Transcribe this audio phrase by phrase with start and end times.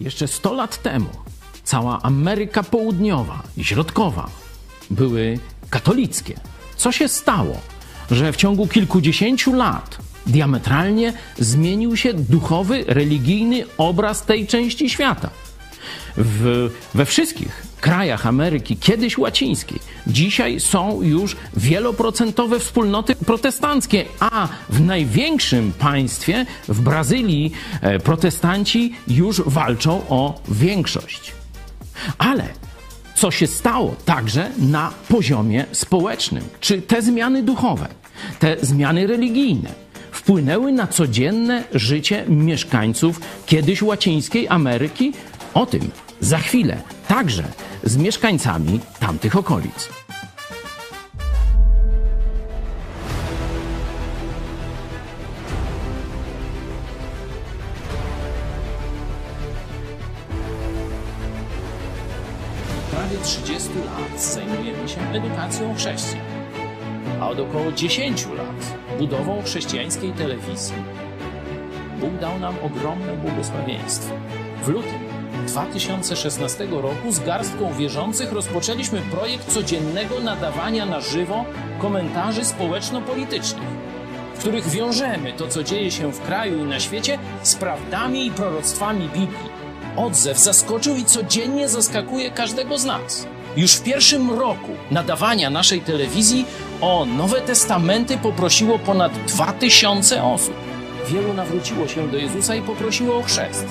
[0.00, 1.08] Jeszcze 100 lat temu
[1.64, 4.30] cała Ameryka Południowa i Środkowa
[4.90, 5.38] były
[5.70, 6.40] katolickie.
[6.76, 7.60] Co się stało,
[8.10, 15.30] że w ciągu kilkudziesięciu lat diametralnie zmienił się duchowy, religijny obraz tej części świata?
[16.16, 24.80] W, we wszystkich krajach Ameryki, kiedyś łacińskiej, dzisiaj są już wieloprocentowe wspólnoty protestanckie, a w
[24.80, 31.32] największym państwie, w Brazylii, e, protestanci już walczą o większość.
[32.18, 32.44] Ale
[33.14, 36.44] co się stało także na poziomie społecznym?
[36.60, 37.88] Czy te zmiany duchowe,
[38.38, 39.70] te zmiany religijne
[40.12, 45.12] wpłynęły na codzienne życie mieszkańców kiedyś łacińskiej Ameryki?
[45.54, 47.44] O tym za chwilę, także
[47.84, 49.88] z mieszkańcami tamtych okolic.
[63.08, 66.24] prawie 30 lat zajmujemy się edukacją chrześcijan,
[67.20, 70.74] a od około 10 lat budową chrześcijańskiej telewizji.
[72.00, 74.14] Bóg dał nam ogromne błogosławieństwo.
[74.64, 75.07] W lutym
[75.46, 81.44] 2016 roku z garstką wierzących rozpoczęliśmy projekt codziennego nadawania na żywo
[81.78, 83.68] komentarzy społeczno-politycznych,
[84.34, 88.30] w których wiążemy to, co dzieje się w kraju i na świecie, z prawdami i
[88.30, 89.58] proroctwami Biblii.
[89.96, 93.26] Odzew zaskoczył i codziennie zaskakuje każdego z nas.
[93.56, 96.44] Już w pierwszym roku nadawania naszej telewizji
[96.80, 100.54] o Nowe Testamenty poprosiło ponad 2000 osób.
[101.08, 103.66] Wielu nawróciło się do Jezusa i poprosiło o chrzest.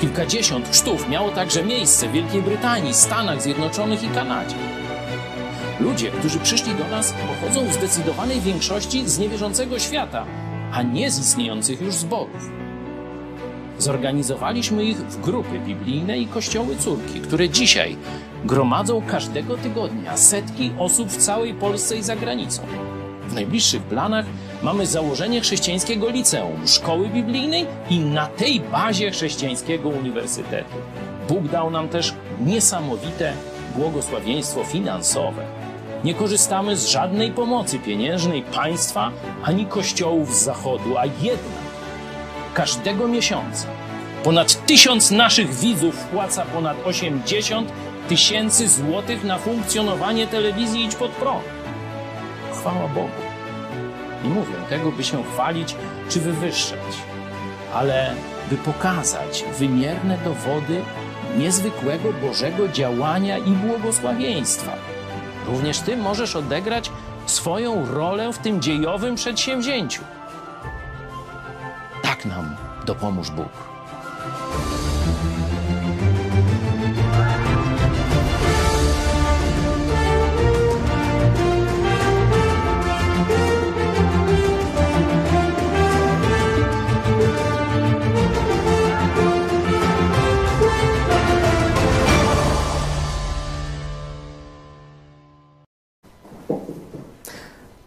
[0.00, 4.56] Kilkadziesiąt chrztów miało także miejsce w Wielkiej Brytanii, Stanach Zjednoczonych i Kanadzie.
[5.80, 10.26] Ludzie, którzy przyszli do nas, pochodzą w zdecydowanej większości z niewierzącego świata,
[10.72, 12.50] a nie z istniejących już zborów.
[13.78, 17.96] Zorganizowaliśmy ich w grupy biblijne i kościoły córki, które dzisiaj
[18.44, 22.62] gromadzą każdego tygodnia setki osób w całej Polsce i za granicą.
[23.28, 24.26] W najbliższych planach
[24.62, 30.76] mamy założenie chrześcijańskiego liceum, szkoły biblijnej i na tej bazie chrześcijańskiego uniwersytetu.
[31.28, 33.32] Bóg dał nam też niesamowite
[33.76, 35.42] błogosławieństwo finansowe.
[36.04, 39.10] Nie korzystamy z żadnej pomocy pieniężnej państwa
[39.42, 41.60] ani kościołów z zachodu, a jednak
[42.54, 43.66] każdego miesiąca
[44.24, 47.72] ponad tysiąc naszych widzów wpłaca ponad 80
[48.08, 51.44] tysięcy złotych na funkcjonowanie telewizji Idź Pod Prąd.
[52.52, 53.29] Chwała Bogu.
[54.24, 55.76] Nie mówię tego, by się chwalić
[56.08, 56.78] czy wywyższać,
[57.74, 58.14] ale
[58.50, 60.82] by pokazać wymierne dowody
[61.38, 64.72] niezwykłego Bożego działania i błogosławieństwa.
[65.46, 66.90] Również Ty możesz odegrać
[67.26, 70.02] swoją rolę w tym dziejowym przedsięwzięciu.
[72.02, 72.56] Tak nam
[72.86, 73.70] dopomóż Bóg.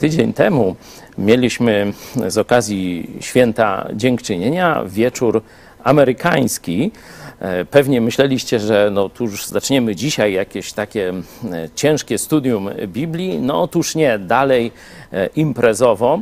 [0.04, 0.76] Tydzień temu
[1.18, 1.94] mieliśmy
[2.28, 5.42] z okazji święta dziękczynienia wieczór
[5.84, 6.92] amerykański.
[7.40, 13.40] E, pewnie myśleliście, że no, tu już zaczniemy dzisiaj jakieś takie e, ciężkie studium Biblii.
[13.40, 14.72] No otóż nie, dalej
[15.14, 16.22] e, imprezowo.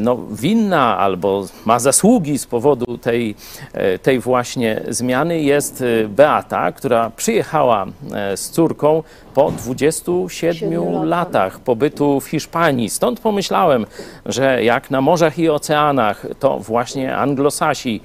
[0.00, 3.34] No, winna albo ma zasługi z powodu tej,
[4.02, 7.86] tej właśnie zmiany jest Beata, która przyjechała
[8.36, 9.02] z córką
[9.38, 12.90] po 27 latach pobytu w Hiszpanii.
[12.90, 13.86] Stąd pomyślałem,
[14.26, 18.00] że jak na morzach i oceanach, to właśnie anglosasi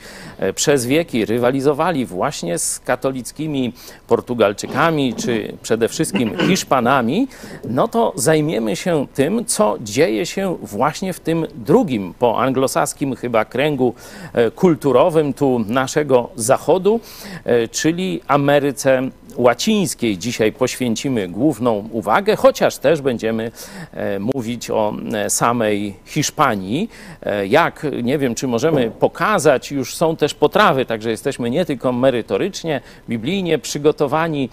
[0.56, 3.74] przez wieki rywalizowali właśnie z katolickimi
[4.08, 7.28] Portugalczykami, czy przede wszystkim Hiszpanami,
[7.70, 13.46] no to zajmiemy się tym, co dzieje się właśnie w tym drugim, po anglosaskim chyba
[13.46, 13.94] kręgu
[14.34, 17.00] e, kulturowym tu naszego zachodu,
[17.46, 19.02] e, czyli Ameryce
[19.36, 23.52] łacińskiej dzisiaj poświęcimy główną uwagę, chociaż też będziemy
[23.94, 26.90] e, mówić o e, samej Hiszpanii.
[27.22, 31.92] E, jak, nie wiem, czy możemy pokazać, już są też potrawy, także jesteśmy nie tylko
[31.92, 34.50] merytorycznie, biblijnie przygotowani,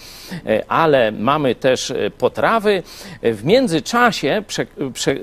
[0.69, 2.83] ale mamy też potrawy.
[3.23, 5.17] W międzyczasie prze, prze,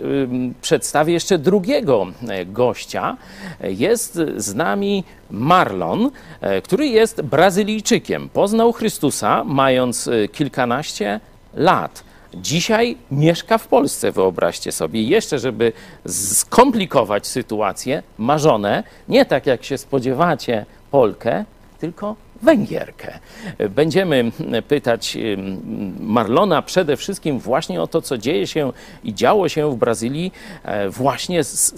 [0.62, 2.08] przedstawię jeszcze drugiego
[2.46, 3.18] gościa.
[3.64, 8.30] Jest z nami Marlon, e, który jest Brazylijczykiem.
[8.30, 11.20] Poznał Chrystusa mając e, kilkanaście
[11.54, 12.04] lat.
[12.34, 15.02] Dzisiaj mieszka w Polsce, wyobraźcie sobie.
[15.04, 15.74] jeszcze, żeby
[16.08, 21.46] skomplikować sytuację, ma żonę, nie tak jak się spodziewacie, Polkę,
[21.80, 23.20] tylko Węgierkę.
[23.70, 24.32] Będziemy
[24.68, 25.18] pytać
[26.00, 28.72] Marlona przede wszystkim właśnie o to, co dzieje się
[29.04, 30.32] i działo się w Brazylii,
[30.64, 31.74] e, właśnie z,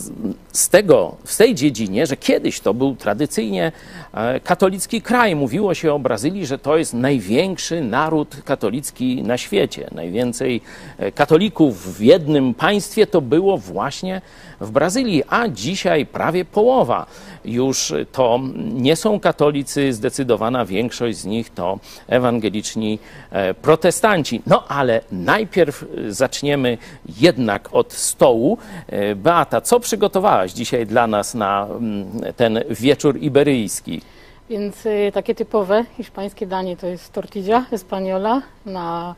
[0.51, 3.71] z tego, w tej dziedzinie, że kiedyś to był tradycyjnie
[4.13, 5.35] e, katolicki kraj.
[5.35, 9.87] Mówiło się o Brazylii, że to jest największy naród katolicki na świecie.
[9.91, 10.61] Najwięcej
[10.97, 14.21] e, katolików w jednym państwie to było właśnie
[14.61, 17.05] w Brazylii, a dzisiaj prawie połowa
[17.45, 22.99] już to nie są katolicy, zdecydowana większość z nich to ewangeliczni
[23.31, 24.41] e, protestanci.
[24.47, 26.77] No ale najpierw zaczniemy
[27.19, 28.57] jednak od stołu.
[28.87, 34.01] E, Beata, co przygotowałaś dzisiaj dla nas na mm, ten wieczór iberyjski?
[34.49, 39.15] Więc y, takie typowe hiszpańskie danie to jest tortilla española na,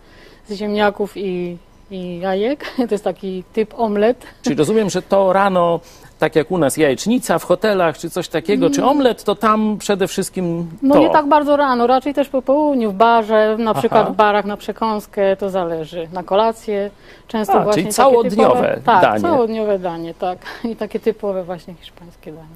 [0.49, 1.57] z ziemniaków i,
[1.91, 2.65] i jajek.
[2.87, 4.25] To jest taki typ omlet.
[4.41, 5.79] Czyli rozumiem, że to rano,
[6.19, 10.07] tak jak u nas jajecznica w hotelach czy coś takiego, czy omlet, to tam przede
[10.07, 10.99] wszystkim No to.
[11.01, 14.13] nie tak bardzo rano, raczej też po południu, w barze, na przykład Aha.
[14.13, 16.07] w barach na przekąskę, to zależy.
[16.13, 16.89] Na kolację,
[17.27, 19.21] często A, właśnie czyli całodniowe typowe, tak, danie.
[19.21, 20.37] całodniowe danie, tak.
[20.71, 22.47] I takie typowe właśnie hiszpańskie danie.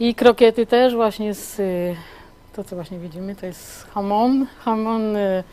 [0.00, 1.96] I krokiety też właśnie z, y,
[2.56, 5.44] to co właśnie widzimy, to jest hamon, hamon y,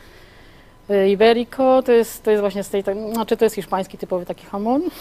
[1.10, 4.45] iberico, to jest, to jest właśnie z tej, tak- znaczy to jest hiszpański typowy taki
[4.45, 4.81] hamon.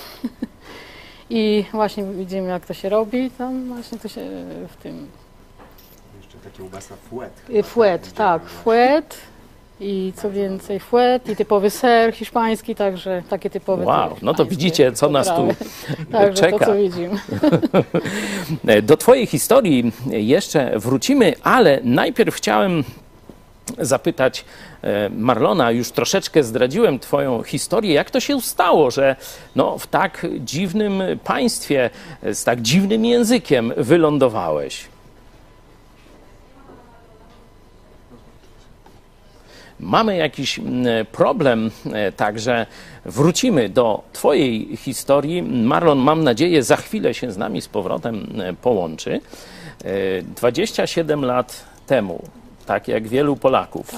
[1.31, 5.09] I właśnie widzimy jak to się robi, tam właśnie to się y, w tym
[6.23, 7.33] Jeszcze ta kiełbasa fuet.
[7.51, 9.17] Y, Fuet, tak, fuet
[9.81, 13.85] i co więcej, fuet i typowy ser hiszpański, także takie typowe.
[13.85, 15.49] Wow, no to widzicie, co nas tu.
[16.13, 16.59] Także czeka.
[16.59, 17.19] to, co widzimy.
[18.83, 22.85] Do Twojej historii jeszcze wrócimy, ale najpierw chciałem
[23.79, 24.45] zapytać
[25.11, 27.95] Marlona, już troszeczkę zdradziłem Twoją historię.
[27.95, 29.17] Jak to się stało, że
[29.57, 31.91] no, w tak dziwnym państwie,
[32.23, 34.89] e, z tak dziwnym językiem wylądowałeś?
[39.81, 40.61] Mamy jakiś
[41.13, 42.67] problem, e, także
[43.05, 45.43] wrócimy do Twojej historii.
[45.43, 49.21] Marlon, mam nadzieję, za chwilę się z nami z powrotem e, połączy.
[49.85, 52.23] E, 27 lat temu,
[52.67, 53.91] tak jak wielu Polaków,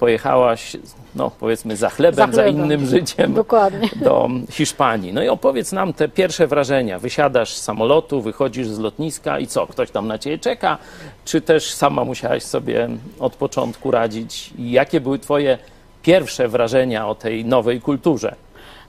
[0.00, 0.76] pojechałaś,
[1.14, 2.64] no powiedzmy, za chlebem, Za za, chlebem.
[2.64, 3.88] innym życiem Dokładnie.
[3.96, 5.12] do Hiszpanii.
[5.12, 6.98] No i opowiedz nam te pierwsze wrażenia.
[6.98, 9.66] Wysiadasz z samolotu, wychodzisz z lotniska i co?
[9.66, 10.78] Ktoś tam na ciebie czeka?
[11.24, 12.88] Czy też sama musiałaś sobie
[13.18, 14.50] od początku radzić?
[14.58, 15.58] I jakie były twoje
[16.02, 18.34] pierwsze wrażenia o tej nowej kulturze?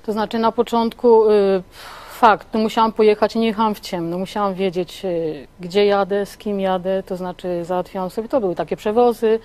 [0.06, 1.64] To znaczy na początku y,
[2.20, 6.60] fakt, no musiałam pojechać, nie jechałam w ciemno, musiałam wiedzieć y, gdzie jadę, z kim
[6.60, 9.40] jadę, to znaczy załatwiałam sobie, to były takie przewozy,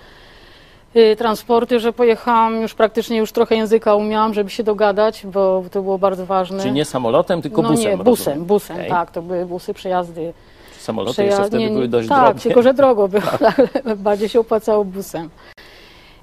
[1.17, 5.97] transporty, że pojechałam, już praktycznie już trochę języka umiałam, żeby się dogadać, bo to było
[5.97, 6.59] bardzo ważne.
[6.59, 7.91] Czyli nie samolotem, tylko no busem.
[7.91, 8.45] nie, busem, rozumiem.
[8.45, 8.89] busem, Okej.
[8.89, 10.33] tak, to były busy, przejazdy.
[10.79, 12.39] Samoloty jeszcze Przejazd- wtedy nie, nie, były dość Tak, drogie.
[12.39, 13.23] tylko że drogo było,
[13.85, 15.29] ale bardziej się opłacało busem.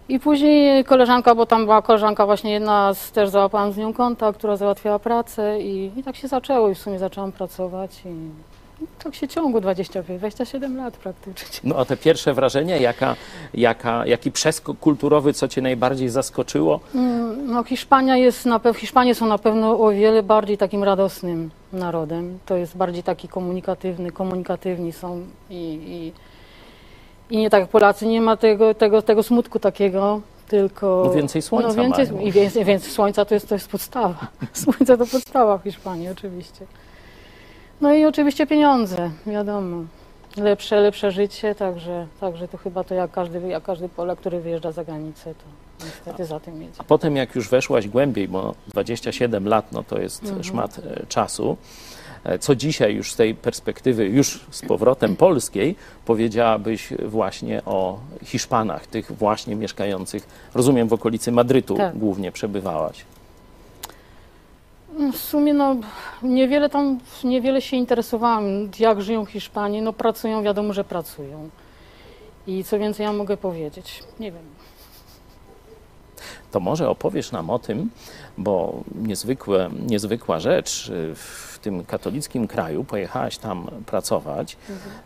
[0.08, 4.38] I później koleżanka, bo tam była koleżanka właśnie jedna, z, też załapałam z nią kontakt,
[4.38, 8.08] która załatwiała pracę i, i tak się zaczęło i w sumie zaczęłam pracować i
[9.04, 11.70] tak się ciągło 20, 27 lat praktycznie.
[11.70, 13.16] No a te pierwsze wrażenia, jaka,
[13.54, 16.80] jaka, jaki przeskok kulturowy, co cię najbardziej zaskoczyło?
[16.94, 21.50] Mm, No Hiszpania jest na pewno, Hiszpanie są na pewno o wiele bardziej takim radosnym
[21.72, 22.38] narodem.
[22.46, 25.20] To jest bardziej taki komunikatywny, komunikatywni są
[25.50, 25.54] i,
[25.86, 26.12] i,
[27.34, 31.02] i nie tak jak Polacy, nie ma tego, tego, tego smutku takiego, tylko...
[31.06, 32.26] No więcej słońca no więcej, mają.
[32.26, 34.26] I więcej, więcej słońca to jest, to jest podstawa.
[34.52, 36.66] Słońce to podstawa w Hiszpanii oczywiście.
[37.80, 39.84] No i oczywiście pieniądze, wiadomo.
[40.36, 44.72] Lepsze, lepsze życie, także, także to chyba to jak każdy, jak każdy Polak, który wyjeżdża
[44.72, 45.44] za granicę, to
[45.86, 46.74] niestety za tym jedzie.
[46.78, 50.44] A potem jak już weszłaś głębiej, bo 27 lat no to jest Mhm.
[50.44, 51.56] szmat e, czasu,
[52.24, 58.86] e, co dzisiaj już z tej perspektywy, już z powrotem polskiej, powiedziałabyś właśnie o Hiszpanach,
[58.86, 61.98] tych właśnie mieszkających, rozumiem, w okolicy Madrytu Tak.
[61.98, 63.04] głównie przebywałaś.
[65.12, 65.76] W sumie no,
[66.22, 68.44] niewiele tam, niewiele się interesowałam,
[68.78, 69.82] jak żyją Hiszpanie.
[69.82, 71.48] No pracują, wiadomo, że pracują.
[72.46, 74.02] I co więcej ja mogę powiedzieć?
[74.20, 74.42] Nie wiem.
[76.50, 77.90] To może opowiesz nam o tym,
[78.38, 84.56] bo niezwykłe, niezwykła rzecz w tym katolickim kraju, pojechałaś tam pracować.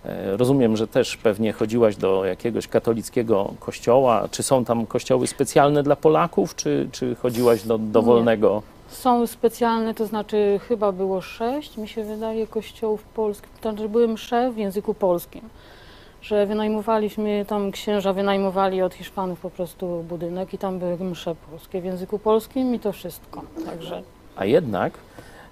[0.04, 4.28] E, Rozumiem, że też pewnie chodziłaś do jakiegoś katolickiego kościoła.
[4.30, 8.62] Czy są tam kościoły specjalne dla Polaków, czy, czy chodziłaś do dowolnego?
[8.88, 13.50] Są specjalne, to znaczy chyba było sześć, mi się wydaje, kościołów polskich.
[13.60, 15.42] To znaczy były msze w języku polskim.
[16.22, 21.80] Że wynajmowaliśmy, tam księża wynajmowali od Hiszpanów po prostu budynek i tam były msze polskie
[21.80, 23.42] w języku polskim i to wszystko.
[23.66, 24.02] Także
[24.36, 24.92] A jednak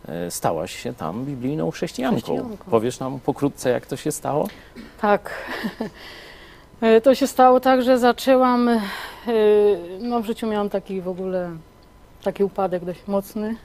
[0.08, 2.16] e, stałaś się tam biblijną chrześcijanką.
[2.20, 2.70] Chrześcijanką.
[2.70, 4.48] Powiesz nam pokrótce, jak to się stało?
[5.00, 5.30] Tak.
[6.80, 8.78] E, To się stało tak, że zaczęłam, e,
[10.00, 11.50] no w życiu miałam taki w ogóle,
[12.26, 13.56] taki upadek dość mocny.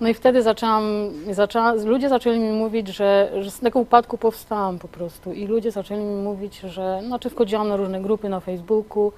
[0.00, 0.84] No i wtedy zaczęłam,
[1.30, 5.70] zaczęłam ludzie zaczęli mi mówić, że, że z tego upadku powstałam po prostu i ludzie
[5.70, 9.12] zaczęli mi mówić, że, znaczy wchodziłam na różne grupy na Facebooku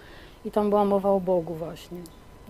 [0.45, 1.99] i tam była mowa o Bogu właśnie.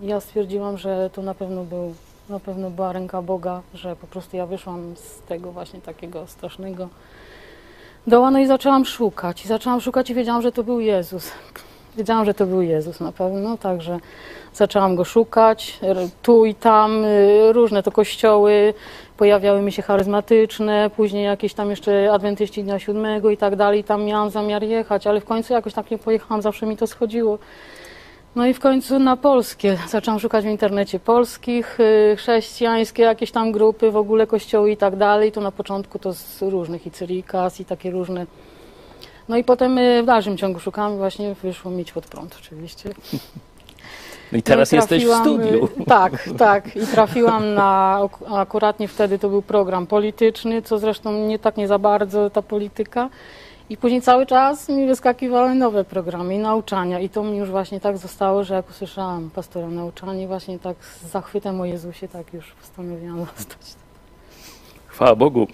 [0.01, 1.93] I ja stwierdziłam, że to na pewno był,
[2.29, 6.89] na pewno była ręka Boga, że po prostu ja wyszłam z tego właśnie takiego strasznego
[8.07, 9.45] doła, no i zaczęłam szukać.
[9.45, 11.31] I zaczęłam szukać i wiedziałam, że to był Jezus.
[11.97, 13.99] Wiedziałam, że to był Jezus na pewno, także
[14.53, 15.79] zaczęłam go szukać.
[16.21, 18.73] Tu i tam y, różne to kościoły,
[19.17, 23.83] pojawiały mi się charyzmatyczne, później jakieś tam jeszcze adwentyści Dnia Siódmego i tak dalej.
[23.83, 27.39] Tam miałam zamiar jechać, ale w końcu jakoś tak nie pojechałam, zawsze mi to schodziło.
[28.35, 29.77] No i w końcu na polskie.
[29.87, 34.95] Zaczęłam szukać w internecie polskich, y, chrześcijańskie jakieś tam grupy, w ogóle kościoły i tak
[34.95, 35.31] dalej.
[35.31, 38.25] To na początku to z różnych i Cyrikas i takie różne.
[39.29, 42.89] No i potem y, w dalszym ciągu szukałam właśnie wyszło mieć pod prąd oczywiście.
[44.31, 45.65] No i teraz No i jesteś w trafiłam, studiu.
[45.81, 46.75] y, Tak, tak.
[46.75, 51.67] I trafiłam na, ak- akuratnie wtedy to był program polityczny, co zresztą nie tak nie
[51.67, 53.09] za bardzo ta polityka.
[53.69, 56.99] I później cały czas mi wyskakiwały nowe programy i nauczania.
[56.99, 61.11] I to mi już właśnie tak zostało, że jak usłyszałam pastora nauczanie, właśnie tak z
[61.11, 63.59] zachwytem o Jezusie, tak już postanowiłam zostać.
[64.95, 65.47] Chwała Bogu.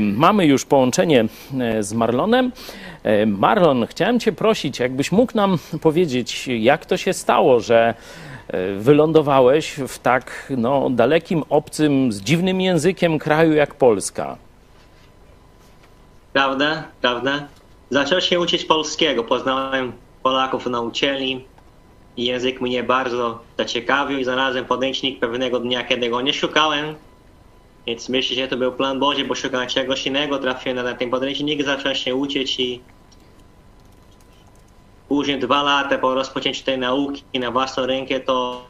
[0.00, 1.24] Mamy już połączenie
[1.60, 2.52] e, z Marlonem.
[3.02, 7.94] E, Marlon, chciałem Cię prosić, jakbyś mógł nam powiedzieć, jak to się stało, że
[8.48, 14.36] e, wylądowałeś w tak no, dalekim, obcym, z dziwnym językiem kraju jak Polska.
[16.32, 17.46] Prawda, prawda.
[17.90, 19.24] Zacząłem się uczyć polskiego.
[19.24, 21.44] Poznałem Polaków na uczelni.
[22.16, 26.94] Język mnie bardzo zaciekawił i znalazłem podręcznik pewnego dnia, kiedy go nie szukałem.
[27.90, 30.38] Więc myślę, że to był plan Boży, bo szukałem czegoś innego.
[30.38, 32.82] Trafiłem na ten podręcznik, zacząłem się uczyć i
[35.08, 38.66] później dwa lata po rozpoczęciu tej nauki na własną rękę, to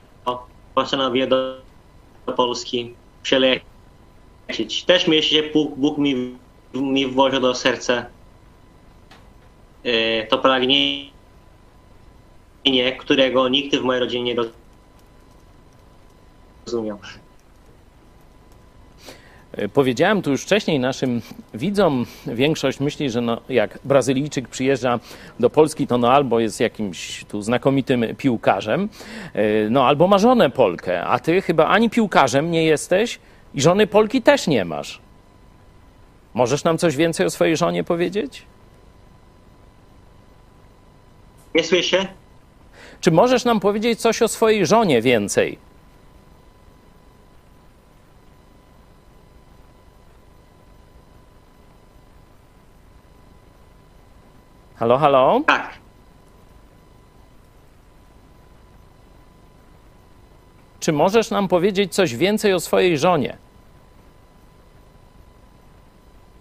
[0.75, 1.63] postanowiłem do,
[2.37, 4.85] Polski przelecieć.
[4.87, 6.39] Też myślę, że Bóg, Bóg mi,
[6.75, 8.07] mi włożył do serca
[9.83, 11.13] e, to pragnienie,
[12.99, 14.43] którego nikt w mojej rodzinie nie
[16.67, 16.99] rozumiał.
[19.53, 21.23] E, Powiedziałem tu już wcześniej naszym
[21.55, 24.99] widzom, większość myśli, że no, jak Brazylijczyk przyjeżdża
[25.41, 28.89] do Polski, to no albo jest jakimś tu znakomitym piłkarzem,
[29.35, 33.19] e, no albo ma żonę Polkę, a ty chyba ani piłkarzem nie jesteś
[33.55, 35.01] i żony Polki też nie masz.
[36.35, 38.43] Możesz nam coś więcej o swojej żonie powiedzieć?
[41.55, 42.07] Nie słyszę?
[43.01, 45.59] Czy możesz nam powiedzieć coś o swojej żonie więcej?
[54.81, 55.43] Halo, halo?
[55.47, 55.79] Tak.
[60.81, 63.37] Czy możesz nam powiedzieć coś więcej o swojej żonie?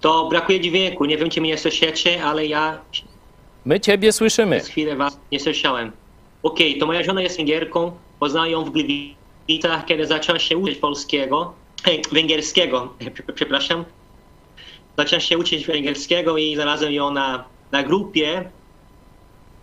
[0.02, 1.06] To brakuje dźwięku.
[1.06, 2.80] Nie wiem, czy mnie słyszycie, ale ja
[3.66, 4.56] My ciebie słyszymy.
[4.58, 5.92] przez chwilę was nie słyszałem.
[6.44, 7.92] Okej, to moja żona jest Węgierką.
[8.20, 11.54] Poznałem ją w Gliwicach, kiedy zacząłem się uczyć polskiego,
[11.88, 13.86] e, węgierskiego, prze- przepraszam.
[14.98, 18.52] Zacząłem się uczyć węgierskiego i znalazłem ją na, na grupie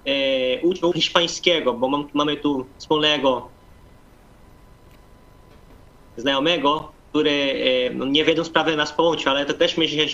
[0.05, 3.49] e, uczniów hiszpańskiego, bo mam, mamy tu wspólnego
[6.17, 10.07] znajomego, który e, no, nie wiedzą sprawy nas połączył, ale to też myślę,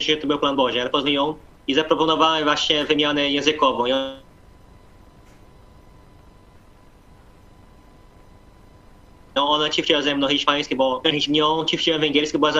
[0.00, 1.34] że to był plan Boży, ale poznałem ją
[1.66, 3.86] i zaproponowałem właśnie wymianę językową.
[3.86, 3.92] I
[9.36, 12.52] No ona ci chciała ze mną hiszpański, bo nią ci chciałem węgierski, bo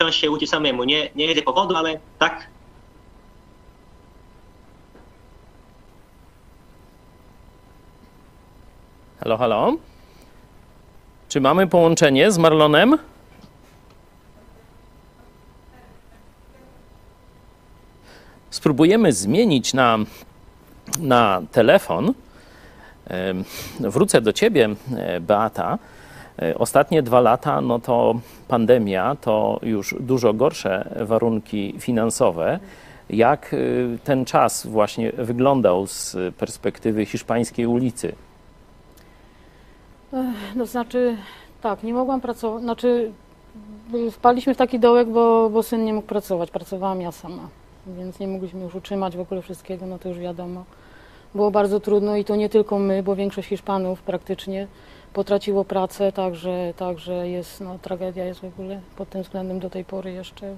[0.00, 0.84] zacząłem się uczyć samemu.
[0.84, 2.46] Nie, nie z powodu, ale tak
[9.20, 9.76] Halo, halo?
[11.28, 12.98] Czy mamy połączenie z Marlonem?
[18.50, 19.98] Spróbujemy zmienić na,
[20.98, 22.14] na telefon.
[23.80, 25.78] Wrócę do ciebie, e, Beata.
[26.40, 28.14] E, Ostatnie dwa lata, no to
[28.48, 32.58] pandemia, to już dużo gorsze warunki finansowe.
[33.10, 38.12] Jak y, ten czas właśnie wyglądał z perspektywy hiszpańskiej ulicy?
[40.54, 41.16] No znaczy,
[41.60, 43.12] tak, nie mogłam pracować, znaczy
[43.94, 47.48] y, wpadliśmy w taki dołek, bo, bo syn nie mógł pracować, pracowałam ja sama,
[47.86, 50.64] więc nie mogliśmy już utrzymać w ogóle wszystkiego, no to już wiadomo.
[51.34, 54.66] było bardzo trudno i to nie tylko my, bo większość Hiszpanów praktycznie
[55.12, 59.84] potraciło pracę, także, także jest, no, tragedia jest w ogóle pod tym względem do tej
[59.84, 60.54] pory jeszcze.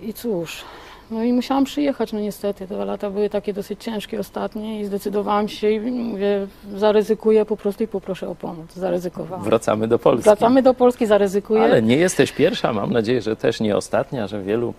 [0.00, 0.64] I cóż,
[1.10, 4.84] no i musiałam przyjechać, no niestety, te dwa lata były takie dosyć ciężkie ostatnie i
[4.84, 9.44] zdecydowałam się i mówię, zaryzykuję po prostu i poproszę o pomoc, zaryzykowałam.
[9.44, 10.24] Wracamy do Polski.
[10.24, 11.62] Wracamy do Polski, zaryzykuję.
[11.62, 14.74] Ale nie jesteś pierwsza, mam nadzieję, że też nie ostatnia, że wielu,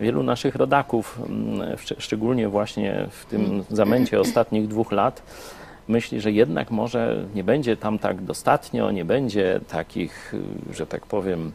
[0.00, 5.22] wielu naszych rodaków, mm, szczególnie właśnie w tym zamęcie ostatnich dwóch lat,
[5.88, 10.34] myśli, że jednak może nie będzie tam tak dostatnio, nie będzie takich,
[10.72, 11.52] że tak powiem,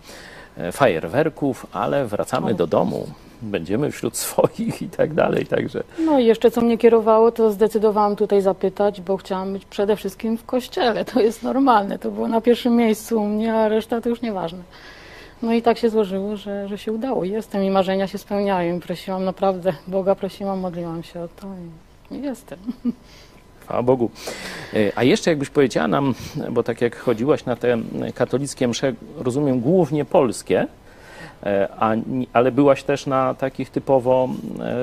[0.57, 3.07] e, fajerwerków, ale wracamy do domu,
[3.41, 8.15] będziemy wśród swoich i tak dalej, także No i jeszcze co mnie kierowało, to zdecydowałam
[8.15, 11.05] tutaj zapytać, bo chciałam być przede wszystkim w kościele.
[11.05, 14.59] To jest normalne, to było na pierwszym miejscu u mnie, a reszta to już nieważne.
[15.41, 17.23] No i tak się złożyło, że, że się udało.
[17.23, 18.77] Jestem i marzenia się spełniają.
[18.77, 21.47] I prosiłam naprawdę, Boga prosiłam, modliłam się o to
[22.11, 22.59] i jestem.
[23.63, 24.09] Chwała Bogu.
[24.73, 26.15] E, A jeszcze jakbyś powiedziała nam,
[26.51, 27.77] bo tak jak chodziłaś na te
[28.15, 30.67] katolickie msze, rozumiem głównie polskie,
[31.43, 31.91] e, a,
[32.33, 34.29] ale byłaś też na takich typowo
[34.59, 34.73] e,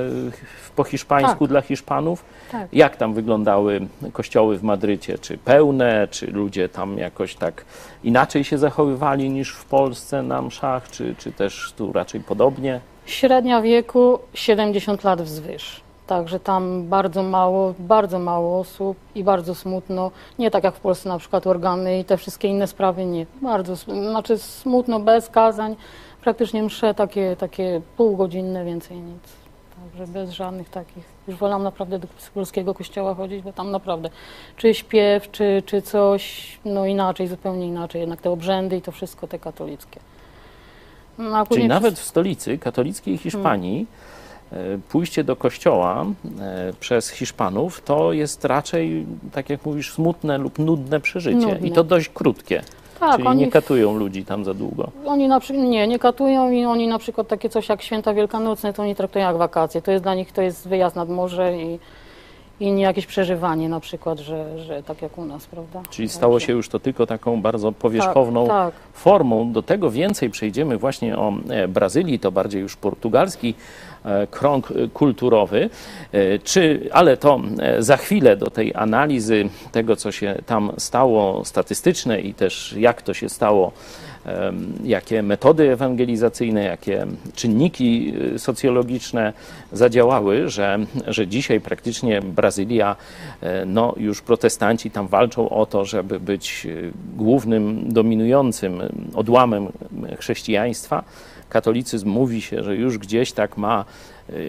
[0.77, 1.49] po hiszpańsku Tak.
[1.49, 2.25] dla Hiszpanów.
[2.53, 2.69] Tak.
[2.73, 3.81] Jak tam wyglądały
[4.13, 5.19] kościoły w Madrycie?
[5.19, 7.65] Czy pełne, czy ludzie tam jakoś tak
[8.05, 12.81] inaczej się zachowywali niż w Polsce na mszach, czy, czy też tu raczej podobnie?
[13.07, 15.81] Średnia wieku 70 lat wzwyż.
[16.11, 20.11] Także tam bardzo mało, bardzo mało osób i bardzo smutno.
[20.39, 23.27] Nie tak jak w Polsce na przykład organy i te wszystkie inne sprawy, nie.
[23.43, 25.77] Bardzo, znaczy smutno, bez kazań.
[26.21, 29.23] Praktycznie msze takie, takie półgodzinne, więcej nic.
[29.81, 31.05] Także bez żadnych takich.
[31.29, 34.11] Już wolałam naprawdę do polskiego kościoła chodzić, bo tam naprawdę
[34.57, 38.01] czy śpiew, czy, czy coś, no inaczej, zupełnie inaczej.
[38.01, 40.01] Jednak te obrzędy i to wszystko te katolickie.
[41.19, 43.87] No, Czyli później nawet w stolicy katolickiej Hiszpanii
[44.17, 44.20] e,
[44.89, 46.07] pójście do kościoła
[46.41, 51.47] e, przez Hiszpanów to jest raczej, tak jak mówisz, smutne lub nudne przeżycie.
[51.47, 51.69] Nudne.
[51.69, 52.63] I to dość krótkie.
[53.01, 54.91] Tak, Czyli oni nie katują ludzi tam za długo.
[55.07, 58.83] Oni na nie, nie katują i oni na przykład takie coś jak święta wielkanocne, to
[58.83, 59.83] oni traktują jak wakacje.
[59.83, 61.79] To jest dla nich, to jest wyjazd nad morze i,
[62.61, 65.83] i nie jakieś przeżywanie na przykład, że, że tak jak u nas, prawda?
[65.91, 68.83] Czyli stało się już to tylko taką bardzo powierzchowną Tak, tak.
[68.93, 69.53] formą.
[69.53, 73.55] Do tego więcej przejdziemy właśnie o e, Brazylii, to bardziej już portugalski
[74.05, 75.71] e, krąg e, kulturowy.
[76.45, 77.41] Czy, ale to
[77.79, 83.15] za chwilę do tej analizy tego, co się tam stało, statystyczne i też jak to
[83.15, 83.73] się stało,
[84.85, 89.33] jakie metody ewangelizacyjne, jakie czynniki y, socjologiczne
[89.73, 92.97] zadziałały, że, że dzisiaj praktycznie Brazylia,
[93.41, 98.83] e, no już protestanci tam walczą o to, żeby być y, głównym, dominującym
[99.15, 99.69] odłamem
[100.19, 101.05] chrześcijaństwa.
[101.49, 103.85] Katolicyzm mówi się, że już gdzieś tak ma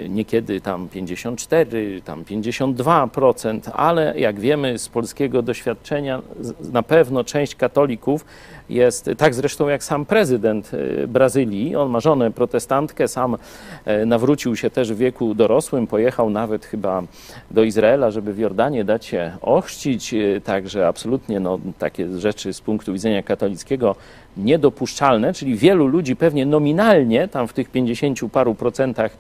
[0.09, 6.21] niekiedy tam 54, tam 52%, ale jak wiemy z polskiego doświadczenia,
[6.71, 8.25] na pewno część katolików
[8.69, 13.37] jest, tak zresztą jak sam prezydent y, Brazylii, on ma żonę protestantkę, sam
[13.85, 17.03] e, nawrócił się też w wieku dorosłym, pojechał nawet chyba
[17.51, 22.61] do Izraela, żeby w Jordanie dać się ochrzcić, y, także absolutnie no, takie rzeczy z
[22.61, 23.95] punktu widzenia katolickiego
[24.37, 29.17] niedopuszczalne, czyli wielu ludzi pewnie nominalnie, tam w tych 50 paru procentach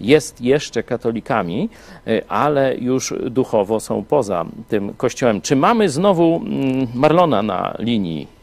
[0.00, 1.68] jest jeszcze katolikami,
[2.08, 5.40] y, ale już duchowo są poza tym kościołem.
[5.40, 8.33] Czy mamy znowu mm, Marlona na linii?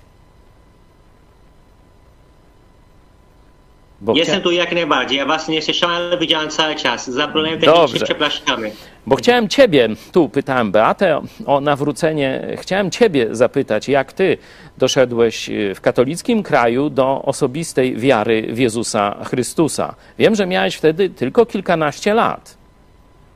[4.01, 5.17] Bo Jestem chcia- tu jak najbardziej.
[5.17, 7.09] Ja was nie słyszałem, ale widziałem cały czas.
[7.09, 7.59] Za problem
[8.05, 8.71] przepraszamy.
[9.07, 14.37] Bo chciałem Ciebie, tu pytałem Beatę o- o nawrócenie, chciałem Ciebie zapytać, jak Ty
[14.77, 19.95] doszedłeś y, w katolickim kraju do osobistej wiary w Jezusa Chrystusa.
[20.19, 22.57] Wiem, że miałeś wtedy tylko kilkanaście lat.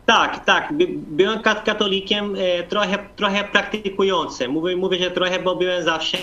[0.05, 0.73] Tak, tak.
[0.73, 4.51] By, byłem kat- katolikiem e, trochę, trochę praktykującym.
[4.51, 6.17] Mówię, mówię, że trochę, bo byłem zawsze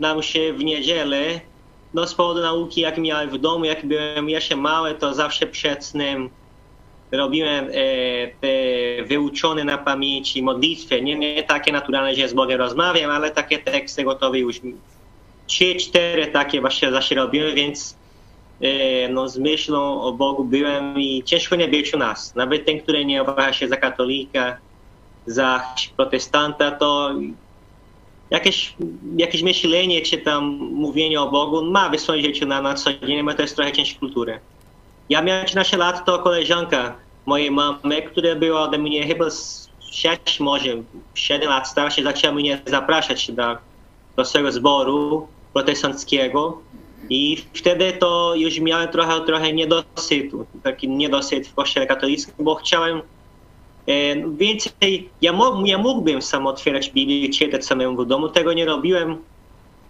[0.00, 1.16] na mszy w niedzielę.
[1.94, 6.30] Z powodu nauki, jak miałem w domu, jak byłem jeszcze mały, to zawsze przed snem
[7.12, 7.70] robiłem e,
[8.40, 11.02] te wyuczone na pamięci modlitwy.
[11.02, 14.60] Nie, nie takie naturalne, że z Bogiem rozmawiam, ale takie teksty gotowe już.
[15.46, 17.96] Trzy, cztery takie właśnie zawsze robiłem, więc
[18.60, 22.34] e, no, z myślą o Bogu byłem i ciężko nie być u nas.
[22.34, 24.56] Nawet ten, który nie uważa się za katolika,
[25.26, 25.62] za
[25.96, 27.14] protestanta, to
[28.32, 28.74] jakieś,
[29.16, 33.24] jakieś myślenie czy tam mówienie o Bogu ma w swoim życiu na, na co dzień,
[33.24, 34.40] bo to jest trochę część kultury.
[35.08, 36.94] Ja miałem 13 lat, to koleżanka
[37.26, 40.82] mojej mamy, która była ode mnie chyba z 6, może
[41.14, 43.56] 7 lat starsza, zaczęła mnie zapraszać do,
[44.16, 46.58] do swojego zboru protestanckiego.
[47.10, 53.02] I wtedy to już miałem trochę, trochę niedosytu, taki niedosyt w kościele katolickim, bo chciałem
[54.36, 58.64] Więcej, ja, mo, ja mógłbym sam otwierać Biblię i czytać samemu w domu, tego nie
[58.64, 59.18] robiłem.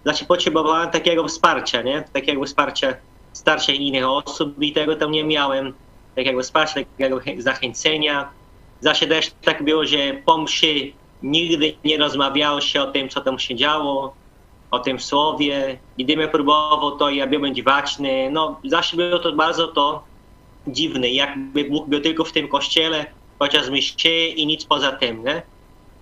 [0.03, 2.05] Znaczy potrzebowałem takiego wsparcia, nie?
[2.13, 2.95] Takiego wsparcia
[3.33, 5.75] starszych innych osób i tego tam nie miałem.
[6.15, 8.31] Takiego wsparcia, takiego chę- zachęcenia.
[8.81, 13.39] Zawsze też tak było, że po mszy nigdy nie rozmawiało się o tym, co tam
[13.39, 14.15] się działo,
[14.71, 15.79] o tym słowie.
[15.99, 18.31] Gdybym próbował, to ja byłem dziwaczny.
[18.31, 20.05] No, zawsze było to bardzo to
[20.67, 23.07] dziwne, jakby Bóg był tylko w tym kościele
[23.43, 25.43] podczas mszy i nic poza tym, nie?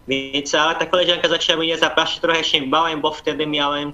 [0.08, 3.92] Więc ale ta koleżanka zaczęła mnie zapraszać, trochę się bałem, bo wtedy miałem,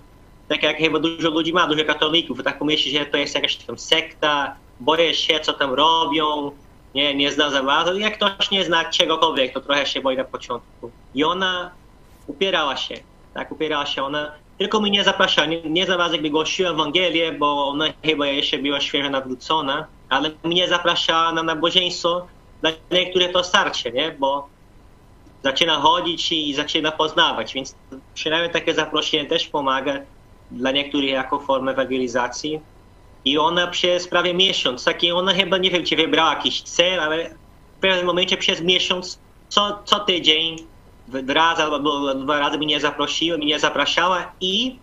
[0.49, 3.79] tak jak chyba dużo ludzi ma, dużo katolików, tak pomyśli, że to jest jakaś tam
[3.79, 6.51] sekta, boję się, co tam robią,
[6.95, 7.95] nie, nie znam za bardzo.
[7.95, 10.91] Jak ktoś nie zna czegokolwiek, to trochę się boi na początku.
[11.15, 11.71] I ona
[12.27, 12.95] upierała się,
[13.35, 14.03] tak, upierała się.
[14.03, 18.27] Ona tylko mnie nie zapraszała, nie, nie za bardzo jakby głosiła Ewangelię, bo ona chyba
[18.27, 22.27] jeszcze była świeżo nawrócona, ale mnie zapraszała na nabożeństwo,
[22.61, 24.49] dla niektórych to starcie, nie, bo
[25.45, 27.75] zaczyna chodzić i zaczyna poznawać, więc
[28.14, 29.99] przynajmniej takie zaproszenie też pomaga
[30.51, 32.61] dla niektórych jako formę ewangelizacji.
[33.25, 37.31] I ona przez prawie miesiąc, taki ona chyba, nie wiem, czy wybrała jakiś cel, ale
[37.77, 40.57] w pewnym momencie przez miesiąc, co, co tydzień,
[41.29, 44.83] raz albo dwa razy mnie zaprosiła, mnie zapraszała i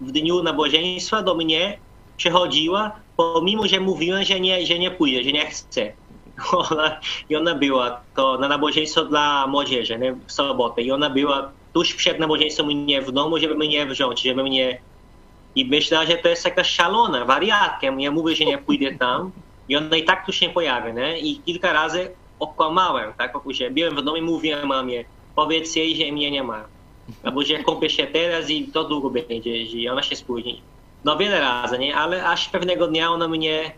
[0.00, 1.78] w dniu nabożeństwa do mnie
[2.16, 5.96] przychodziła, pomimo, że mówiłem, że nie, że nie pójdzie, że nie chce.
[6.52, 10.16] Ona, I ona była to na nabożeństwo dla młodzieży nie?
[10.26, 10.82] w sobotę.
[10.82, 14.78] I ona była tuż przed nabożeństwem mnie w domu, żeby mnie wziąć, żeby mnie...
[15.54, 18.00] I myślała, że to jest jakaś szalona, wariatkiem.
[18.00, 19.32] Ja mówię, że nie pójdę tam.
[19.68, 21.18] I ona i tak tu się pojawia, nie?
[21.18, 23.34] I kilka razy okłamałem, tak?
[23.50, 26.64] Że byłem w domu i mówiłem mamie, powiedz jej, że mnie nie ma.
[27.22, 30.62] Albo że kąpię się teraz i to długo będzie, i ona się spóźni.
[31.04, 31.96] No wiele razy, nie?
[31.96, 33.72] Ale aż pewnego dnia ona mnie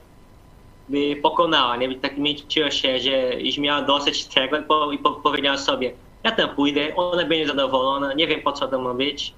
[0.89, 1.95] by pokonała, nie?
[1.95, 5.93] Tak mieściła się, że już miała dosyć tego i, po, i po, powiedziała sobie,
[6.25, 9.35] ja tam pójdę, ona będzie zadowolona, nie wiem po co to ma być.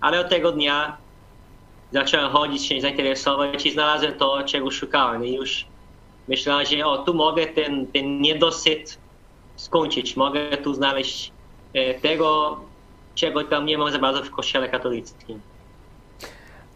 [0.00, 0.96] Ale od tego dnia
[1.92, 5.26] zacząłem chodzić, się zainteresować i znalazłem to, czego szukałem.
[5.26, 5.66] I już
[6.28, 8.98] myślałem, że o, tu mogę ten, ten niedosyt
[9.56, 11.32] skończyć, mogę tu znaleźć
[11.74, 12.60] e, tego,
[13.14, 15.40] czego tam nie ma za bardzo w kościele katolickim.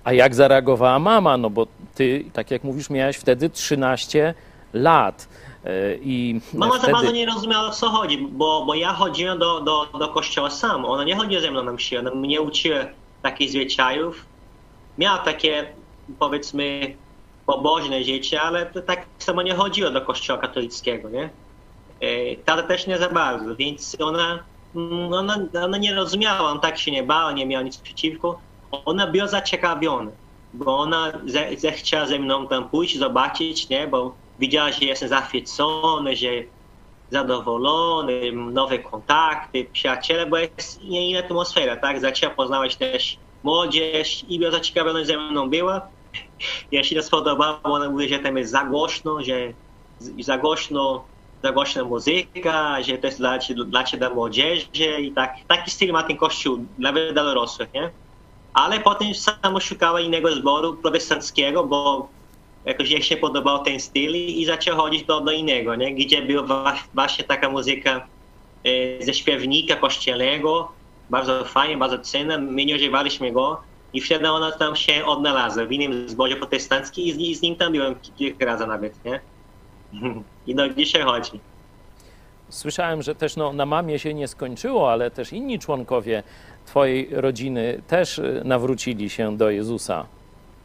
[0.04, 1.36] A jak zareagowała mama?
[1.36, 4.34] No bo ty, tak jak mówisz, miałeś wtedy 13
[4.72, 5.28] lat.
[5.64, 6.92] E, I Mama za wtedy...
[6.92, 10.84] bardzo nie rozumiała o co chodzi, bo, bo ja chodziłem do, do, do kościoła sam.
[10.84, 12.78] Ona nie chodziła ze mną na mszy, ona mnie uczyła
[13.22, 14.26] takich zwyczajów.
[14.98, 15.66] Miała takie,
[16.18, 16.96] powiedzmy,
[17.46, 21.30] pobożne życie, ale to tak samo nie chodziła do kościoła katolickiego, nie?
[22.00, 24.38] E, Tata też nie za bardzo, więc ona,
[24.76, 28.40] mm, ona, ona nie rozumiała, on tak się nie bała, nie miała nic przeciwko.
[28.84, 30.10] Ona była zaciekawiona,
[30.52, 33.88] bo ona ze, zechciała ze mną tam pójść, zobaczyć, nie?
[33.88, 36.28] Bo widziała, że jestem zachwycony, że
[37.10, 42.00] zadowolony, nowe kontakty, przyjaciele, bo jest inna atmosfera, tak?
[42.00, 45.88] Zaczęła poznawać też młodzież i była zaciekawiona ze mną była.
[46.70, 49.52] Ja się spodobało, ona mówi, że tam jest za głośno, że
[50.18, 51.08] za głośno,
[51.42, 56.02] za głośna muzyka, że to jest dla, dla, dla młodzieży i tak, taki styl ma
[56.02, 58.03] ten kościół, nawet dla dorosłych, nie?
[58.54, 62.08] Ale potem samo szukała innego zboru protestanckiego, bo
[62.64, 65.94] jakoś jej się podobał ten styl i, zaczęła chodzić do, do innego, nie?
[65.94, 68.06] gdzie była właśnie taka muzyka
[68.64, 70.72] e, ze śpiewnika kościelnego,
[71.10, 73.60] bardzo fajnie, bardzo cenna, my nie używaliśmy go
[73.92, 77.56] i wtedy ona tam się odnalazła w innym zborze protestanckim i z, i z nim
[77.56, 79.20] tam byłem kilka razy nawet, nie?
[80.46, 81.40] I do dzisiaj chodzi.
[82.48, 86.22] Słyszałem, że też no, na mamie się nie skończyło, ale też inni członkowie
[86.66, 90.06] twojej rodziny też y, nawrócili się do Jezusa.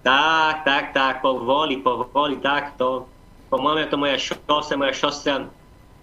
[0.03, 3.05] Tak, tak, tak, powoli, powoli, tak, to
[3.49, 5.39] po mamie to moja siostra, moja siostra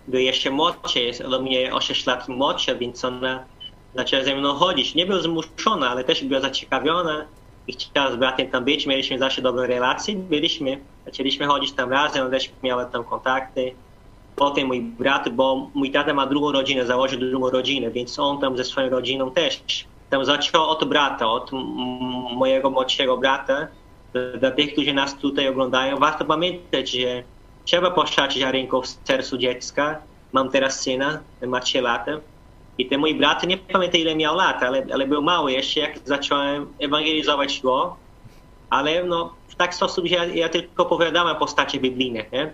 [0.09, 3.45] była jeszcze młodsza, jest ode mnie o 6 lat młodsza, więc ona
[3.95, 4.95] zaczęła ze mną chodzić.
[4.95, 7.25] Nie była zmuszona, ale też była zaciekawiona
[7.67, 12.31] i chciała z bratem tam być, mieliśmy zawsze dobre relacje, byliśmy, zaczęliśmy chodzić tam razem,
[12.31, 13.75] też miała tam kontakty.
[14.37, 18.57] Potem mój brat, bo mój tata ma drugą rodzinę, założył drugą rodzinę, więc on tam
[18.57, 19.63] ze swoją rodziną też.
[20.11, 21.51] Tam zaczął od brata, od
[22.37, 23.69] mojego młodszego brata.
[24.41, 27.23] Dla tych, którzy nas tutaj oglądają, warto pamiętać, że
[27.65, 30.03] trzeba poszczać ziarenko w sercu dziecka.
[30.33, 32.13] Mam teraz syna, ma 3 lata.
[32.79, 35.99] I ten mój brat, nie pamiętam ile miał lat, ale, ale był mały jeszcze, jak
[36.05, 37.97] zacząłem ewangelizować go.
[38.71, 42.25] Ale no, w taki sposób, że ja, ja tylko opowiadałem postacie biblijne.
[42.33, 42.53] Nie?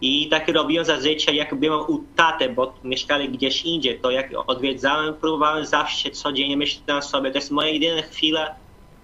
[0.00, 5.14] I tak robiłem zazwyczaj, jak byłem u taty, bo mieszkali gdzieś indziej, to jak odwiedzałem,
[5.14, 8.54] próbowałem zawsze codziennie myśleć sobie, to jest moja jedyna chwila,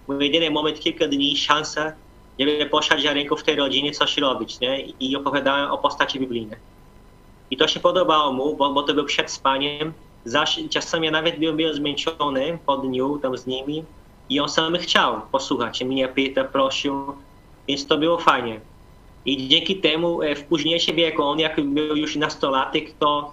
[0.08, 1.92] mój jedyny moment, kilka dni, szansa,
[2.38, 4.80] żeby poszać ziarenko w tej rodzinie, coś robić, nie?
[5.00, 6.58] I opowiadałem o postaci biblijnej.
[7.50, 9.92] I to się podobało mu, bo, bo to był przed spaniem.
[10.70, 13.84] Czasami ja nawet byłem, byłem zmęczony po dniu tam z nimi
[14.28, 15.84] i on sam chciał posłuchać.
[15.84, 17.12] Mnie pyta, prosił,
[17.68, 18.60] więc to było fajnie.
[19.26, 23.32] I dzięki temu e, w późniejszym wieku, on jak był już nastolatek, to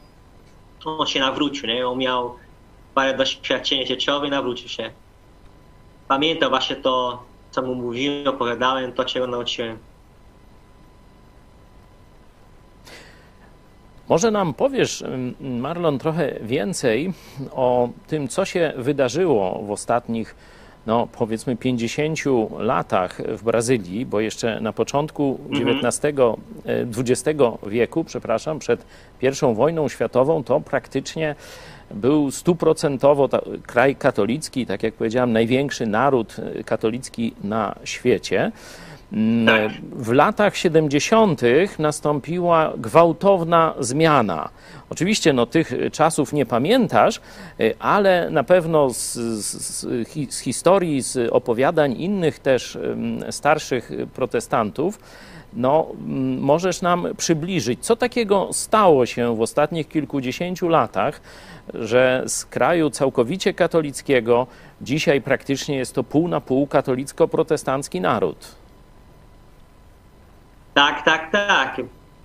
[0.86, 1.88] on się nawrócił, nie?
[1.88, 2.36] On miał
[2.94, 4.92] parę doświadczeń życiowych, nawrócił się.
[6.08, 9.78] Pamiętam właśnie to, co mu mówiłem, opowiadałem, to czego nauczyłem.
[14.10, 15.04] Może nam powiesz,
[15.40, 17.14] Marlon, trochę więcej
[17.52, 20.36] o tym, co się wydarzyło w ostatnich,
[20.88, 22.20] no powiedzmy, 50
[22.60, 26.02] latach w Brazylii, bo jeszcze na początku XIX,
[26.98, 28.86] XX wieku, przepraszam, przed
[29.22, 31.36] I wojną światową, to praktycznie
[31.92, 33.30] był stuprocentowo
[33.68, 38.52] kraj katolicki, tak jak powiedziałem, największy naród katolicki na świecie.
[39.96, 41.42] W latach 70.
[41.80, 44.50] nastąpiła gwałtowna zmiana.
[44.90, 47.22] Oczywiście no, tych czasów nie pamiętasz,
[47.80, 49.86] ale na pewno z, z,
[50.30, 52.78] z historii, z opowiadań innych też
[53.30, 55.00] starszych protestantów,
[55.54, 55.88] no,
[56.40, 61.22] możesz nam przybliżyć, co takiego stało się w ostatnich kilkudziesięciu latach,
[61.74, 64.48] że z kraju całkowicie katolickiego
[64.82, 68.63] dzisiaj praktycznie jest to pół na pół katolicko-protestancki naród.
[70.74, 71.82] Tak, tak, tak.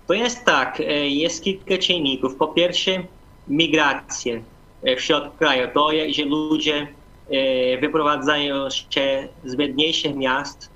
[0.07, 2.37] To jest tak, jest kilka czynników.
[2.37, 3.03] Po pierwsze,
[3.49, 4.43] migracje
[4.97, 5.69] wśród kraju.
[5.75, 6.87] To, że ludzie
[7.81, 10.71] wyprowadzają się z biedniejszych miast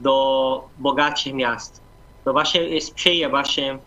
[0.00, 1.82] do bogatszych miast.
[2.24, 3.78] To właśnie sprzyja właśnie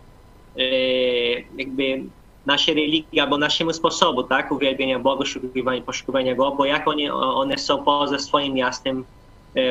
[1.57, 2.03] jakby
[2.45, 7.57] naszej religii albo naszemu sposobu, tak, uwielbienia Boga, poszukiwania, poszukiwania Go, bo jak one, one
[7.57, 9.05] są poza swoim miastem,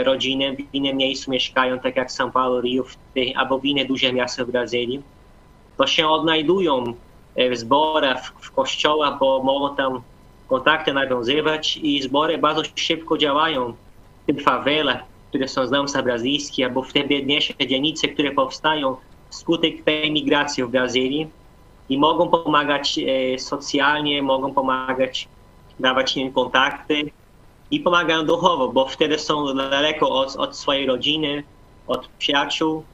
[0.05, 2.85] rodziny w innym miejscu mieszkają, tak jak São Paulo, Rio
[3.37, 5.03] albo w inne duże miasta w Brazylii,
[5.77, 6.85] to się odnajdują
[7.51, 10.03] w zborach, w, kościołach, bo mogą tam
[10.49, 13.75] kontakty nawiązywać i zbory bardzo szybko działają
[14.23, 18.97] w tych fawelach, które są znane brazylijskie, albo w te biedniejsze dzielnice, które powstają
[19.31, 21.29] wskutek tej migracji w Brazylii
[21.89, 25.29] i mogą pomagać e, socjalnie, mogą pomagać,
[25.81, 27.11] dawać im kontakty
[27.75, 31.43] i pomagają duchowo, bo wtedy są daleko od, od swojej rodziny,
[31.87, 32.85] od przyjaciół.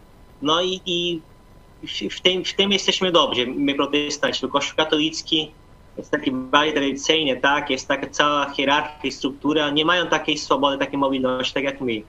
[0.43, 1.21] No i, i
[2.11, 4.49] w, tym, w tym jesteśmy dobrzy, my protestanci.
[4.49, 5.51] Kościół katolicki
[5.97, 7.71] jest taki bardziej tradycyjny, tak?
[7.71, 9.71] Jest taka cała hierarchia i struktura.
[9.71, 12.03] Nie mają takiej swobody, takiej mobilności, tak jak my.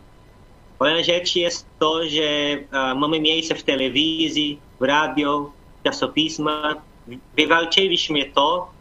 [0.79, 5.51] Kolejna rzecz jest to, że a, mamy miejsce w telewizji, w radio,
[5.83, 6.75] czasopisma.
[7.37, 8.71] Wywalczyliśmy to,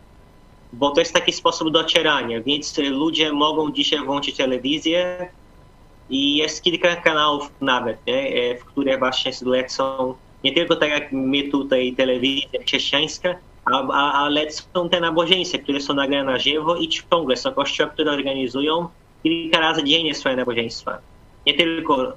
[0.73, 5.29] bo to jest taki sposób docierania, więc ludzie mogą dzisiaj włączyć telewizję
[6.11, 11.43] i jest kilka kanałów nawet, nie, w które właśnie lecą nie tylko tak jak my
[11.43, 17.53] tutaj telewizja chrześcijańska, ale lecą te nabożeństwa, które są nagrane na żywo i ciągle są
[17.53, 18.89] kościoły, które organizują
[19.23, 20.99] kilka razy dziennie swoje nabożeństwa.
[21.47, 22.13] Nie tylko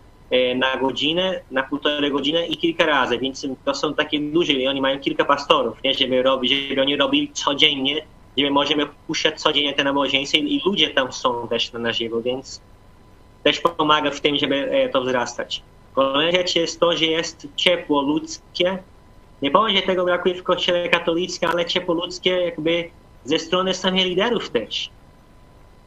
[0.56, 4.82] na godzinę, na półtorej godziny i kilka razy, więc to są takie duże i oni
[4.82, 8.06] mają kilka pastorów, nie, żeby robić, żeby oni robili codziennie
[8.38, 12.62] gdzie możemy puszczać codziennie te nabożeństwa i ludzie tam są też na żywo, więc
[13.44, 15.64] też pomaga w tym, żeby to wzrastać.
[15.96, 18.78] Kolejna rzecz jest to, że jest ciepło ludzkie.
[19.42, 22.90] Nie powiem, że tego brakuje w kościele katolickim, ale ciepło ludzkie jakby
[23.26, 24.90] ze strony samych liderów też.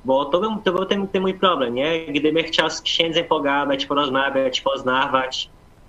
[0.05, 2.07] Bo to był, to był ten, ten mój problem, nie?
[2.07, 5.49] Gdybym chciał z księdzem pogadać, porozmawiać, poznawać,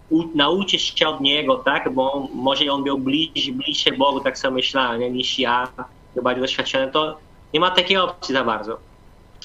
[0.10, 1.94] u, nauczyć się od niego, tak?
[1.94, 5.10] Bo może on był bliższy, bliższy Bogu, tak samo myślałem, nie?
[5.10, 5.68] niż ja
[6.22, 7.18] bardziej doświadczone, to
[7.54, 8.80] nie ma takiej opcji za bardzo.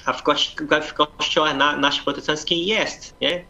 [0.04, 3.44] A w, kości w kościołach na, naszych protestanckich jest, nie?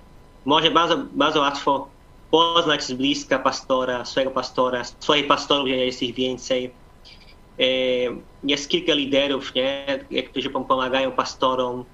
[0.44, 1.88] Może bardzo, bardzo łatwo
[2.30, 6.70] poznać z bliska pastora, swojego pastora, swoich pastorów, gdzie jest ich więcej.
[8.44, 9.86] Jest kilka liderów, nie?
[10.30, 11.84] którzy pomagają pastorom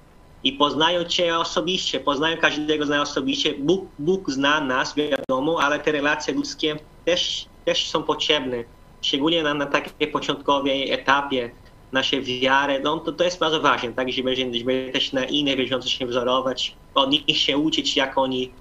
[0.43, 3.53] i poznają Cię osobiście, poznają każdego z nas osobiście.
[3.59, 8.63] Bóg, Bóg zna nas, wiadomo, ale te relacje ludzkie też, też są potrzebne
[9.01, 11.51] szczególnie na, na takiej początkowej etapie
[11.91, 15.91] naszej wiary, no to, to jest bardzo ważne, tak, żeby, żeby też na innych wierzących
[15.91, 18.51] się wzorować, od nich się uczyć, jak oni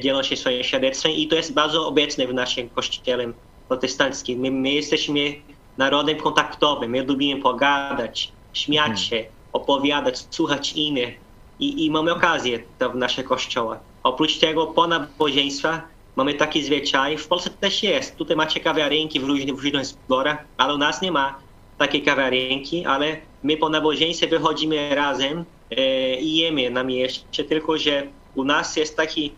[0.00, 3.32] dzielą się swoim świadectwem i to jest bardzo obecne w naszym kościele
[3.68, 4.40] protestanckim.
[4.40, 5.34] My, my jesteśmy
[5.78, 11.14] narodem kontaktowym, my lubimy pogadać, śmiać się, opowiadać, słuchać innych
[11.58, 13.80] i, i mamy okazję to w naszych kościołach.
[14.02, 19.24] Oprócz tego po nabożeństwach mamy taki zwyczaj, w Polsce też jest, tutaj macie kawiarenki w
[19.24, 21.38] różnych, w różnych zborach, ale u nas nie ma
[21.76, 28.06] takiej kawiarenki, ale my po nabożeństwie wychodzimy razem e, i jemy na mieście, tylko że
[28.34, 29.32] u nas jest taki,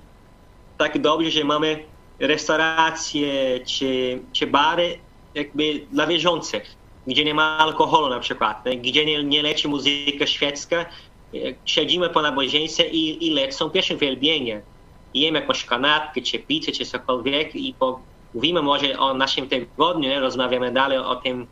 [0.79, 1.85] tak dobrze, że mamy
[2.19, 4.99] restauracje czy, czy bary
[5.35, 8.77] jakby dla wierzących, gdzie nie ma alkoholu na przykład, nie?
[8.77, 10.77] gdzie nie, nie leci muzyka świecka,
[11.35, 14.63] e, siedzimy po nabożeństwie i, i lecą pierwsze wielbienie.
[15.15, 18.01] Jemy jakąś kanapkę, czy pizzę, czy cokolwiek i po,
[18.35, 20.21] mówimy może o naszym tygodniu, nie?
[20.21, 21.47] rozmawiamy dalej o tym,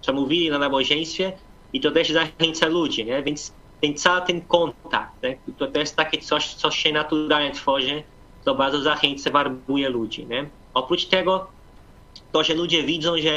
[0.00, 1.32] co mówili na nabożeństwie
[1.72, 3.22] i to też zachęca ludzi, nie?
[3.22, 5.38] więc ten cały ten kontakt, nie?
[5.58, 8.02] To, to jest takie coś, co się naturalnie tworzy,
[8.44, 10.26] to bardzo zachęca, warbuje ludzi.
[10.26, 10.48] Nie?
[10.74, 11.46] Oprócz tego,
[12.32, 13.30] to, że ludzie widzą, że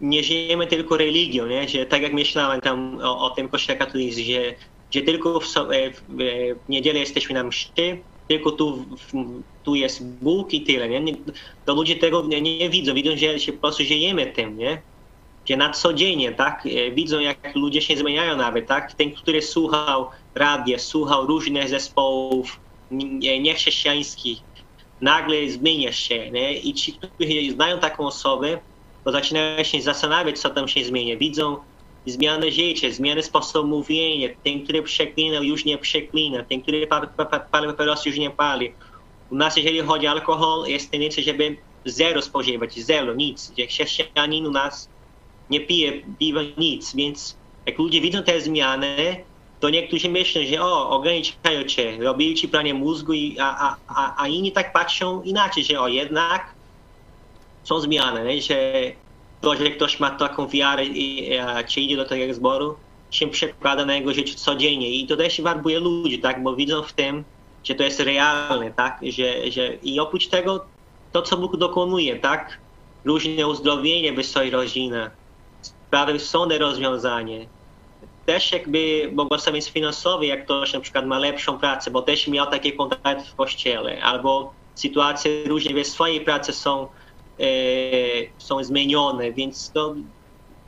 [0.00, 1.68] nie żyjemy tylko religią, nie?
[1.68, 4.54] że tak jak myślałem tam o, o tym kościele katolickim, że,
[4.90, 8.84] że tylko w, e, w, e, w niedzielę jesteśmy na mszy, tylko tu,
[9.62, 10.88] tu jest Bóg i tyle.
[10.88, 11.14] Nie?
[11.66, 14.82] To ludzie tego nie, nie widzą, widzą, że się po prostu żyjemy tym, nie?
[15.48, 16.66] Że na codziennie, tak?
[16.66, 18.92] E, Widzą, jak ludzie się zmieniają nawet, tak?
[18.94, 24.38] Ten, który słuchał radia, słuchał różnych zespołów nie- niechrześcijańskich,
[25.00, 26.58] nagle zmienia się, nie?
[26.58, 28.58] I ci, którzy znają taką osobę,
[29.04, 31.16] to zaczynają się zastanawiać, co tam się zmienia.
[31.16, 31.56] Widzą
[32.06, 34.28] zmiany życia, zmiany sposobu mówienia.
[34.44, 36.44] Ten, który przeklinał, już nie przeklina.
[36.44, 38.72] Ten, który pa- pa- pa- pali papierosy, już nie pali.
[39.30, 43.52] U nas, jeżeli chodzi o alkohol, jest tendencja, żeby zero spożywać, zero, nic.
[43.58, 44.88] Że chrześcijanin u nas
[45.50, 46.94] nie pije piwa, nic.
[46.94, 47.36] Więc
[47.66, 49.24] jak ludzie widzą te zmiany,
[49.60, 54.28] to niektórzy myślą, że o, ograniczają cię, robili ci pranie mózgu, i, a, a, a
[54.28, 56.54] inni tak patrzą inaczej, że o, jednak
[57.64, 58.42] są zmiany, nie?
[58.42, 58.72] że
[59.40, 62.76] to, że ktoś ma taką wiarę i e, czy idzie do tego zboru,
[63.10, 64.90] się przekłada na jego życie codziennie.
[64.90, 67.24] I to też warbuje ludzi, tak, bo widzą w tym,
[67.64, 70.66] że to jest realne, tak, że, że i oprócz tego
[71.12, 72.60] to, co Bóg dokonuje, tak,
[73.04, 75.10] różne uzdrowienie w swojej rodzinie,
[75.62, 77.46] sprawy sądy rozwiązanie,
[78.26, 82.72] też jakby błogosławieństwo finansowe, jak ktoś na przykład ma lepszą pracę, bo też miał takie
[82.72, 86.88] kontakty w kościele, albo sytuacje różne w swojej pracy są,
[88.38, 89.94] są zmienione, więc to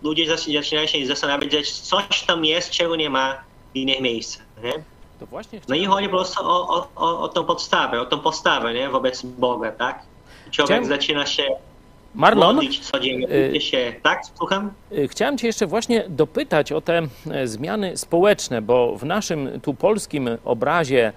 [0.02, 3.34] ludzie zac- zaczynają się zastanawiać, że coś tam jest, czego nie ma
[3.72, 4.46] w innych miejscach.
[4.64, 4.72] Nie?
[5.20, 8.18] To właśnie No i chodzi po prostu o, o, o, o tą podstawę, o tą
[8.20, 8.88] postawę nie?
[8.88, 10.02] wobec Boga, tak?
[10.50, 11.42] Człowiek Chciałem- zaczyna się
[12.14, 14.22] Marlon, codziennie, y- się, tak?
[14.38, 14.70] Słucham?
[14.92, 19.74] Y, Chciałem Cię jeszcze właśnie dopytać o te e, zmiany społeczne, bo w naszym tu
[19.74, 21.12] polskim obrazie e,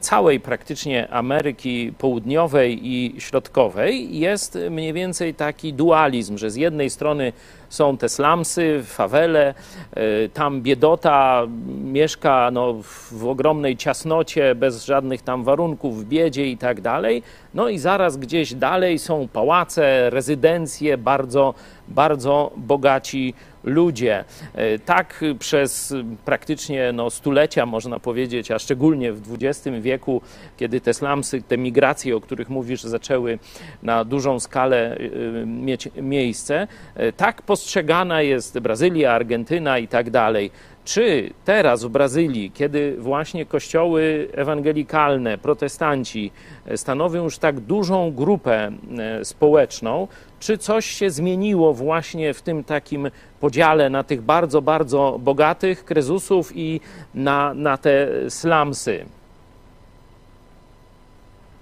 [0.00, 7.32] całej praktycznie Ameryki Południowej i Środkowej jest mniej więcej taki dualizm, że z jednej strony
[7.68, 9.54] są te slumsy, fawele,
[9.92, 11.46] e, tam biedota
[11.84, 12.74] mieszka no,
[13.12, 17.22] w ogromnej ciasnocie, bez żadnych tam warunków, w biedzie i tak dalej.
[17.54, 21.54] No i zaraz gdzieś dalej są pałace, rezydencje, bardzo,
[21.88, 24.24] bardzo bogaci ludzie.
[24.54, 30.20] E, Tak przez praktycznie no, stulecia, można powiedzieć, a szczególnie w XX wieku,
[30.56, 33.38] kiedy te slumsy, te migracje, o których mówisz, zaczęły
[33.82, 40.50] na dużą skalę y, mieć miejsce, e, tak postrzegana jest Brazylia, Argentyna i tak dalej.
[40.84, 46.30] Czy teraz w Brazylii, kiedy właśnie kościoły ewangelikalne, protestanci
[46.66, 50.08] e, stanowią już tak dużą grupę e, społeczną,
[50.44, 56.52] czy coś się zmieniło właśnie w tym takim podziale na tych bardzo, bardzo bogatych krezusów
[56.54, 56.80] i
[57.14, 59.06] na, na te slumsy?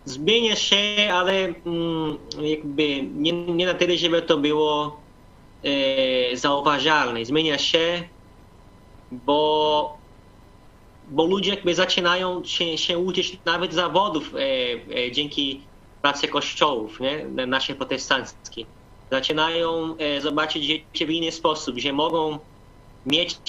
[0.05, 0.77] Zmienia się,
[1.13, 1.33] ale
[1.67, 5.01] mm, jakby nie, nie na tyle, żeby to było
[5.65, 7.25] e, zauważalne.
[7.25, 8.03] Zmienia się,
[9.13, 9.99] bo,
[11.11, 14.39] bo ludzie jakby zaczynają się, się uczyć nawet zawodów e,
[14.99, 15.61] e, dzięki
[16.03, 17.27] pracy kościołów, nie?
[17.29, 18.69] Na- naszych protestanckich.
[19.13, 22.39] Zaczynają e, zobaczyć życie w inny sposób, że mogą
[23.07, 23.41] mieć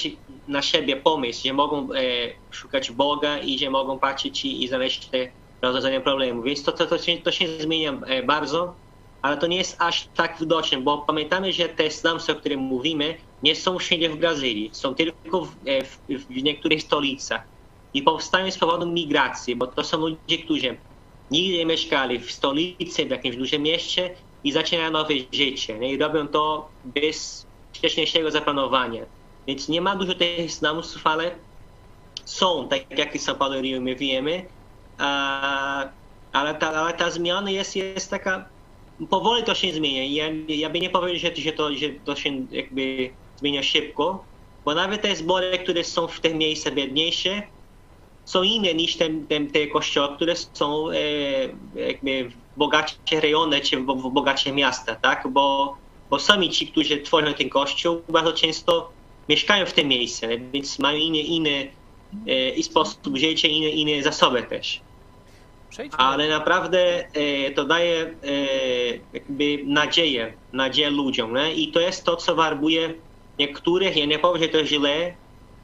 [0.48, 2.00] na siebie pomysł, że mogą e,
[2.50, 6.44] szukać Boga i że mogą patrzeć i, i znaleźć te rozwiązania problemu.
[6.44, 8.82] Więc to, to, to, się, to się zmienia e, bardzo,
[9.22, 13.18] ale to nie jest aż tak widoczne, bo pamiętamy, że te slumsy, o których mówimy,
[13.42, 15.56] nie są wszędzie w Brazylii, są tylko w,
[16.10, 17.50] w, w niektórych stolicach
[17.94, 20.84] i powstają z powodu migracji, bo to są ludzie, którzy
[21.32, 25.94] nigdy mieszkali w stolicy, w jakimś dużym mieście i zaczynają nowe życie nie?
[25.94, 29.06] i robią to bez wcześniejszego zaplanowania.
[29.48, 31.46] Więc nie ma dużo tych slumsów, ale
[32.26, 34.50] są, tak jak w São Paulo i Rio my wiemy,
[34.98, 35.94] a,
[36.32, 38.50] ale, ta, ale ta zmiana jest, jest taka,
[39.10, 40.06] powoli to się zmienia.
[40.06, 44.28] Ja, ja bym nie powiedział, że, że, to, że to się jakby zmienia szybko,
[44.66, 47.53] bo nawet te zbory, które są w tych miejscach biedniejsze,
[48.26, 49.10] są inne niż te,
[49.54, 50.96] te, kościoły, które są e,
[51.76, 55.28] jakby w bogacie rejony czy w, w bogacie miasta, tak?
[55.28, 55.78] Bo,
[56.10, 58.92] bo sami ci, którzy tworzą ten kościół, bardzo często
[59.30, 61.72] mieszkają w tym miejscu, więc mają inny, inny
[62.28, 64.82] e, i sposób życia, inne, inne zasoby też.
[65.74, 65.98] Przejdźmy.
[65.98, 68.16] ale naprawdę e, to daje e,
[69.14, 71.36] jakby nadzieję, nadzieję ludziom.
[71.36, 71.54] Nie?
[71.54, 72.94] I to jest to, co warbuje
[73.40, 73.98] niektórych.
[73.98, 75.14] Ja nie powiem, że to źle,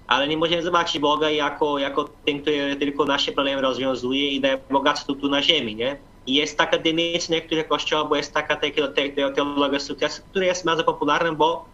[0.10, 4.58] ale nie możemy zobaczyć Boga jako, jako ten, który tylko nasze problemy rozwiązuje i daje
[4.70, 5.76] bogactwo tu na ziemi.
[5.76, 5.98] Nie?
[6.28, 10.66] I jest taka w niektórych kościołach, bo jest taka te- te- teologia sukcesu, która jest
[10.66, 11.66] bardzo popularna, bo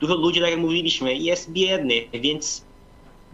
[0.00, 2.64] dużo ludzi, tak jak mówiliśmy, jest biedny, więc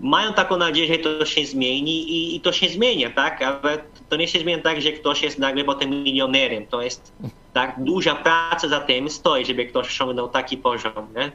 [0.01, 3.43] mają taką nadzieję, że to się zmieni i, i to się zmienia, tak?
[3.43, 3.79] Ale
[4.09, 6.67] to nie się zmienia tak, że ktoś jest nagle potem milionerem.
[6.67, 7.13] To jest
[7.53, 11.33] tak duża praca za tym stoi, żeby ktoś osiągnął taki poziom, nie?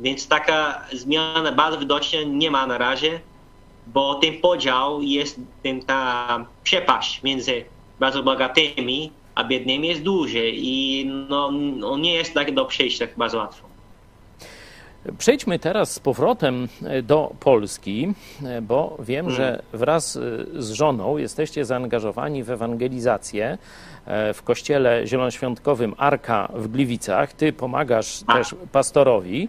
[0.00, 3.20] Więc taka zmiana bardzo widoczna nie ma na razie,
[3.86, 7.64] bo ten podział jest, ten, ta przepaść między
[8.00, 13.16] bardzo bogatymi a biednymi jest duży i no, no nie jest tak do przejścia tak
[13.16, 13.66] bardzo łatwo.
[15.18, 20.20] Przejdźmy teraz z powrotem e, do Polski, e, bo wiem, że wraz e,
[20.62, 23.58] z żoną jesteście zaangażowani w ewangelizację
[24.34, 27.32] w kościele zielonoświątkowym Arka w Gliwicach.
[27.32, 28.36] Ty pomagasz Tak.
[28.36, 29.48] też pastorowi.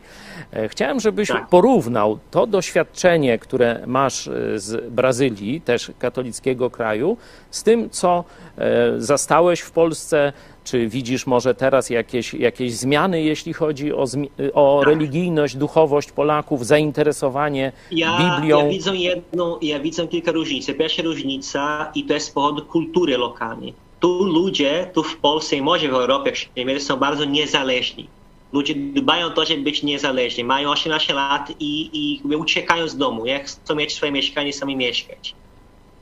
[0.53, 1.47] E, Chciałem, żebyś Tak.
[1.49, 7.18] porównał to doświadczenie, które masz e, z Brazylii, też katolickiego kraju,
[7.51, 8.24] z tym, co
[8.58, 10.34] e, zastałeś w Polsce.
[10.64, 14.05] Czy widzisz może teraz jakieś, jakieś zmiany, jeśli chodzi o,
[14.53, 14.89] o Tak.
[14.93, 18.60] religijność, duchowość Polaków, zainteresowanie Ja, Biblią?
[18.60, 20.68] ja widzę jedną, ja widzę kilka różnic.
[20.78, 23.74] Pierwsza różnica i to jest z powodu kultury lokalnej.
[24.00, 28.08] Tu ludzie, tu w Polsce i może w Europie, jak się są bardzo niezależni.
[28.54, 30.43] Ludzie dbają o to, żeby być niezależni.
[30.43, 33.26] Mają 18 lat i, i uciekają z domu.
[33.26, 35.36] Jak chcą mieć swoje mieszkanie, sami mieszkać.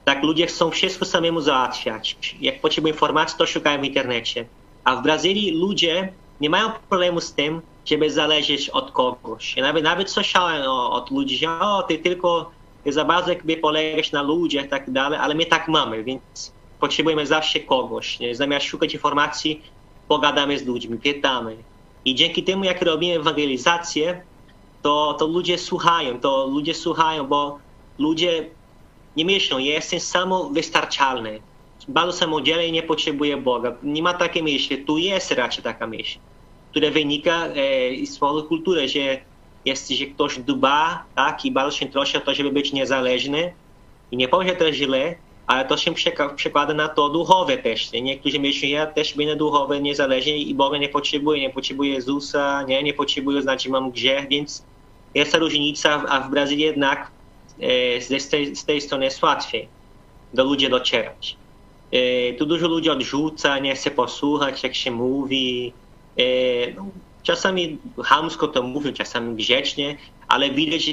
[0.06, 2.18] Tak, ludzie chcą wszystko samemu załatwiać.
[2.42, 4.46] Jak potrzebują informacji, to szukają w internecie.
[4.84, 9.58] A w Brazylii ludzie nie mają problemu z tym, żeby zależeć od kogoś.
[9.58, 12.52] Ja nawet, nawet słyszałem od ludzi, że o, ty tylko
[12.86, 16.52] za bardzo jakby polegasz na ludziach i tak dalej, ale my tak mamy, więc
[16.86, 18.20] potrzebujemy zawsze kogoś.
[18.20, 18.36] Nie?
[18.36, 19.62] Zamiast szukać informacji,
[20.08, 21.56] pogadamy z ludźmi, pytamy.
[22.06, 24.22] I dzięki temu, jak robimy ewangelizację,
[24.82, 27.60] to, to ludzie słuchają, to ludzie słuchają, bo
[28.00, 28.50] ludzie
[29.18, 31.40] nie myślą, ja jestem samowystarczalny.
[31.88, 33.76] Bardzo samodzielny i nie potrzebuję Boga.
[33.84, 34.86] Nie ma takiej myśli.
[34.86, 36.20] Tu jest raczej taka myśl,
[36.72, 39.18] która wynika e, z kultury, że
[39.66, 43.54] jest, że ktoś dba tak, i bardzo się troszczy o to, żeby być niezależny.
[44.12, 45.16] I nie powiem, że to źle,
[45.48, 45.94] ale to się
[46.36, 47.92] przekłada na to duchowe też.
[47.92, 48.02] Nie?
[48.02, 52.84] Niektórzy myślą, ja też będę duchowy, niezależny i Boga nie potrzebuję, nie potrzebuję Jezusa, nie,
[52.84, 54.64] nie potrzebuję, znaczy mam grzech, więc
[55.14, 57.12] jest ta różnica, a w Brazylii jednak
[57.60, 59.68] e, z, tej, z tej strony jest łatwiej
[60.34, 61.38] do ludzi docierać.
[61.92, 65.74] E, tu dużo ludzi odrzuca, nie chce posłuchać, jak się mówi.
[66.18, 66.24] E,
[66.76, 66.86] no,
[67.24, 70.92] czasami chamsko to mówią, czasami grzecznie, ale widać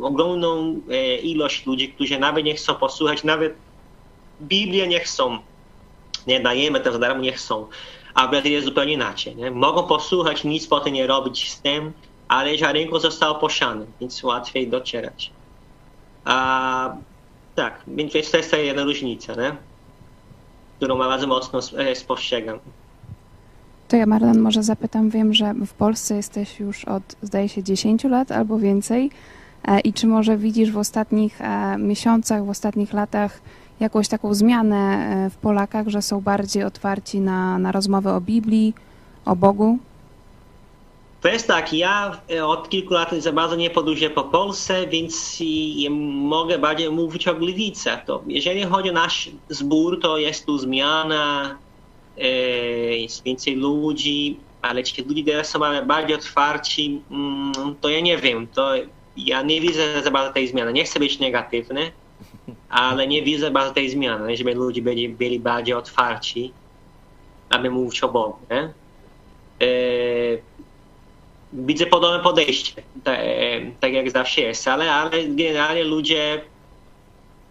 [0.00, 3.54] ogromną e, ilość ludzi, którzy nawet nie chcą posłuchać, nawet
[4.42, 5.38] Biblię nie chcą.
[6.26, 7.66] Nie dajemy to za darmo, nie chcą.
[8.14, 9.36] A w Brazylii jest zupełnie inaczej.
[9.36, 9.50] Nie?
[9.50, 11.92] Mogą posłuchać, nic potem nie robić z tym,
[12.28, 15.30] ale ziarenko zostało posiane, więc łatwiej docierać.
[16.24, 16.96] A,
[17.54, 19.56] tak, więc to jest ta jedna różnica, nie?
[20.78, 22.58] którą bardzo mocno e, spostrzegam.
[23.88, 25.10] To ja, Marlon, może zapytam.
[25.10, 29.10] Wiem, że w Polsce jesteś już od, zdaje się, 10 lat albo więcej.
[29.64, 33.40] E, I czy może widzisz w ostatnich e, miesiącach, w ostatnich latach
[33.80, 34.76] jakąś taką zmianę
[35.26, 38.74] e, w Polakach, że są bardziej otwarci na, na rozmowę o Biblii,
[39.24, 39.78] o Bogu?
[41.20, 45.42] To jest tak, ja e, od kilku lat za bardzo nie podróżuję po Polsce, więc
[46.10, 48.04] mogę bardziej mówić o Gliwicach.
[48.04, 51.56] To jeżeli chodzi o nasz zbór, to jest tu zmiana,
[52.18, 52.28] e,
[52.98, 58.46] jest więcej ludzi, ale ci ludzie teraz są bardziej otwarci, mm, to ja nie wiem,
[58.46, 58.72] to
[59.16, 60.72] ja nie widzę za bardzo tej zmiany.
[60.72, 61.92] Nie chcę być negatywny,
[62.70, 66.52] ale nie widzę bardzo tej zmiany, żeby ludzie byli, byli bardziej otwarci,
[67.50, 68.38] aby mówić o Bogu.
[68.50, 68.60] Nie?
[69.66, 69.68] E,
[71.52, 72.82] widzę podobne podejście,
[73.80, 76.40] tak, jak zawsze jest, ale, ale generalnie ludzie,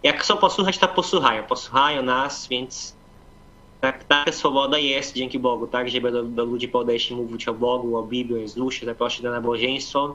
[0.02, 2.98] jak chcą posłuchać, to posłuchają, posłuchają nas, więc
[3.80, 7.54] tak, taka swoboda jest dzięki Bogu, tak, żeby do, do ludzi podejść i mówić o
[7.54, 10.14] Bogu, o Biblii, o Jezusie, zaprosić do nabożeństwa.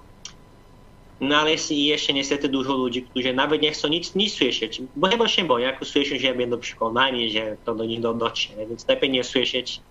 [1.21, 5.07] No ale jest jeszcze niestety dużo ludzi, którzy nawet nie chcą nic, nic słyszeć, bo
[5.07, 8.87] chyba się boją, jak usłyszą, że będą przekonani, że to do nich do- dotrze, więc
[8.87, 9.81] lepiej nie słyszeć,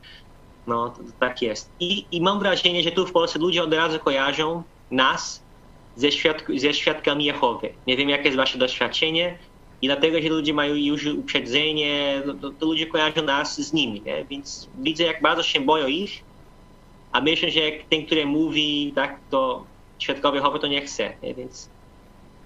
[0.67, 1.73] no, to, to tak jest.
[1.81, 5.47] I, I mam wrażenie, że tu w Polsce ludzie od razu kojarzą nas
[5.95, 7.75] ze, świadk ze świadkami Jehowy.
[7.87, 9.39] Nie wiem, jakie jest wasze doświadczenie
[9.83, 14.03] i dlatego, że ludzie mają już uprzedzenie, no, to, to ludzie kojarzą nas z nimi,
[14.03, 14.27] nie?
[14.31, 16.25] Więc widzę, jak bardzo się boją ich,
[17.13, 19.72] a myślę, że jak ten, który mówi, tak, to
[20.03, 21.35] świadkowie Jehowy to nie chce, nie?
[21.35, 21.69] Więc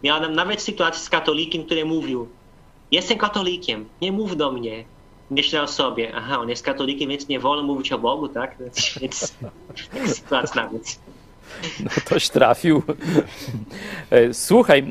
[0.02, 2.28] miałem nawet sytuację z katolikiem, który mówił,
[2.90, 4.84] jestem katolikiem, nie mów do mnie,
[5.30, 8.57] myślał sobie, aha, on jest katolikiem, więc nie wolno mówić o Bogu, tak?
[9.00, 9.34] Więc,
[9.92, 11.00] więc plac nawet.
[11.84, 12.82] No toś trafił.
[14.11, 14.84] E, słuchaj,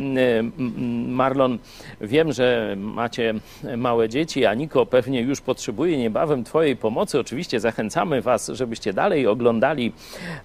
[1.08, 1.60] Marlon,
[2.02, 3.34] wiem, że macie
[3.78, 7.20] małe dzieci, a Niko pewnie już potrzebuje niebawem Twojej pomocy.
[7.20, 9.92] Oczywiście zachęcamy Was, żebyście dalej oglądali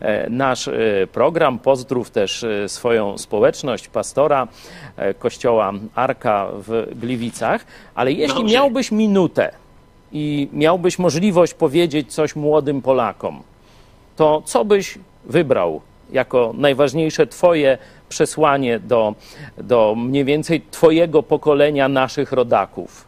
[0.00, 0.72] e, nasz e,
[1.12, 1.58] program.
[1.58, 4.48] Pozdrów też swoją społeczność, pastora
[5.18, 7.66] kościoła Arka w Gliwicach.
[7.94, 8.54] Ale jeśli Dobrze.
[8.54, 9.52] miałbyś minutę
[10.12, 13.42] i miałbyś możliwość powiedzieć coś młodym Polakom,
[14.16, 15.80] to co byś wybrał
[16.12, 19.14] jako najważniejsze Twoje przesłanie do,
[19.58, 23.04] do mniej więcej Twojego pokolenia naszych rodaków?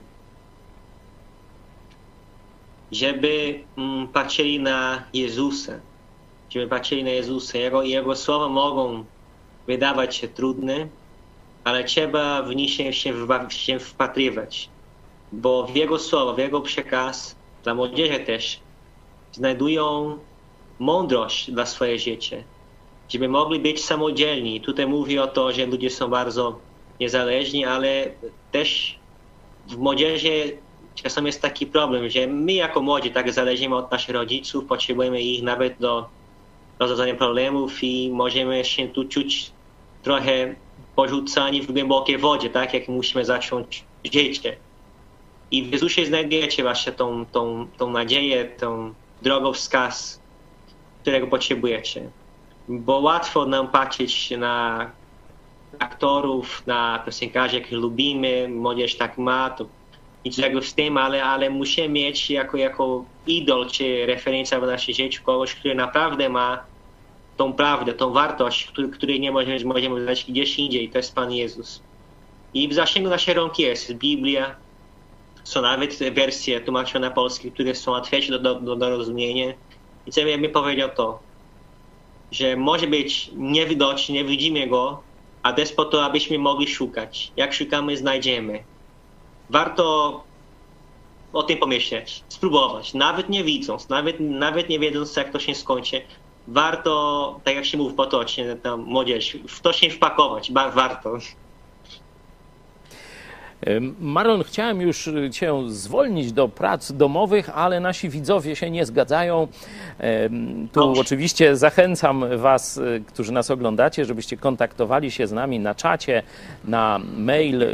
[2.93, 5.73] Żeby mm, patrzyli na Jezusa,
[6.51, 7.59] żeby patrzyli na Jezusa.
[7.59, 9.05] Jego, jego słowa mogą
[9.67, 10.89] wydawać się trudne,
[11.65, 13.15] ale trzeba w się, się,
[13.49, 14.69] się wpatrywać,
[15.33, 18.61] bo w Jego słowa, w Jego przekaz dla młodzieży też
[19.33, 20.19] znajdują
[20.79, 22.45] mądrość dla swoje życie
[23.13, 24.61] żeby mogli być samodzielni.
[24.61, 26.59] Tutaj mówi o to, że ludzie są bardzo
[27.01, 28.11] niezależni, ale
[28.53, 28.99] też
[29.67, 30.57] w młodzieży
[30.95, 35.43] czasem jest taki problem, że my jako młodzi tak zależymy od naszych rodziców, potrzebujemy ich
[35.43, 36.09] nawet do
[36.79, 39.51] rozwiązania problemów i możemy się tu czuć
[40.03, 40.55] trochę
[40.97, 44.57] porzucani w głębokiej wodzie, tak jak musimy zacząć życie.
[45.51, 50.21] I w Jezusie znajdujecie właśnie tą, tą, tą nadzieję, tą drogowskaz,
[51.03, 52.11] którego potrzebujecie
[52.69, 54.91] bo łatwo nam patrzeć na
[55.79, 59.67] aktorów, na piosenkarzy, jakich lubimy, młodzież tak ma, to
[60.25, 65.23] nic z tym, ale, ale musimy mieć jako, jako idol czy referencja w naszym życiu
[65.23, 66.65] kogoś, który naprawdę ma
[67.37, 71.33] tą prawdę, tą wartość, który, której nie możemy, możemy znaleźć gdzieś indziej, to jest Pan
[71.33, 71.83] Jezus.
[72.55, 74.57] I w zasięgu naszej rąk jest Biblia,
[75.45, 79.53] są nawet wersje tłumaczone na polski, które są łatwiejsze do, do, do rozumienia.
[80.07, 81.23] I co bym powiedział to,
[82.33, 85.03] że może być niewidoczny, nie widzimy go,
[85.43, 87.33] a to jest po to, abyśmy mogli szukać.
[87.37, 88.65] Jak szukamy, znajdziemy.
[89.51, 90.25] Warto
[91.33, 96.03] o tym pomyśleć, spróbować, nawet nie widząc, nawet, nawet nie wiedząc, jak to się skończy.
[96.47, 101.19] Warto, tak jak się mówi potocznie, tam młodzież, w to się wpakować, warto.
[104.01, 109.49] Marlon, chciałem już Cię zwolnić do prac domowych, ale nasi widzowie się nie zgadzają.
[110.73, 111.01] Tu Dobrze.
[111.01, 116.23] oczywiście zachęcam Was, y, którzy nas oglądacie, żebyście kontaktowali się z nami na czacie,
[116.65, 117.65] na mail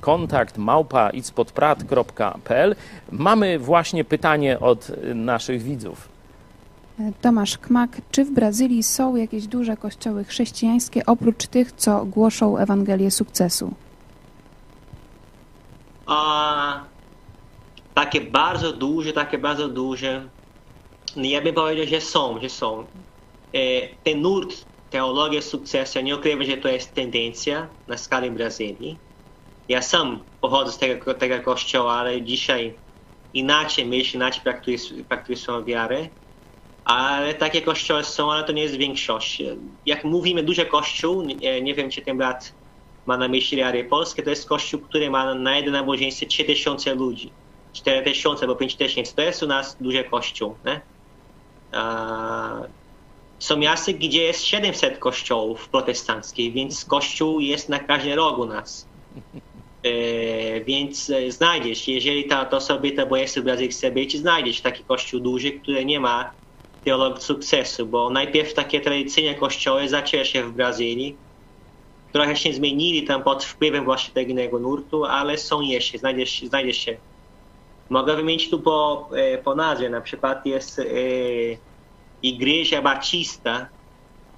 [0.00, 1.10] kontakt małpa
[3.12, 6.08] Mamy właśnie pytanie od naszych widzów.
[7.20, 13.10] Tomasz Kmak, czy w Brazylii są jakieś duże kościoły chrześcijańskie oprócz tych, co głoszą Ewangelię
[13.10, 13.74] sukcesu?
[16.08, 16.88] A,
[17.94, 20.30] takie bardzo duże, takie bardzo duże,
[21.16, 22.88] ja bym powiedział, że są, że są.
[23.52, 29.00] E, ten nurt teologia sukcesu, nie ukrywam, że to jest tendencja na skalę Brazylii.
[29.68, 32.80] Ja sam pochodzę z tego, tego kościoła, ale dzisiaj
[33.32, 36.08] inaczej myślę, inaczej praktykuję, praktykuję swoją wiarę.
[36.84, 39.42] Ale takie kościoły są, ale to nie jest większość.
[39.86, 42.54] Jak mówimy duży kościół, nie, nie wiem, czy ten brat
[43.08, 47.32] ma na myśli Arię Polskę, to jest kościół, który ma na jednym nabożeństwie 3000 ludzi.
[47.72, 50.58] 4000 albo 5000 to jest u nas duży kościół.
[50.64, 50.80] Nie?
[53.38, 58.88] Są miasta, gdzie jest 700 kościołów protestanckich, więc kościół jest na każdym rogu nas.
[59.82, 64.60] E, więc e, znajdziesz, jeżeli ta, to sobie to jest w Brazylii chce być, znajdziesz
[64.60, 66.32] taki kościół duży, który nie ma
[66.84, 71.18] teologii sukcesu, bo najpierw takie tradycyjne kościoły zaczęły się w Brazylii,
[72.12, 76.78] trochę się zmienili tam pod wpływem właśnie tego innego nurtu, ale są jeszcze, znajdziesz, znajdziesz
[76.78, 76.96] się.
[77.90, 80.84] Mogę wymienić tu po, e, po nazwie, na przykład jest e,
[82.22, 83.68] Igreja Batista,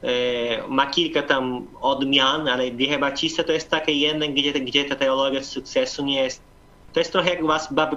[0.03, 4.97] e, ma kilka tam odmian, ale Igreja Batista to jest takie jedno, gdzie, gdzie ta
[4.97, 6.43] teologia sukcesu nie jest,
[6.93, 7.97] to jest trochę jak was bab,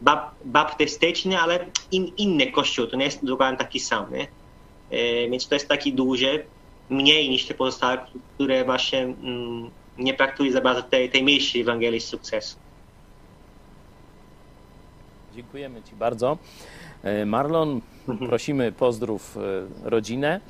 [0.00, 4.28] bab, baptystyczny, ale in, inny kościół, to nie jest dokładnie taki sam, nie?
[4.90, 6.44] E, więc to jest taki duży,
[6.90, 7.98] mniej niż te pozostałe,
[8.34, 12.56] które właśnie mm, nie praktykują za bardzo tej, tej myśli Ewangelii sukcesu.
[15.34, 16.38] Dziękujemy Ci bardzo.
[17.02, 18.28] E, Marlon, mhm.
[18.28, 19.40] prosimy pozdrów e,
[19.90, 20.40] rodzinę.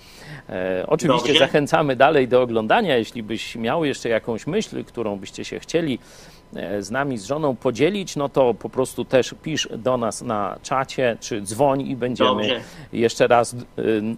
[0.49, 1.39] E, oczywiście Dobrze.
[1.39, 2.97] zachęcamy dalej do oglądania.
[2.97, 5.99] Jeśli byś miał jeszcze jakąś myśl, którą byście się chcieli
[6.81, 11.17] z nami, z żoną podzielić, no to po prostu też pisz do nas na czacie,
[11.21, 12.61] czy dzwoń i będziemy Dobrze.
[12.93, 13.59] jeszcze raz e,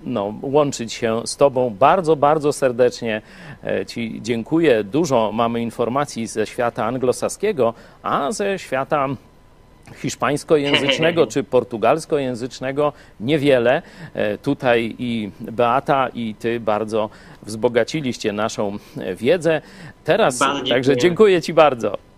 [0.04, 1.70] no, łączyć się z Tobą.
[1.70, 3.22] Bardzo, bardzo serdecznie
[3.64, 4.84] e, Ci dziękuję.
[4.84, 9.08] Dużo mamy informacji ze świata anglosaskiego, a ze świata
[9.96, 13.82] hiszpańskojęzycznego czy portugalskojęzycznego niewiele.
[14.14, 17.10] E, Tutaj i Beata, i ty bardzo
[17.42, 19.62] wzbogaciliście naszą e, wiedzę.
[20.04, 22.09] Teraz Bardzo także dziękuję ci bardzo.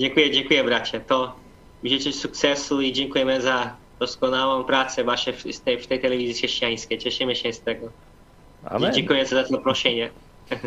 [0.00, 1.00] Dziękuję, dziękuję bracie.
[1.00, 1.36] To
[1.84, 6.98] życzę sukcesu i dziękujemy za doskonałą pracę właśnie w tej, w tej telewizji chrześcijańskiej.
[6.98, 7.88] Cieszymy się z tego.
[8.64, 8.94] Amen.
[8.94, 10.10] Dziękuję za zaproszenie.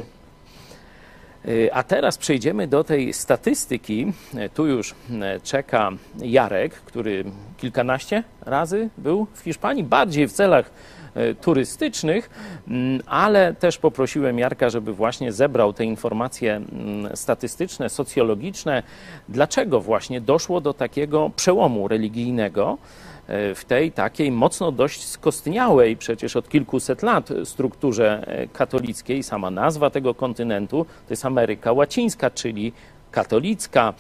[1.47, 4.13] Y, A teraz przejdziemy do tej statystyki.
[4.53, 4.95] Tu już y,
[5.43, 7.23] czeka Jarek, który
[7.57, 10.71] kilkanaście razy był w Hiszpanii, bardziej w celach
[11.41, 12.30] turystycznych,
[12.68, 18.84] mm, ale też poprosiłem Jarka, żeby właśnie zebrał te informacje mm, statystyczne, socjologiczne,
[19.30, 22.78] dlaczego właśnie doszło do takiego przełomu religijnego
[23.28, 29.24] w tej takiej mocno dość skostniałej przecież od kilkuset lat strukturze e, katolickiej.
[29.24, 32.74] Sama nazwa tego kontynentu to jest Ameryka Łacińska, czyli
[33.11, 33.93] katolicka.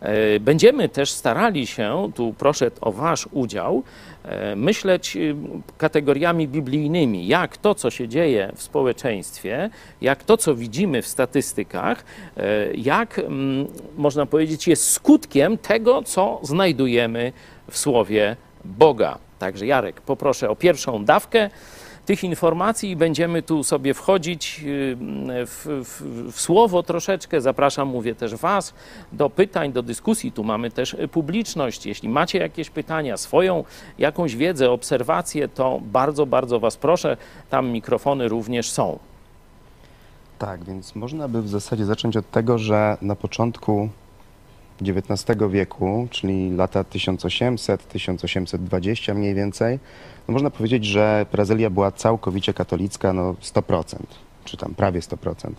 [0.00, 4.15] E, Będziemy też starali się, tu proszę o Wasz udział, e,
[4.56, 5.36] myśleć y,
[5.78, 9.70] kategoriami biblijnymi, jak to, co się dzieje w społeczeństwie,
[10.00, 12.04] jak to, co widzimy w statystykach,
[12.36, 12.42] e,
[12.74, 13.66] jak mm,
[13.96, 17.32] można powiedzieć, jest skutkiem tego, co znajdujemy
[17.70, 19.18] w Słowie Boga.
[19.38, 21.50] Także Jarek, poproszę o pierwszą dawkę
[22.06, 24.96] tych informacji będziemy tu sobie wchodzić y,
[25.46, 26.02] w, w,
[26.32, 27.40] w słowo troszeczkę.
[27.40, 28.74] Zapraszam, mówię też Was
[29.12, 30.32] do pytań, do dyskusji.
[30.32, 31.86] Tu mamy też publiczność.
[31.86, 33.64] Jeśli macie jakieś pytania, swoją
[33.98, 37.16] jakąś wiedzę, obserwacje, to bardzo, bardzo Was proszę.
[37.50, 38.98] Tam mikrofony również są.
[40.38, 43.88] Tak, więc można by w zasadzie zacząć od tego, że na początku
[44.80, 49.78] XIX wieku, czyli lata 1800-1820 mniej więcej,
[50.28, 53.96] no można powiedzieć, że Brazylia była całkowicie katolicka, no 100%,
[54.44, 55.50] czy tam prawie 100%.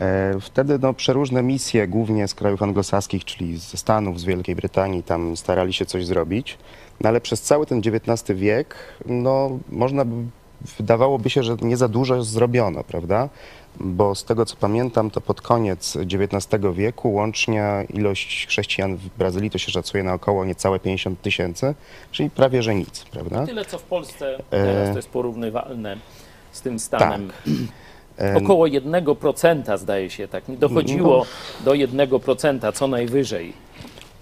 [0.00, 5.02] E, Wtedy no, przeróżne misje, głównie z krajów anglosaskich, czyli ze Stanów, z Wielkiej Brytanii,
[5.02, 6.58] tam starali się coś zrobić.
[7.00, 8.74] No ale przez cały ten XIX wiek,
[9.06, 10.14] no można by,
[10.78, 13.28] wydawałoby się, że nie za dużo zrobiono, prawda?
[13.80, 19.50] Bo z tego co pamiętam, to pod koniec XIX wieku łącznie ilość chrześcijan w Brazylii
[19.50, 21.74] to się szacuje na około niecałe 50 tysięcy,
[22.12, 23.46] czyli prawie że nic, prawda?
[23.46, 25.96] Tyle, co w Polsce teraz to jest porównywalne
[26.52, 27.30] z tym stanem.
[28.18, 31.26] Em, Około 1% zdaje się, tak mi dochodziło
[31.64, 33.65] do 1% co najwyżej.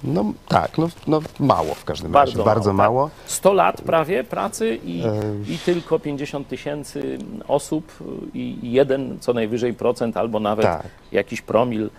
[0.05, 3.11] No tak, no, no mało w każdym Bardzo razie, bardzo mało, mało.
[3.27, 5.13] 100 lat prawie pracy i, E.
[5.55, 7.93] i tylko 50 tysięcy osób
[8.35, 10.83] i jeden co najwyżej procent albo nawet Tak.
[11.13, 11.91] jakiś promil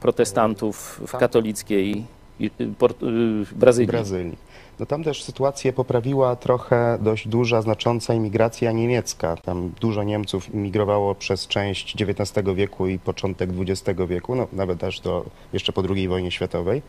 [0.00, 2.04] protestantów w katolickiej
[2.40, 3.88] y, Port- y, Brazylii.
[3.88, 4.36] Brazylii.
[4.80, 9.36] No tam też sytuację poprawiła trochę dość duża, znacząca imigracja niemiecka.
[9.36, 15.00] Tam dużo Niemców imigrowało przez część XIX wieku i początek XX wieku, no nawet aż
[15.00, 16.82] do jeszcze po II wojnie światowej.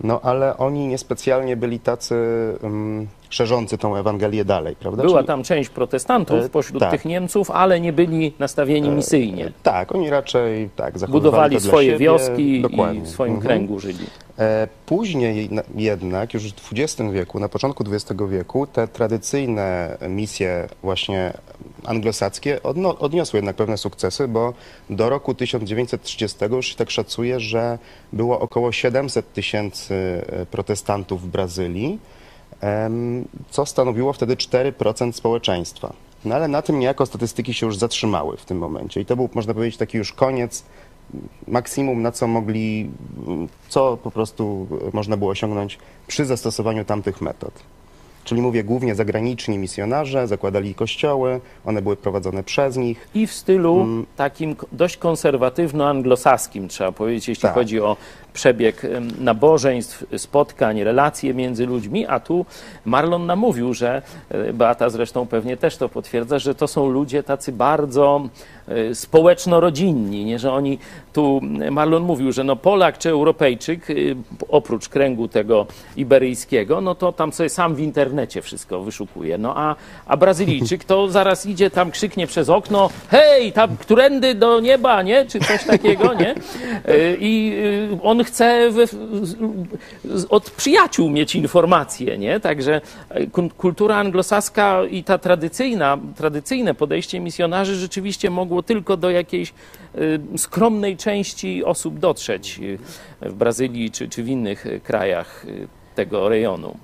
[0.00, 2.14] No ale oni niespecjalnie byli tacy
[2.62, 5.02] um, szerzący tą Ewangelię dalej, prawda?
[5.02, 6.90] Była Czyli- tam część protestantów E, pośród tak.
[6.90, 9.52] tych Niemców, ale nie byli nastawieni misyjnie.
[9.62, 11.98] Tak, oni raczej tak Budowali swoje siebie.
[11.98, 13.00] wioski i Dokładnie.
[13.00, 13.46] w swoim Mhm.
[13.48, 14.06] kręgu żyli.
[14.38, 20.68] E, Później na- jednak, już w XX wieku, na początku XX wieku, te tradycyjne misje
[20.82, 21.32] właśnie
[21.84, 24.52] anglosaskie odno- odniosły jednak pewne sukcesy, bo
[24.90, 27.78] do roku 1930 już się tak szacuje, że
[28.12, 29.94] było około 700 tysięcy
[30.26, 31.98] e, protestantów w Brazylii,
[33.50, 35.92] co stanowiło wtedy 4% społeczeństwa.
[36.24, 39.28] No ale na tym niejako statystyki się już zatrzymały w tym momencie i to był,
[39.34, 40.64] można powiedzieć, taki już koniec
[41.48, 42.90] maksimum, na co mogli,
[43.68, 47.52] co po prostu można było osiągnąć przy zastosowaniu tamtych metod.
[48.24, 53.08] Czyli mówię głównie zagraniczni misjonarze, zakładali kościoły, one były prowadzone przez nich.
[53.14, 54.06] I w stylu Mm.
[54.16, 57.54] takim dość konserwatywno-anglosaskim, trzeba powiedzieć, jeśli Tak.
[57.54, 57.96] chodzi o
[58.32, 58.82] przebieg
[59.20, 62.46] nabożeństw, spotkań, relacje między ludźmi, a tu
[62.84, 67.22] Marlon nam mówił, że e, Beata zresztą pewnie też to potwierdza, że to są ludzie
[67.22, 68.28] tacy bardzo
[68.68, 70.78] e, społeczno-rodzinni, nie, że oni
[71.12, 74.16] tu, Marlon mówił, że no Polak czy Europejczyk, y,
[74.48, 75.66] oprócz kręgu tego
[75.96, 79.76] iberyjskiego, no to tam sobie sam w internecie wszystko wyszukuje, no a,
[80.06, 85.26] a Brazylijczyk to zaraz idzie tam, krzyknie przez okno, hej, tam którędy do nieba, nie,
[85.26, 86.34] czy coś takiego, nie,
[86.88, 87.52] Y, i
[87.92, 92.80] y, chce z- od przyjaciół mieć informacje, nie, także
[93.32, 99.52] kun- kultura anglosaska i ta tradycyjna, tradycyjne podejście misjonarzy rzeczywiście mogło tylko do jakiejś
[100.34, 102.78] y, skromnej części osób dotrzeć y,
[103.28, 105.46] w Brazylii czy, czy w innych krajach
[105.94, 106.76] tego rejonu.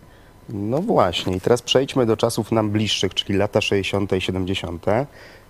[0.49, 4.13] No właśnie, i teraz przejdźmy do czasów nam bliższych, czyli lata 60.
[4.13, 4.87] i 70.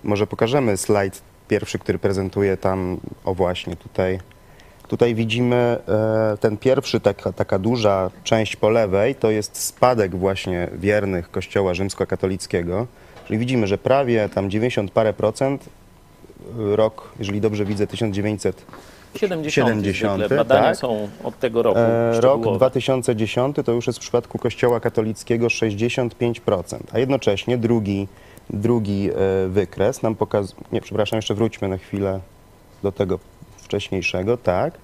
[0.05, 4.19] Może pokażemy slajd pierwszy, który prezentuje tam, o właśnie tutaj,
[4.89, 5.57] Tutaj widzimy
[5.89, 11.75] e, ten pierwszy, taka, taka duża część po lewej, to jest spadek właśnie wiernych kościoła
[11.75, 12.87] rzymskokatolickiego.
[13.27, 18.65] Czyli widzimy, że prawie tam 90 parę procent, e, rok, jeżeli dobrze widzę, 1900
[19.15, 19.55] 70.
[19.55, 20.37] 70, zwykle.
[20.37, 20.77] Badania tak.
[20.77, 21.79] są od tego roku.
[21.81, 22.57] E, Rok szczegółowe.
[22.57, 28.09] 2010 to już jest w przypadku Kościoła katolickiego 65%, a jednocześnie drugi,
[28.51, 29.11] drugi
[29.49, 32.21] wykres nam pokazuje, nie, przepraszam, jeszcze wróćmy na chwilę
[32.83, 33.19] do tego
[33.69, 34.75] wcześniejszego, tak.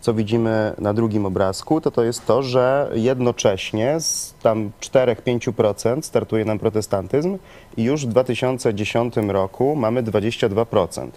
[0.00, 6.44] Co widzimy na drugim obrazku, to to jest to, że jednocześnie z tam 4-5% startuje
[6.44, 7.38] nam protestantyzm
[7.76, 11.08] i już w 2010 roku mamy 22%.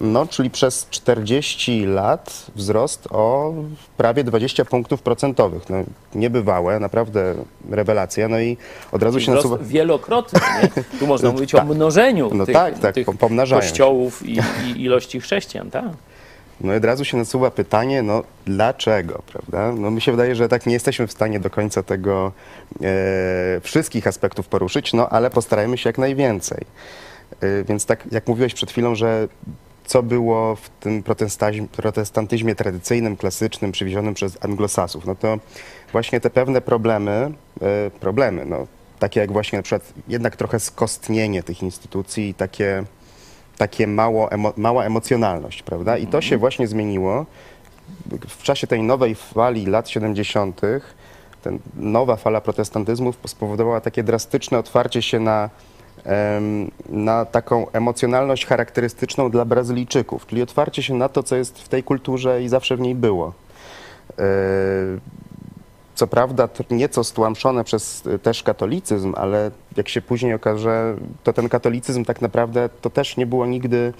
[0.00, 3.54] No, czyli przez 40 lat wzrost o
[3.96, 5.70] prawie 20 punktów procentowych.
[5.70, 5.76] No,
[6.14, 7.34] niebywałe, naprawdę
[7.70, 8.28] rewelacja.
[8.28, 8.56] No i
[8.92, 9.64] od razu się Wzrost nasuwa...
[9.70, 10.40] wielokrotny.
[10.62, 10.98] Nie?
[10.98, 11.66] Tu można mówić o Tak.
[11.66, 13.68] mnożeniu No tych, tak, tak, tych pomnażają się.
[13.68, 15.70] kościołów i, i ilości chrześcijan.
[15.70, 15.84] Tak.
[16.60, 19.72] No i od razu się nasuwa pytanie, no dlaczego, prawda?
[19.72, 22.32] No mi się wydaje, że tak nie jesteśmy w stanie do końca tego
[22.82, 26.64] e, wszystkich aspektów poruszyć, no ale postarajmy się jak najwięcej.
[27.40, 29.28] E, więc tak jak mówiłeś przed chwilą, że
[29.86, 31.02] co było w tym
[31.72, 35.38] protestantyzmie, tradycyjnym, klasycznym, przywiezionym przez anglosasów, no to
[35.92, 37.32] właśnie te pewne problemy,
[37.62, 38.66] e, problemy, no
[38.98, 42.84] takie jak właśnie na przykład jednak trochę skostnienie tych instytucji i takie
[43.58, 45.98] takie mało emo, mała emocjonalność, prawda?
[45.98, 47.26] I to się właśnie zmieniło
[48.28, 50.60] w czasie tej nowej fali lat 70.
[51.42, 55.50] Ten nowa fala protestantyzmu spowodowała takie drastyczne otwarcie się na,
[56.88, 61.82] na taką emocjonalność charakterystyczną dla Brazylijczyków, czyli otwarcie się na to, co jest w tej
[61.82, 63.32] kulturze i zawsze w niej było.
[65.94, 71.48] Co prawda nieco stłamszone przez y, też katolicyzm, ale jak się później okaże, to ten
[71.48, 73.92] katolicyzm tak naprawdę to też nie było nigdy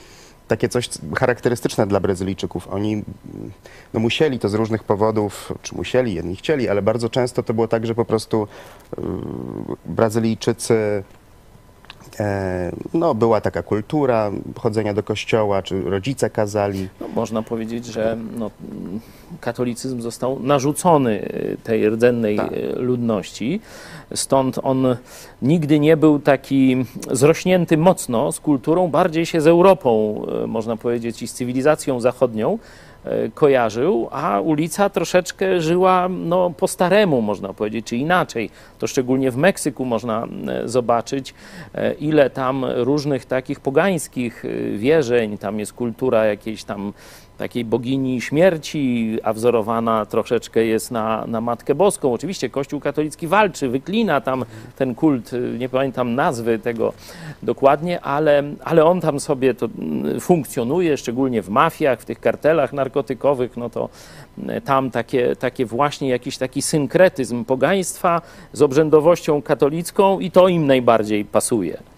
[0.49, 2.69] takie coś charakterystyczne dla Brazylijczyków.
[2.69, 3.05] Oni mm,
[3.95, 7.69] no, musieli to z różnych powodów, czy musieli, jedni chcieli, ale bardzo często to było
[7.69, 8.49] tak, że po prostu
[8.99, 9.03] y,
[9.87, 11.03] Brazylijczycy
[12.95, 16.89] no, była taka kultura chodzenia do kościoła, czy rodzice kazali.
[17.01, 18.51] No, można powiedzieć, że no,
[19.41, 22.53] katolicyzm został narzucony y, tej rdzennej Tak.
[22.53, 23.61] y, ludności.
[24.15, 24.97] Stąd on
[25.43, 26.77] nigdy nie był taki
[27.11, 32.59] zrośnięty mocno z kulturą, bardziej się z Europą, y, można powiedzieć, i z cywilizacją zachodnią
[33.35, 38.51] kojarzył, a ulica troszeczkę żyła no, po staremu, można powiedzieć, czy inaczej.
[38.79, 40.27] To szczególnie w Meksyku można
[40.65, 41.35] zobaczyć,
[41.75, 46.93] y, ile tam różnych takich pogańskich y, wierzeń, tam jest kultura jakiejś tam
[47.39, 52.13] takiej bogini śmierci, a wzorowana troszeczkę jest na, na Matkę Boską.
[52.13, 54.45] Oczywiście Kościół katolicki walczy, wyklina tam
[54.77, 56.93] ten kult, y, nie pamiętam nazwy tego
[57.43, 62.73] dokładnie, ale, ale on tam sobie to mm, funkcjonuje, szczególnie w mafiach, w tych kartelach
[62.73, 63.89] narkotykowych, no to
[64.39, 68.23] y, tam takie, takie właśnie jakiś taki synkretyzm pogaństwa
[68.53, 71.94] z obrzędowością katolicką i to im najbardziej pasuje.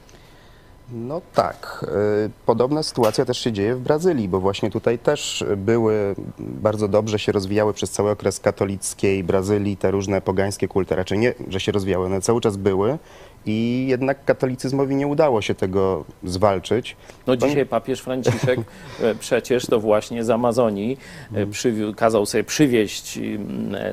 [0.92, 1.86] No tak.
[2.26, 7.18] y, Podobna sytuacja też się dzieje w Brazylii, bo właśnie tutaj też były, bardzo dobrze
[7.18, 10.96] się rozwijały przez cały okres katolickiej Brazylii te różne pogańskie kulty.
[10.96, 12.98] Raczej nie, że się rozwijały, one cały czas były
[13.46, 16.96] i jednak katolicyzmowi nie udało się tego zwalczyć.
[17.26, 18.60] No dzisiaj papież Franciszek
[19.02, 20.98] e, przecież to właśnie z Amazonii
[21.30, 21.48] Mhm.
[21.48, 23.18] e, przywió- kazał sobie przywieźć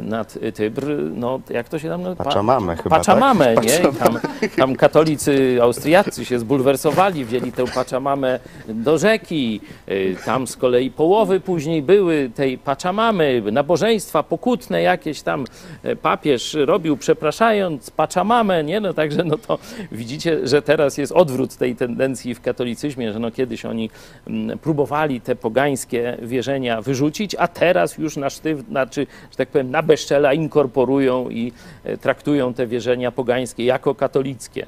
[0.01, 0.85] nad Tybr,
[1.15, 2.23] no jak to się tam nazywa?
[2.23, 3.65] Pachamamę chyba, Pachamamę, tak?
[3.65, 3.79] nie?
[4.03, 4.19] Tam,
[4.57, 9.61] tam katolicy austriaccy się zbulwersowali, wzięli tę Pachamamę do rzeki.
[9.89, 15.45] Y, Tam z kolei połowy później były tej Pachamamy, nabożeństwa pokutne jakieś tam
[15.83, 18.79] e, papież robił, przepraszając Pachamamę, nie?
[18.79, 19.59] No także no to
[19.91, 23.89] widzicie, że teraz jest odwrót tej tendencji w katolicyzmie, że no kiedyś oni
[24.27, 29.71] mm, próbowali te pogańskie wierzenia wyrzucić, a teraz już na sztyw, znaczy, że tak powiem,
[29.71, 31.51] na bezczela inkorporują i
[31.83, 34.65] e, traktują te wierzenia pogańskie jako katolickie.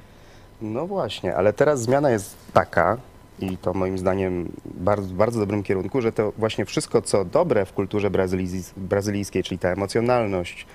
[0.62, 2.98] No właśnie, ale teraz zmiana jest taka,
[3.40, 7.74] i to moim zdaniem bardzo, bardzo dobrym kierunku, że to właśnie wszystko, co dobre w
[7.74, 10.66] kulturze brazylijs- brazylijskiej, czyli ta emocjonalność,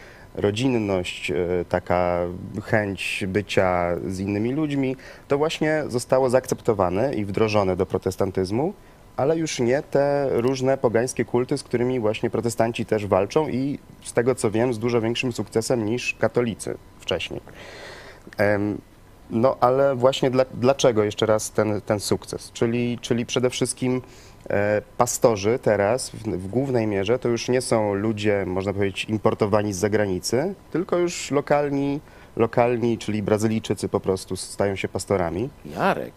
[0.40, 1.36] rodzinność, e,
[1.68, 2.26] taka
[2.62, 4.96] chęć bycia z innymi ludźmi,
[5.28, 8.74] to właśnie zostało zaakceptowane i wdrożone do protestantyzmu,
[9.16, 14.12] ale już nie te różne pogańskie kulty, z którymi właśnie protestanci też walczą i z
[14.12, 17.40] tego co wiem, z dużo większym sukcesem niż katolicy wcześniej.
[19.30, 22.52] No ale właśnie dla, dlaczego jeszcze raz ten, ten sukces?
[22.52, 24.02] Czyli, czyli przede wszystkim
[24.96, 29.76] pastorzy teraz w, w głównej mierze to już nie są ludzie, można powiedzieć, importowani z
[29.76, 32.00] zagranicy, tylko już lokalni,
[32.36, 35.48] lokalni czyli Brazylijczycy po prostu stają się pastorami.
[35.64, 36.12] Jarek,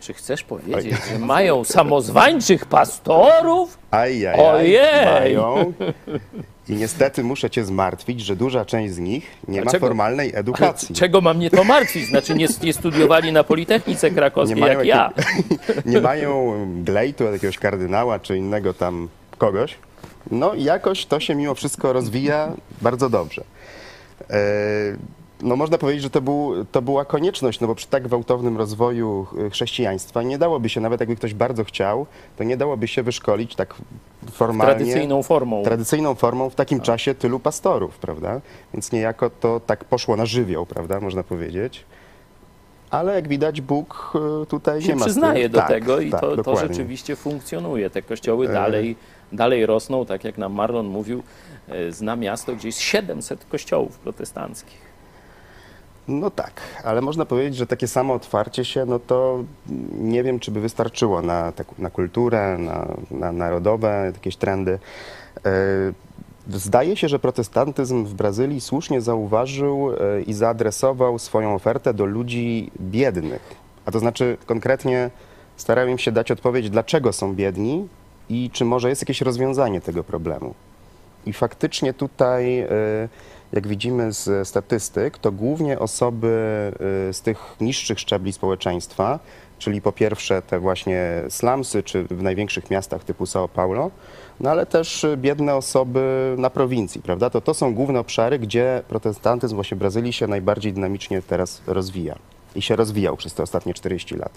[0.00, 3.78] Czy chcesz powiedzieć, że mają samozwańczych pastorów?
[3.90, 5.36] Ajajaj, Ojej!
[5.36, 5.72] mają.
[6.68, 9.86] I niestety muszę cię zmartwić, że duża część z nich nie ma Dlaczego?
[9.86, 10.94] formalnej Ale edukacji.
[10.94, 12.06] czego mam mnie to martwić?
[12.08, 15.12] Znaczy nie, nie studiowali na Politechnice Krakowskiej Nie jak ja.
[15.86, 16.54] Nie mają
[16.84, 19.08] glejtu od jakiegoś kardynała czy innego tam
[19.38, 19.74] kogoś.
[20.30, 22.52] No i jakoś to się mimo wszystko rozwija
[22.82, 23.44] bardzo dobrze.
[24.30, 24.36] E,
[25.44, 29.26] No można powiedzieć, że to, był, to była konieczność, no bo przy tak gwałtownym rozwoju
[29.46, 33.54] e, chrześcijaństwa nie dałoby się, nawet jakby ktoś bardzo chciał, to nie dałoby się wyszkolić
[33.54, 33.74] tak
[34.32, 35.62] formalnie Tradycyjną formą.
[35.62, 38.40] tradycyjną formą w takim czasie tylu pastorów, prawda?
[38.74, 41.84] Więc niejako to tak poszło na żywioł, prawda, można powiedzieć.
[42.90, 46.20] Ale jak widać, Bóg e, tutaj się nie ma przyznaje do tak, tego i tak,
[46.20, 47.90] to, to rzeczywiście funkcjonuje.
[47.90, 48.52] Te kościoły E.
[48.52, 48.96] dalej,
[49.32, 51.22] dalej rosną, tak jak nam Marlon mówił,
[51.90, 54.83] zna miasto, gdzie jest 700 kościołów protestanckich.
[56.08, 59.44] No tak, ale można powiedzieć, że takie samo otwarcie się, no to
[59.92, 64.78] nie wiem, czy by wystarczyło na, tak, na kulturę, na, na narodowe jakieś trendy.
[65.46, 65.50] E,
[66.48, 72.70] Zdaje się, że protestantyzm w Brazylii słusznie zauważył e, i zaadresował swoją ofertę do ludzi
[72.80, 73.54] biednych.
[73.86, 75.10] A to znaczy konkretnie
[75.56, 77.88] starają im się dać odpowiedź, dlaczego są biedni
[78.28, 80.54] i czy może jest jakieś rozwiązanie tego problemu.
[81.26, 82.68] I faktycznie tutaj, e,
[83.54, 86.28] jak widzimy z statystyk, to głównie osoby
[87.08, 89.18] e, z tych niższych szczebli społeczeństwa,
[89.58, 93.90] czyli po pierwsze te właśnie slumsy, czy w największych miastach typu São Paulo,
[94.40, 97.30] no ale też e, biedne osoby na prowincji, prawda?
[97.30, 102.18] To, to są główne obszary, gdzie protestantyzm właśnie w Brazylii się najbardziej dynamicznie teraz rozwija.
[102.56, 104.32] I się rozwijał przez te ostatnie 40 lat.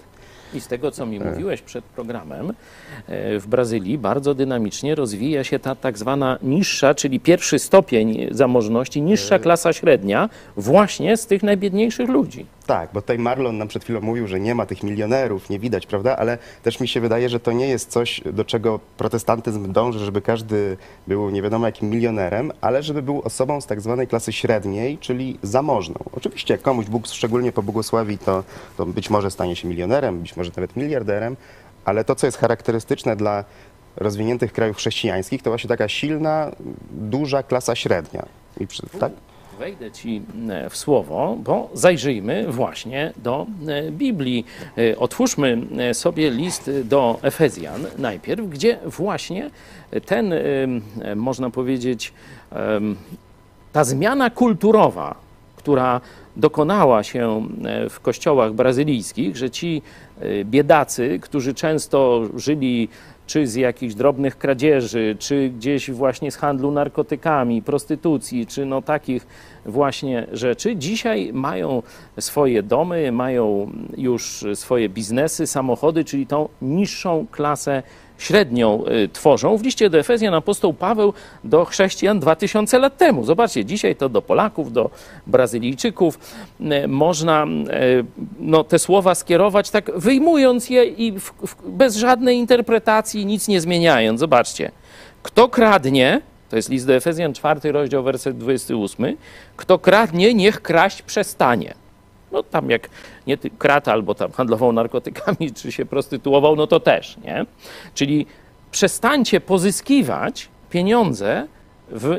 [0.54, 5.58] I z tego, co mi mówiłeś przed programem, e, w Brazylii bardzo dynamicznie rozwija się
[5.58, 12.08] ta tak zwana niższa, czyli pierwszy stopień zamożności, niższa klasa średnia, właśnie z tych najbiedniejszych
[12.08, 12.46] ludzi.
[12.68, 15.86] Tak, bo tutaj Marlon nam przed chwilą mówił, że nie ma tych milionerów, nie widać,
[15.86, 16.16] prawda?
[16.16, 20.22] Ale też mi się wydaje, że to nie jest coś, do czego protestantyzm dąży, żeby
[20.22, 24.98] każdy był nie wiadomo jakim milionerem, ale żeby był osobą z tak zwanej klasy średniej,
[24.98, 25.96] czyli zamożną.
[26.12, 28.44] Oczywiście jak komuś Bóg szczególnie pobłogosławi, to,
[28.76, 31.36] to być może stanie się milionerem, być może nawet miliarderem,
[31.84, 33.44] ale to, co jest charakterystyczne dla
[33.96, 36.50] rozwiniętych krajów chrześcijańskich, to właśnie taka silna,
[36.90, 38.26] duża klasa średnia.
[38.60, 39.12] I przy, tak?
[39.58, 44.44] Wejdę ci e, w słowo, bo zajrzyjmy właśnie do e, Biblii.
[44.78, 45.58] E, Otwórzmy
[45.92, 49.50] sobie list do Efezjan najpierw, gdzie właśnie
[50.06, 50.34] ten,
[51.16, 52.12] można powiedzieć,
[53.72, 55.14] ta zmiana kulturowa,
[55.56, 56.00] która
[56.36, 57.48] dokonała się
[57.90, 59.82] w kościołach brazylijskich, że ci
[60.44, 62.88] biedacy, którzy często żyli
[63.28, 69.26] czy z jakichś drobnych kradzieży, czy gdzieś właśnie z handlu narkotykami, prostytucji, czy no takich
[69.66, 71.82] właśnie rzeczy, dzisiaj mają
[72.20, 77.82] swoje domy, mają już swoje biznesy, samochody, czyli tą niższą klasę
[78.18, 79.56] średnią y, tworzą.
[79.56, 81.12] W liście do Efezjan apostoł Paweł
[81.44, 83.24] do chrześcijan 2000 lat temu.
[83.24, 84.90] Zobaczcie, dzisiaj to do Polaków, do
[85.26, 86.18] Brazylijczyków
[86.60, 88.04] y, można y,
[88.40, 93.60] no, te słowa skierować tak wyjmując je i w, w, bez żadnej interpretacji, nic nie
[93.60, 94.20] zmieniając.
[94.20, 94.70] Zobaczcie,
[95.22, 99.16] kto kradnie, to jest list do Efezjan, 4 rozdział, werset 28,
[99.56, 101.74] kto kradnie, niech kraść przestanie.
[102.32, 102.88] No tam jak
[103.28, 107.46] nie kradł albo tam handlował narkotykami, czy się prostytuował, no to też, nie?
[107.94, 108.26] Czyli
[108.70, 111.46] przestańcie pozyskiwać pieniądze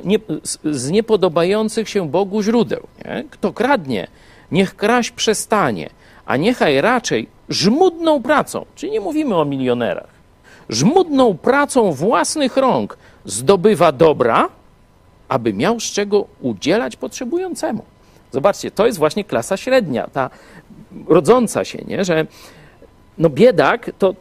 [0.04, 2.88] nie, z, z niepodobających się Bogu źródeł.
[3.06, 3.24] Nie?
[3.30, 4.08] Kto kradnie,
[4.52, 5.90] niech kraść przestanie,
[6.26, 10.10] a niechaj raczej żmudną pracą, czyli nie mówimy o milionerach,
[10.70, 14.50] żmudną pracą własnych rąk zdobywa dobra,
[15.30, 17.84] aby miał z czego udzielać potrzebującemu.
[18.32, 20.30] Zobaczcie, to jest właśnie klasa średnia, ta
[21.08, 22.06] rodząca się, nie?
[22.06, 22.26] że
[23.18, 24.14] no biedak to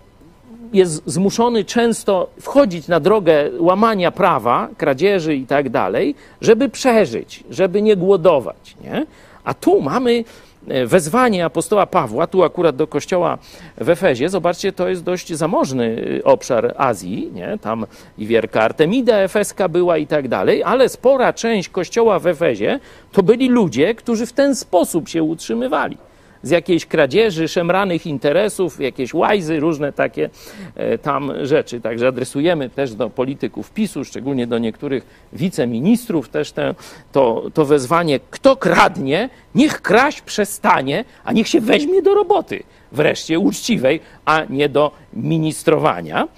[0.73, 7.83] jest zmuszony często wchodzić na drogę łamania prawa, kradzieży i tak dalej, żeby przeżyć, żeby
[7.83, 8.77] nie głodować.
[8.85, 9.07] Nie?
[9.45, 10.25] A tu mamy
[10.69, 13.39] e, wezwanie apostoła Pawła, tu akurat do kościoła
[13.79, 14.29] w Efezie.
[14.29, 17.59] Zobaczcie, to jest dość zamożny y, obszar Azji, nie?
[17.61, 17.87] tam
[18.19, 22.81] i wielka Artemida Efeska była i tak dalej, ale spora część kościoła w Efezie
[23.13, 25.97] to byli ludzie, którzy w ten sposób się utrzymywali
[26.43, 30.31] z jakiejś kradzieży, szemranych interesów, jakieś łajzy, różne takie
[30.75, 31.81] e, tam rzeczy.
[31.81, 36.75] Także adresujemy też do polityków PiSu, szczególnie do niektórych wiceministrów też te,
[37.13, 42.63] to, to wezwanie, kto kradnie, niech kraść przestanie, a niech się weźmie do roboty
[42.93, 46.29] wreszcie uczciwej, a nie do ministrowania.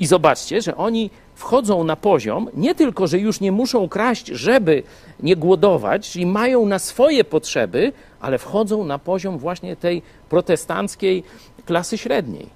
[0.00, 1.10] I zobaczcie, że oni
[1.40, 4.82] wchodzą na poziom, nie tylko, że już nie muszą kraść, żeby
[5.20, 11.22] nie głodować, czyli mają na swoje potrzeby, ale wchodzą na poziom właśnie tej protestanckiej
[11.66, 12.46] klasy średniej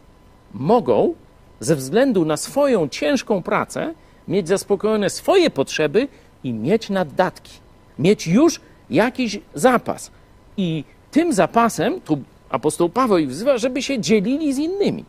[0.54, 1.14] mogą
[1.60, 3.94] ze względu na swoją ciężką pracę
[4.28, 6.08] mieć zaspokojone swoje potrzeby
[6.44, 7.52] i mieć naddatki,
[7.98, 8.60] mieć już
[8.90, 10.10] jakiś zapas.
[10.56, 12.18] I tym zapasem, tu
[12.48, 15.04] apostoł Paweł ich wzywa, żeby się dzielili z innymi.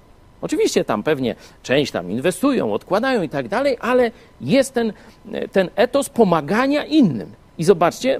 [0.45, 4.93] Oczywiście tam pewnie część tam inwestują, odkładają i tak dalej, ale jest ten,
[5.51, 7.31] ten etos pomagania innym.
[7.57, 8.19] I zobaczcie,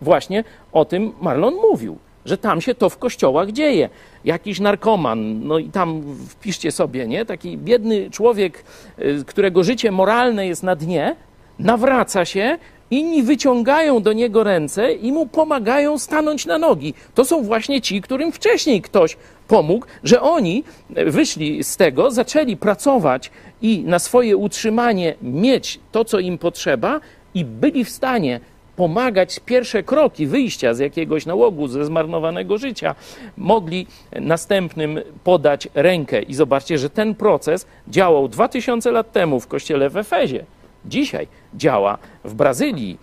[0.00, 3.88] właśnie o tym Marlon mówił, że tam się to w kościołach dzieje.
[4.24, 7.24] Jakiś narkoman, no i tam wpiszcie sobie, nie?
[7.24, 8.64] Taki biedny człowiek,
[8.98, 11.16] y, którego życie moralne jest na dnie,
[11.58, 12.58] nawraca się,
[12.90, 16.94] inni wyciągają do niego ręce i mu pomagają stanąć na nogi.
[17.14, 19.16] To są właśnie ci, którym wcześniej ktoś
[19.48, 23.30] pomógł, że oni wyszli z tego, zaczęli pracować
[23.62, 27.00] i na swoje utrzymanie mieć to, co im potrzeba,
[27.34, 28.40] i byli w stanie
[28.76, 32.94] pomagać pierwsze kroki wyjścia z jakiegoś nałogu, ze zmarnowanego życia,
[33.36, 33.86] mogli
[34.20, 36.22] następnym podać rękę.
[36.22, 40.44] I zobaczcie, że ten proces działał 2000 lat temu w kościele w Efezie.
[40.86, 42.98] Dzisiaj działa w Brazylii.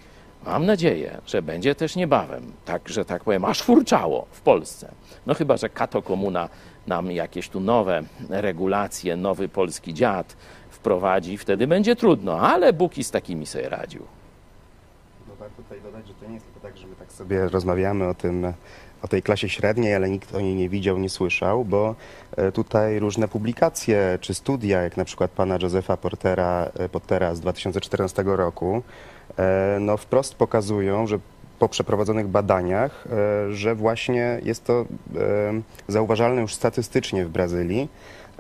[0.46, 4.92] Mam nadzieję, że będzie też niebawem, tak, że tak powiem, aż furczało w Polsce.
[5.26, 6.50] No chyba, że Kato Komuna
[6.88, 10.38] nam jakieś tu nowe regulacje, nowy polski dziad
[10.70, 14.02] wprowadzi, wtedy będzie trudno, ale Bóg i z takimi sobie radził.
[15.28, 18.08] No warto tutaj dodać, że to nie jest tylko tak, że my tak sobie rozmawiamy
[18.08, 18.54] o tym,
[19.02, 21.96] o tej klasie średniej, ale nikt o niej nie widział, nie słyszał, bo
[22.38, 27.40] e, tutaj różne publikacje czy studia, jak na przykład pana Josefa Portera, e, Pottera z
[27.40, 28.82] 2014 roku,
[29.38, 31.20] e, no wprost pokazują, że
[31.60, 33.08] po przeprowadzonych badaniach,
[33.52, 34.86] że właśnie jest to
[35.88, 37.90] zauważalne już statystycznie w Brazylii,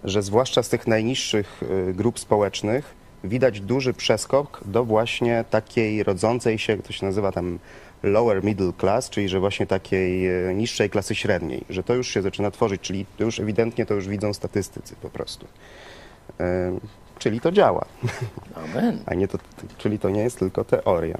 [0.04, 1.62] że zwłaszcza z tych najniższych
[1.94, 7.60] grup społecznych widać duży przeskok do właśnie takiej rodzącej się, to się nazywa tam
[8.04, 12.22] lower middle class, czyli że właśnie takiej e, niższej klasy średniej, że to już się
[12.22, 15.48] zaczyna tworzyć, czyli to już ewidentnie to już widzą statystycy po prostu.
[17.20, 17.86] Czyli to działa.
[18.56, 19.00] Amen.
[19.10, 19.38] A nie to,
[19.78, 21.18] czyli to nie jest tylko teoria.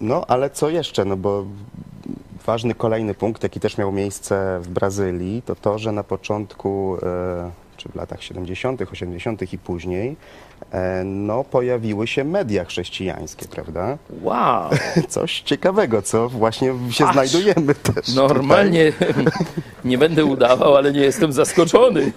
[0.00, 1.04] no, ale co jeszcze?
[1.04, 1.44] No bo
[2.46, 7.50] ważny kolejny punkt, jaki też miał miejsce w Brazylii, to to, że na początku, e,
[7.84, 9.52] czy w latach 70., 80.
[9.52, 10.16] i później,
[10.72, 13.98] e, no, pojawiły się media chrześcijańskie, prawda?
[14.22, 14.70] Wow!
[15.08, 18.14] Coś ciekawego, co właśnie się Aż znajdujemy też.
[18.14, 19.24] Normalnie tutaj.
[19.84, 22.12] nie będę udawał, ale nie jestem zaskoczony.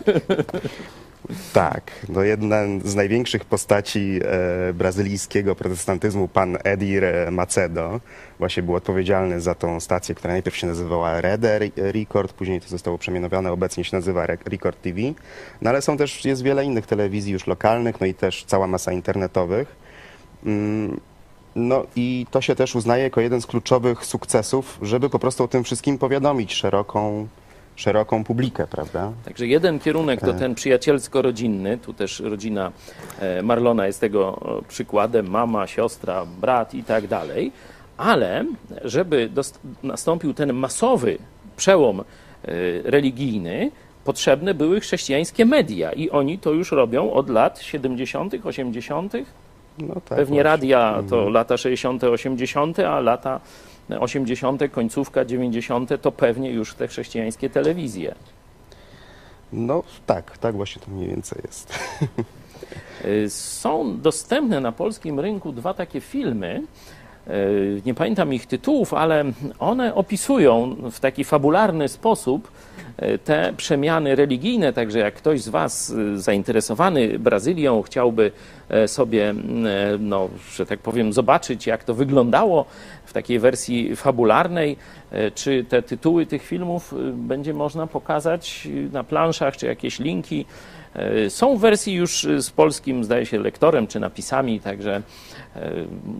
[1.53, 4.20] Tak, no jedna z największych postaci
[4.70, 7.99] e, brazylijskiego protestantyzmu, pan Edir Macedo,
[8.39, 12.97] właśnie był odpowiedzialny za tą stację, która najpierw się nazywała Rede Record, później to zostało
[12.97, 14.99] przemianowane, obecnie się nazywa Record TV.
[15.61, 18.91] No ale są też, jest wiele innych telewizji już lokalnych, no i też cała masa
[18.91, 19.76] internetowych.
[20.45, 20.99] Mm,
[21.55, 25.47] no i to się też uznaje jako jeden z kluczowych sukcesów, żeby po prostu o
[25.47, 27.28] tym wszystkim powiadomić szeroką
[27.78, 29.12] szeroką publikę, prawda?
[29.26, 30.40] Także jeden kierunek to tak.
[30.40, 32.72] ten przyjacielsko-rodzinny, tu też rodzina
[33.20, 37.52] e, Marlona jest tego przykładem, mama, siostra, brat i tak dalej,
[37.98, 38.46] ale
[38.84, 39.30] żeby
[39.84, 41.18] nastąpił ten masowy
[41.58, 42.04] przełom e,
[42.84, 43.72] religijny,
[44.04, 49.14] potrzebne były chrześcijańskie media i oni to już robią od lat 70., 80.
[49.80, 51.34] No tak, Pewnie radia to mhm.
[51.34, 53.40] lata 60., 80., a lata
[53.90, 58.16] 80., końcówka 90., to pewnie już te chrześcijańskie telewizje.
[59.54, 61.80] No tak, tak właśnie to mniej więcej jest.
[63.06, 66.64] Y, są dostępne na polskim rynku dwa takie filmy.
[67.30, 69.24] Y, nie pamiętam ich tytułów, ale
[69.60, 72.52] one opisują w taki fabularny sposób
[73.02, 74.74] y, te przemiany religijne.
[74.74, 78.32] Także jak ktoś z Was zainteresowany Brazylią chciałby
[78.88, 79.34] sobie,
[80.00, 82.66] no, że tak powiem, zobaczyć, jak to wyglądało
[83.08, 84.78] w takiej wersji fabularnej,
[85.12, 90.46] e, czy te tytuły tych filmów e, będzie można pokazać na planszach, czy jakieś linki.
[90.98, 95.02] E, są w wersji już z polskim, zdaje się, lektorem czy napisami, także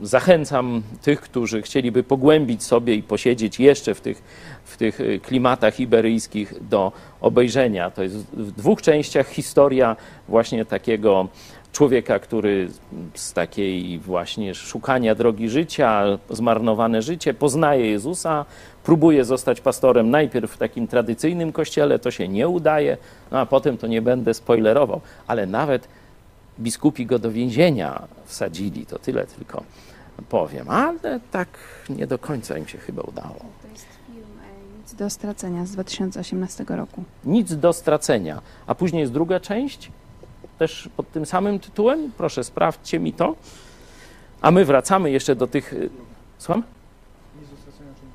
[0.02, 4.24] zachęcam tych, którzy chcieliby pogłębić sobie i posiedzieć jeszcze w tych,
[4.66, 7.92] w tych klimatach iberyjskich do obejrzenia.
[7.92, 9.96] To jest w dwóch częściach historia
[10.28, 11.28] właśnie takiego
[11.78, 12.70] człowieka, który
[13.14, 18.46] z takiej właśnie szukania drogi życia, zmarnowane życie, poznaje Jezusa,
[18.84, 22.98] próbuje zostać pastorem najpierw w takim tradycyjnym kościele, to się nie udaje,
[23.32, 25.88] no a potem to nie będę spoilerował, ale nawet
[26.60, 29.64] biskupi go do więzienia wsadzili, to tyle tylko
[30.30, 31.50] powiem, ale tak
[31.90, 33.40] nie do końca im się chyba udało.
[33.62, 37.04] To jest film e, Nic do stracenia z 2018 roku.
[37.26, 39.92] Nic do stracenia, a później jest druga część,
[40.58, 42.12] też pod tym samym tytułem?
[42.18, 43.36] Proszę, sprawdźcie mi to.
[44.42, 45.74] A my wracamy jeszcze do tych.
[45.74, 45.90] Y,
[46.38, 46.64] słucham?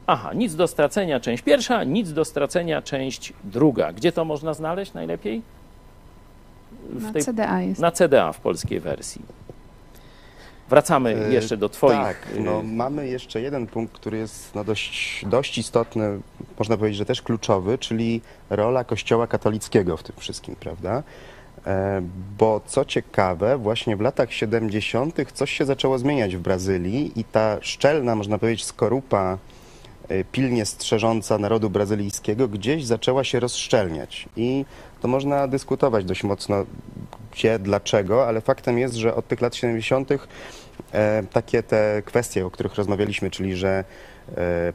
[0.07, 3.93] Aha, nic do stracenia część pierwsza, nic do stracenia część druga.
[3.93, 5.43] Gdzie to można znaleźć najlepiej?
[6.90, 7.80] Na tej- CDA jest.
[7.80, 9.22] na CDA w polskiej wersji.
[10.68, 11.99] Wracamy E, jeszcze do Twoich.
[11.99, 16.20] Tak, no, y, mamy jeszcze jeden punkt, który jest no, dość, dość istotny,
[16.59, 18.20] można powiedzieć, że też kluczowy, czyli
[18.51, 21.03] rola Kościoła katolickiego w tym wszystkim, prawda?
[21.66, 22.02] E,
[22.38, 25.16] Bo co ciekawe, właśnie w latach 70.
[25.34, 29.38] coś się zaczęło zmieniać w Brazylii i ta szczelna, można powiedzieć, skorupa
[30.08, 34.28] e, pilnie strzeżąca narodu brazylijskiego gdzieś zaczęła się rozszczelniać.
[34.36, 34.64] I
[35.00, 36.64] to można dyskutować dość mocno,
[37.32, 40.08] gdzie, dlaczego, ale faktem jest, że od tych lat 70.
[40.92, 43.84] E, takie te kwestie, o których rozmawialiśmy, czyli że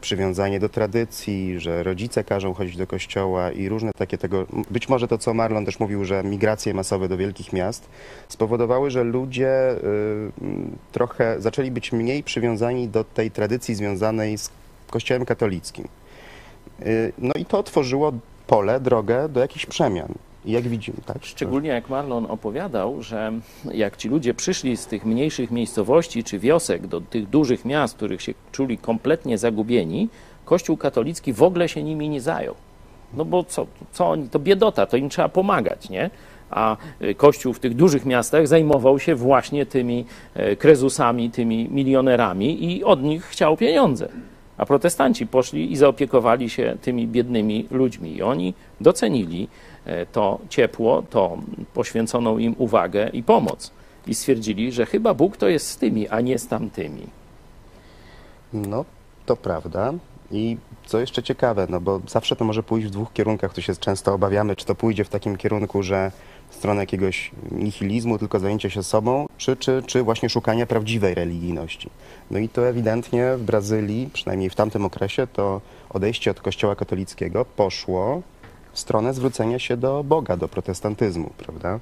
[0.01, 5.07] przywiązanie do tradycji, że rodzice każą chodzić do kościoła i różne takie tego, być może
[5.07, 7.89] to, co Marlon też mówił, że migracje masowe do wielkich miast
[8.27, 9.77] spowodowały, że ludzie y,
[10.91, 14.49] trochę zaczęli być mniej przywiązani do tej tradycji związanej z
[14.89, 15.87] kościołem katolickim.
[16.85, 18.13] Y, No i to otworzyło
[18.47, 20.13] pole, drogę do jakichś przemian.
[20.47, 21.17] Jak widzimy, tak?
[21.21, 23.31] Szczególnie jak Marlon opowiadał, że
[23.73, 27.97] jak ci ludzie przyszli z tych mniejszych miejscowości czy wiosek do tych dużych miast, w
[27.97, 30.09] których się czuli kompletnie zagubieni,
[30.45, 32.55] Kościół katolicki w ogóle się nimi nie zajął.
[33.13, 36.09] No bo co, co oni, to biedota, to im trzeba pomagać, nie?
[36.49, 42.71] A y, Kościół w tych dużych miastach zajmował się właśnie tymi e, krezusami, tymi milionerami
[42.71, 44.09] i od nich chciał pieniądze.
[44.57, 48.15] A protestanci poszli i zaopiekowali się tymi biednymi ludźmi.
[48.15, 49.47] I oni docenili
[50.11, 51.37] to ciepło, to
[51.73, 53.71] poświęconą im uwagę i pomoc.
[54.07, 57.07] I stwierdzili, że chyba Bóg to jest z tymi, a nie z tamtymi.
[58.53, 58.85] No,
[59.25, 59.93] to prawda.
[60.31, 63.75] I co jeszcze ciekawe, no bo zawsze to może pójść w dwóch kierunkach, to się
[63.75, 66.11] często obawiamy, czy to pójdzie w takim kierunku, że
[66.49, 71.89] w stronę jakiegoś nihilizmu, tylko zajęcie się sobą, czy, czy, czy właśnie szukania prawdziwej religijności.
[72.31, 77.45] No i to ewidentnie w Brazylii, przynajmniej w tamtym okresie, to odejście od kościoła katolickiego
[77.45, 78.21] poszło
[78.77, 81.79] w stronę zwrócenia się do Boga, do protestantyzmu, prawda?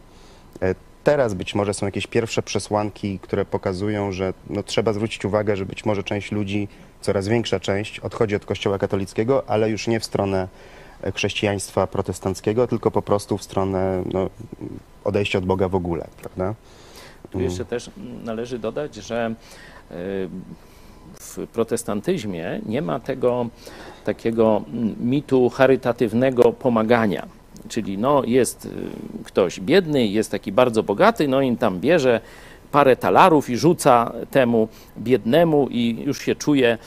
[0.62, 5.56] E, Teraz być może są jakieś pierwsze przesłanki, które pokazują, że no, trzeba zwrócić uwagę,
[5.56, 6.68] że być może część ludzi,
[7.02, 10.48] coraz większa część, odchodzi od Kościoła katolickiego, ale już nie w stronę
[11.02, 14.30] e, chrześcijaństwa protestanckiego, tylko po prostu w stronę no,
[15.04, 16.56] odejścia od Boga w ogóle, prawda?
[17.32, 17.90] Tu jeszcze też
[18.24, 19.36] należy dodać, że
[19.92, 19.94] y,
[21.20, 23.50] w protestantyzmie nie ma tego
[24.06, 24.62] takiego
[25.00, 27.26] mitu charytatywnego pomagania.
[27.68, 28.70] Czyli no, jest y,
[29.24, 32.22] ktoś biedny, jest taki bardzo bogaty, no i tam bierze
[32.72, 36.78] parę talarów i rzuca temu biednemu i już się czuje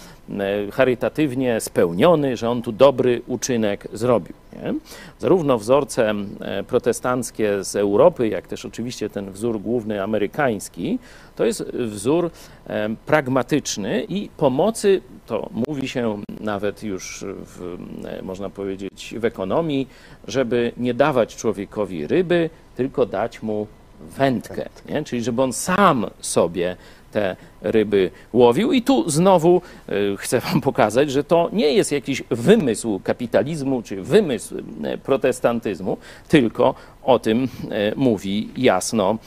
[0.72, 4.35] charytatywnie spełniony, że on tu dobry uczynek zrobił.
[4.53, 4.74] Nie?
[5.18, 10.99] Zarówno wzorce e, protestanckie z Europy, jak też oczywiście ten wzór główny amerykański,
[11.37, 12.31] to jest wzór
[12.66, 19.89] e, pragmatyczny i pomocy, to mówi się nawet już w, e, można powiedzieć w ekonomii,
[20.29, 23.66] żeby nie dawać człowiekowi ryby, tylko dać mu
[24.01, 25.05] wędkę, nie?
[25.05, 26.76] czyli żeby on sam sobie
[27.13, 28.73] te ryby łowił.
[28.73, 34.03] I tu znowu y, chcę Wam pokazać, że to nie jest jakiś wymysł kapitalizmu czy
[34.03, 35.97] wymysł y, protestantyzmu,
[36.29, 37.49] tylko o tym y,
[37.97, 39.19] mówi jasno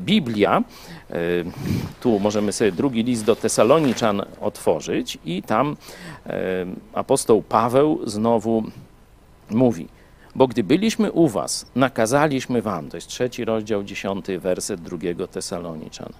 [0.00, 0.62] Biblia.
[2.00, 5.76] Tu możemy sobie drugi list do Tesaloniczan otworzyć i tam
[6.94, 8.62] apostoł Paweł znowu
[9.50, 9.88] mówi.
[10.34, 16.12] Bo gdy byliśmy u was, nakazaliśmy wam, to jest trzeci rozdział, dziesiąty werset drugiego Tesaloniczan.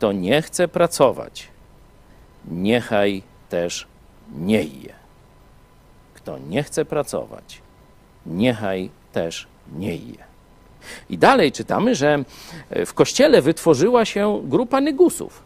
[0.00, 1.48] Kto nie chce pracować,
[2.48, 3.86] niechaj też
[4.32, 4.94] nie je.
[6.14, 7.62] Kto nie chce pracować,
[8.26, 9.46] niechaj też
[9.76, 10.24] nie je.
[11.10, 12.24] I dalej czytamy, że
[12.86, 15.42] w kościele wytworzyła się grupa nygusów,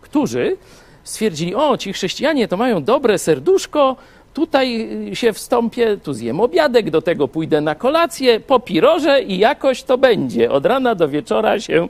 [0.00, 0.56] którzy
[1.04, 3.96] stwierdzili: O, ci chrześcijanie to mają dobre serduszko,
[4.34, 9.82] tutaj się wstąpię, tu zjem obiadek, do tego pójdę na kolację, po pirorze i jakoś
[9.82, 10.50] to będzie.
[10.50, 11.88] Od rana do wieczora się,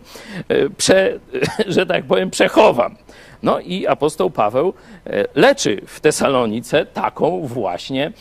[0.49, 1.19] e, prze,
[1.67, 2.97] że tak powiem, przechowam.
[3.43, 4.73] No i apostoł Paweł
[5.07, 8.13] e, leczy w Tesalonice taką właśnie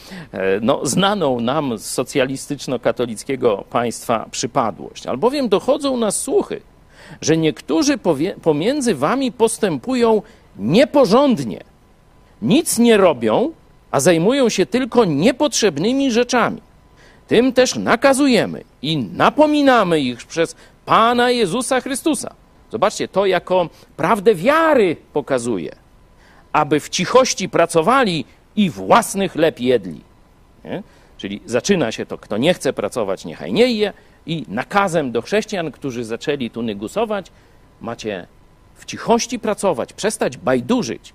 [0.62, 5.08] no, znaną nam z socjalistyczno-katolickiego państwa przypadłość.
[5.08, 6.62] Albowiem dochodzą nas słuchy,
[7.22, 7.98] że niektórzy
[8.42, 10.22] pomiędzy wami postępują
[10.58, 11.64] nieporządnie,
[12.42, 13.52] nic nie robią,
[13.92, 16.62] a zajmują się tylko niepotrzebnymi rzeczami.
[17.28, 20.56] Tym też nakazujemy i napominamy ich przez
[20.86, 22.34] Pana Jezusa Chrystusa.
[22.72, 25.76] Zobaczcie, to jako prawdę wiary pokazuje,
[26.54, 30.02] aby w cichości pracowali i własny chleb jedli.
[30.64, 30.84] Nie?
[31.18, 33.94] Czyli zaczyna się to, kto nie chce pracować, niechaj nie je,
[34.26, 37.32] i nakazem do chrześcijan, którzy zaczęli tu negusować,
[37.82, 38.28] macie
[38.76, 41.14] w cichości pracować, przestać bajdurzyć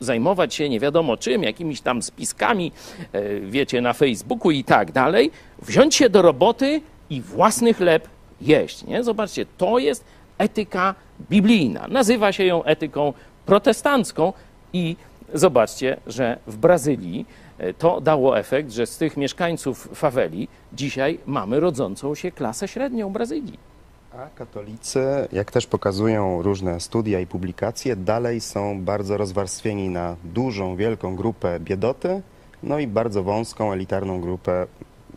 [0.00, 2.72] zajmować się nie wiadomo czym, jakimiś tam spiskami,
[3.12, 5.30] e, wiecie, na Facebooku i tak dalej,
[5.62, 8.08] wziąć się do roboty i własny chleb
[8.40, 8.84] jeść.
[8.84, 9.04] Nie?
[9.04, 10.04] Zobaczcie, to jest
[10.38, 10.94] etyka
[11.30, 11.86] biblijna.
[11.88, 13.12] Nazywa się ją etyką
[13.46, 14.32] protestancką
[14.72, 14.96] i
[15.34, 17.26] zobaczcie, że w Brazylii
[17.58, 23.12] e, to dało efekt, że z tych mieszkańców faweli dzisiaj mamy rodzącą się klasę średnią
[23.12, 23.73] Brazylii.
[24.18, 30.76] A katolicy, jak też pokazują różne studia i publikacje, dalej są bardzo rozwarstwieni na dużą,
[30.76, 32.22] wielką grupę biedoty,
[32.62, 34.66] no i bardzo wąską, elitarną grupę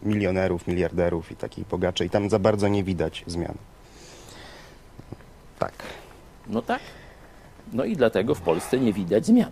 [0.04, 2.06] milionerów, miliarderów i takich bogaczy.
[2.06, 3.56] I tam za bardzo nie widać zmian.
[5.60, 5.74] Tak.
[6.48, 6.82] No tak.
[7.74, 9.52] No i dlatego w Polsce nie widać zmian.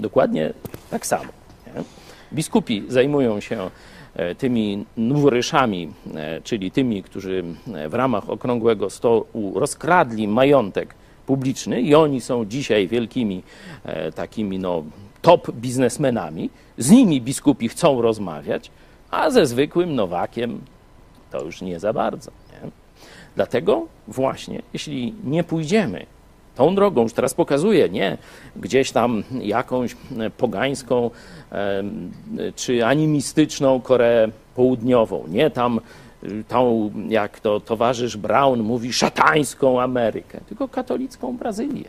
[0.00, 0.52] Dokładnie
[0.90, 1.32] tak samo.
[1.66, 2.03] Nie?
[2.32, 3.70] Biskupi zajmują się
[4.14, 7.44] e, tymi nowryszami, e, czyli tymi, którzy
[7.74, 10.94] e, w ramach okrągłego stołu rozkradli majątek
[11.26, 13.42] publiczny i oni są dzisiaj wielkimi
[14.14, 14.84] takimi no,
[15.22, 16.50] top biznesmenami.
[16.78, 18.70] Z nimi biskupi chcą rozmawiać,
[19.10, 20.60] a ze zwykłym Nowakiem
[21.30, 22.30] to już nie za bardzo.
[22.52, 22.70] Nie?
[23.36, 26.06] Dlatego właśnie, jeśli nie pójdziemy
[26.54, 28.18] tą drogą, już teraz pokazuję, nie
[28.56, 31.10] gdzieś tam jakąś e, pogańską
[31.52, 31.82] e,
[32.56, 35.80] czy animistyczną Koreę Południową, nie tam
[36.24, 41.88] y, tą, jak to towarzysz Brown mówi, szatańską Amerykę, tylko katolicką Brazylię.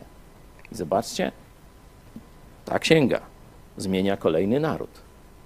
[0.72, 1.32] I zobaczcie,
[2.64, 3.20] ta księga
[3.76, 4.90] zmienia kolejny naród.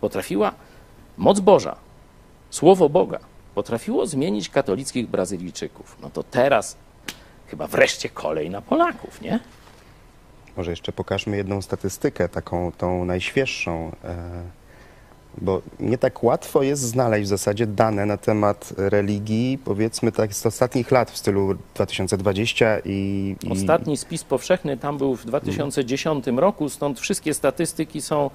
[0.00, 0.52] Potrafiła
[1.16, 1.76] moc Boża,
[2.50, 3.18] słowo Boga,
[3.54, 5.96] potrafiło zmienić katolickich Brazylijczyków.
[6.02, 6.76] No to teraz
[7.50, 9.40] chyba wreszcie kolej na Polaków, nie?
[10.56, 14.42] Może jeszcze pokażmy jedną statystykę, taką tą najświeższą, e,
[15.38, 20.46] bo nie tak łatwo jest znaleźć w zasadzie dane na temat religii, powiedzmy tak z
[20.46, 23.36] ostatnich lat w stylu 2020 i...
[23.42, 28.30] i Ostatni spis powszechny tam był w 2010 roku, stąd wszystkie statystyki są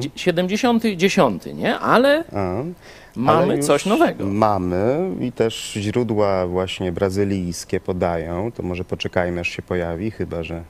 [0.00, 1.78] dzie- 70, nie?
[1.78, 2.62] Ale A,
[3.16, 4.26] mamy ale coś nowego.
[4.26, 10.62] Mamy i też źródła właśnie brazylijskie podają, to może poczekajmy aż się pojawi, chyba że...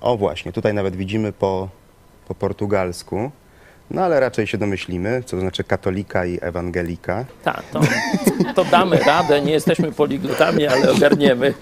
[0.00, 1.68] O właśnie, tutaj nawet widzimy po,
[2.28, 3.30] po portugalsku,
[3.92, 7.24] no ale raczej się domyślimy, co to znaczy katolika i ewangelika.
[7.44, 7.80] Tak, to,
[8.54, 11.54] to damy radę, nie jesteśmy poliglotami, ale ogarniemy.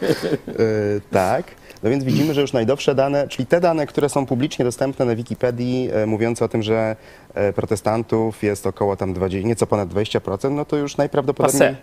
[0.47, 1.45] Yy, tak.
[1.83, 5.17] No więc widzimy, że już najdowsze dane, czyli te dane, które są publicznie dostępne na
[5.17, 6.97] Wikipedii, e, mówiące o tym, że
[7.35, 11.61] e, protestantów jest około tam 20, nieco ponad 20%, no to już najprawdopodobniej...
[11.61, 11.75] Passé.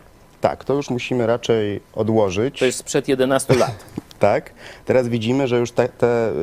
[0.41, 2.59] Tak, to już musimy raczej odłożyć.
[2.59, 3.85] To jest sprzed 11 lat.
[4.19, 4.53] Tak.
[4.85, 6.33] Teraz widzimy, że już te, te y,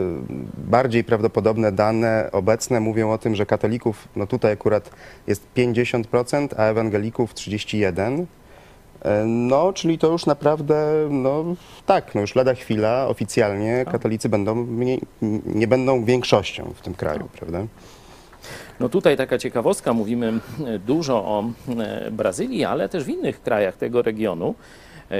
[0.58, 4.90] bardziej prawdopodobne dane obecne mówią o tym, że katolików, no tutaj akurat
[5.26, 8.24] jest 50%, a ewangelików 31%.
[9.02, 11.44] E, No, czyli to już naprawdę, no
[11.86, 15.00] tak, no już lada chwila oficjalnie katolicy będą mniej,
[15.46, 17.58] nie będą większością w tym kraju, prawda?
[18.80, 20.32] No tutaj taka ciekawostka, mówimy
[20.86, 21.44] dużo o
[21.78, 24.54] e, Brazylii, ale też w innych krajach tego regionu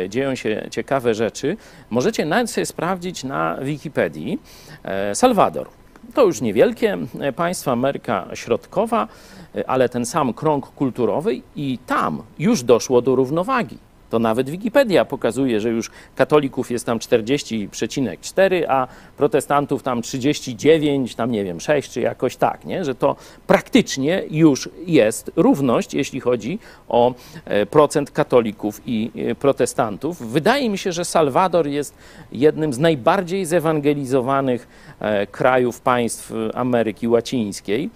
[0.08, 1.56] dzieją się ciekawe rzeczy.
[1.90, 4.38] Możecie nawet sobie sprawdzić na Wikipedii
[4.82, 5.68] e, Salwador.
[6.14, 9.08] To już niewielkie e, państwo, Ameryka Środkowa,
[9.54, 13.78] e, ale ten sam krąg kulturowy i tam już doszło do równowagi.
[14.14, 18.86] To nawet Wikipedia pokazuje, że już katolików jest tam 40,4, a
[19.16, 22.84] protestantów tam 39, tam nie wiem, 6 czy jakoś tak, nie?
[22.84, 23.16] że to
[23.46, 26.58] praktycznie już jest równość, jeśli chodzi
[26.88, 27.14] o
[27.44, 30.32] e, procent katolików i e, protestantów.
[30.32, 31.94] Wydaje mi się, że Salwador jest
[32.32, 34.68] jednym z najbardziej zewangelizowanych
[35.00, 37.90] e, krajów państw Ameryki Łacińskiej,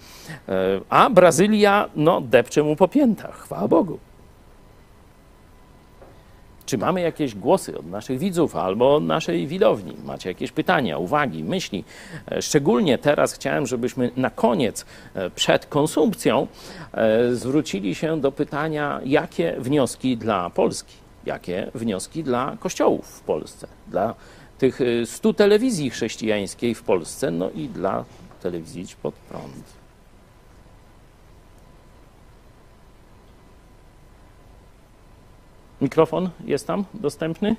[0.89, 4.08] a Brazylia no, depcze mu po piętach, chwała Bogu.
[6.69, 9.95] Czy mamy jakieś głosy od naszych widzów albo od naszej widowni?
[10.05, 11.83] Macie jakieś pytania, uwagi, myśli?
[12.31, 16.47] E, Szczególnie teraz chciałem, żebyśmy na koniec, e, przed konsumpcją,
[16.93, 23.67] e, zwrócili się do pytania, jakie wnioski dla Polski, jakie wnioski dla kościołów w Polsce,
[23.87, 24.15] dla
[24.57, 28.05] tych 100 telewizji chrześcijańskiej w Polsce, no i dla
[28.41, 29.78] telewizji pod prąd.
[35.81, 37.55] Mikrofon jest tam dostępny?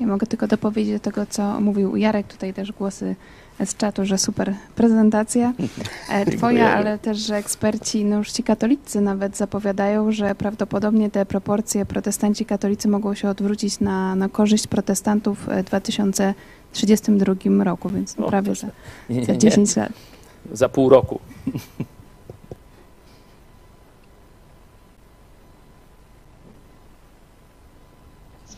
[0.00, 3.16] Ja mogę tylko dopowiedzieć do tego, co mówił Jarek, tutaj też głosy
[3.64, 5.52] z czatu, że super prezentacja
[6.10, 11.26] e, twoja, ale też, że eksperci, no już ci katolicy nawet zapowiadają, że prawdopodobnie te
[11.26, 18.28] proporcje protestanci katolicy mogą się odwrócić na, na korzyść protestantów w 2032 roku, więc O,
[18.28, 18.66] prawie za,
[19.26, 19.38] za nie.
[19.38, 19.92] 10 lat.
[20.52, 21.20] Za pół roku.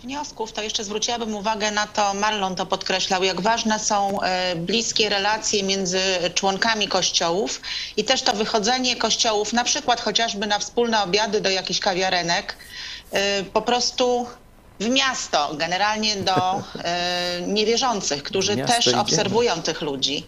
[0.04, 5.08] wniosków, to jeszcze zwróciłabym uwagę na to, Marlon to podkreślał, jak ważne są e, bliskie
[5.08, 6.00] relacje między
[6.34, 7.60] członkami kościołów
[7.96, 12.56] i też to wychodzenie kościołów, na przykład chociażby na wspólne obiady do jakichś kawiarenek,
[13.12, 14.26] e, po prostu
[14.80, 19.02] w miasto, generalnie do e, niewierzących, którzy Miasto też idziemy.
[19.02, 20.26] obserwują tych ludzi.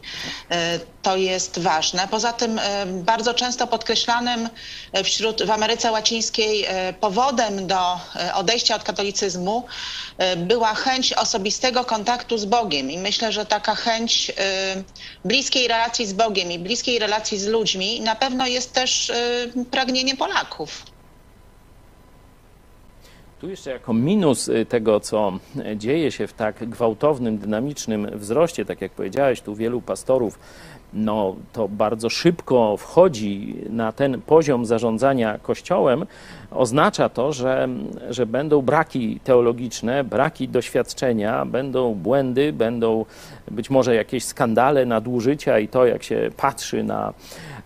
[0.51, 2.09] E, to jest ważne.
[2.11, 4.49] Poza tym e, bardzo często podkreślanym
[5.05, 6.67] wśród, w Ameryce Łacińskiej
[7.01, 8.01] powodem do
[8.35, 9.65] odejścia od katolicyzmu
[10.37, 14.33] była chęć osobistego kontaktu z Bogiem i myślę, że taka chęć
[15.25, 19.13] bliskiej relacji z Bogiem i bliskiej relacji z ludźmi na pewno jest też
[19.71, 20.96] pragnienie Polaków.
[23.41, 25.39] Tu jeszcze jako minus y, tego, co
[25.73, 30.39] y, dzieje się w tak gwałtownym, dynamicznym wzroście, tak jak powiedziałeś, tu wielu pastorów,
[30.97, 36.07] no to bardzo szybko wchodzi na ten poziom zarządzania Kościołem,
[36.51, 37.69] oznacza to, że,
[38.11, 43.05] że będą braki teologiczne, braki doświadczenia, będą błędy, będą
[43.51, 47.15] być może jakieś skandale, nadużycia i to, jak się patrzy na,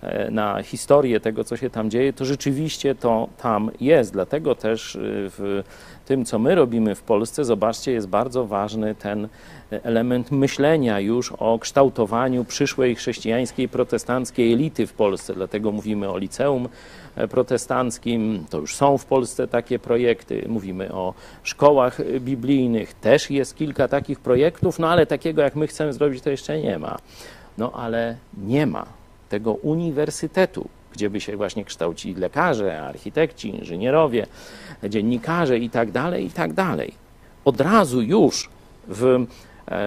[0.02, 4.12] e, na historię tego, co się tam dzieje, to rzeczywiście to tam jest.
[4.12, 5.00] Dlatego też y,
[5.38, 5.62] w
[6.06, 9.28] tym, co my robimy w Polsce, zobaczcie, jest bardzo ważny ten
[9.70, 15.34] element myślenia już o kształtowaniu przyszłej chrześcijańskiej, protestanckiej elity w Polsce.
[15.34, 16.68] Dlatego mówimy o liceum
[17.16, 20.44] e, protestanckim, to już są w Polsce takie projekty.
[20.48, 25.66] Mówimy o szkołach e, biblijnych, też jest kilka takich projektów, no ale takiego jak my
[25.66, 26.98] chcemy zrobić, to jeszcze nie ma.
[27.58, 28.86] No ale nie ma
[29.28, 34.26] tego uniwersytetu, gdzie by się właśnie kształcili lekarze, architekci, inżynierowie,
[34.88, 36.92] dziennikarze i tak dalej, i tak dalej.
[37.44, 38.50] Od razu już
[38.88, 39.26] w,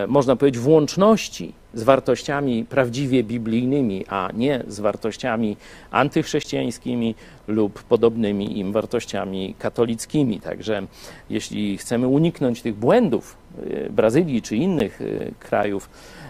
[0.08, 5.58] można powiedzieć, w łączności z wartościami prawdziwie biblijnymi, a nie z wartościami
[5.92, 7.16] antychrześcijańskimi
[7.48, 10.40] lub podobnymi im wartościami katolickimi.
[10.40, 10.88] Także
[11.30, 13.38] jeśli chcemy uniknąć tych błędów
[13.70, 15.90] e, Brazylii czy innych e, krajów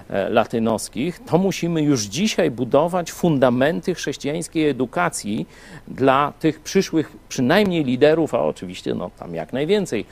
[0.09, 5.47] e, latynoskich, to musimy już dzisiaj budować fundamenty chrześcijańskiej edukacji
[5.87, 10.05] dla tych przyszłych przynajmniej liderów, a oczywiście no, tam jak najwięcej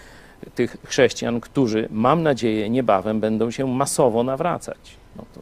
[0.55, 4.97] tych chrześcijan, którzy mam nadzieję niebawem będą się masowo nawracać.
[5.15, 5.41] No to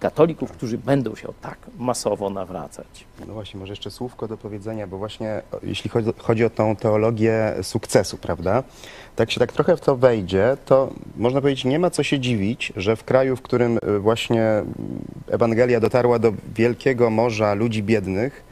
[0.00, 2.86] katolików, którzy będą się tak masowo nawracać.
[3.26, 7.54] no właśnie, może jeszcze słówko do powiedzenia, bo właśnie jeśli chodzi, chodzi o tą teologię
[7.62, 8.62] sukcesu, prawda?
[9.16, 12.72] Tak się tak trochę w to wejdzie, to można powiedzieć, nie ma co się dziwić,
[12.76, 14.62] że w kraju, w którym y, właśnie
[15.28, 18.44] Ewangelia dotarła do wielkiego morza ludzi biednych,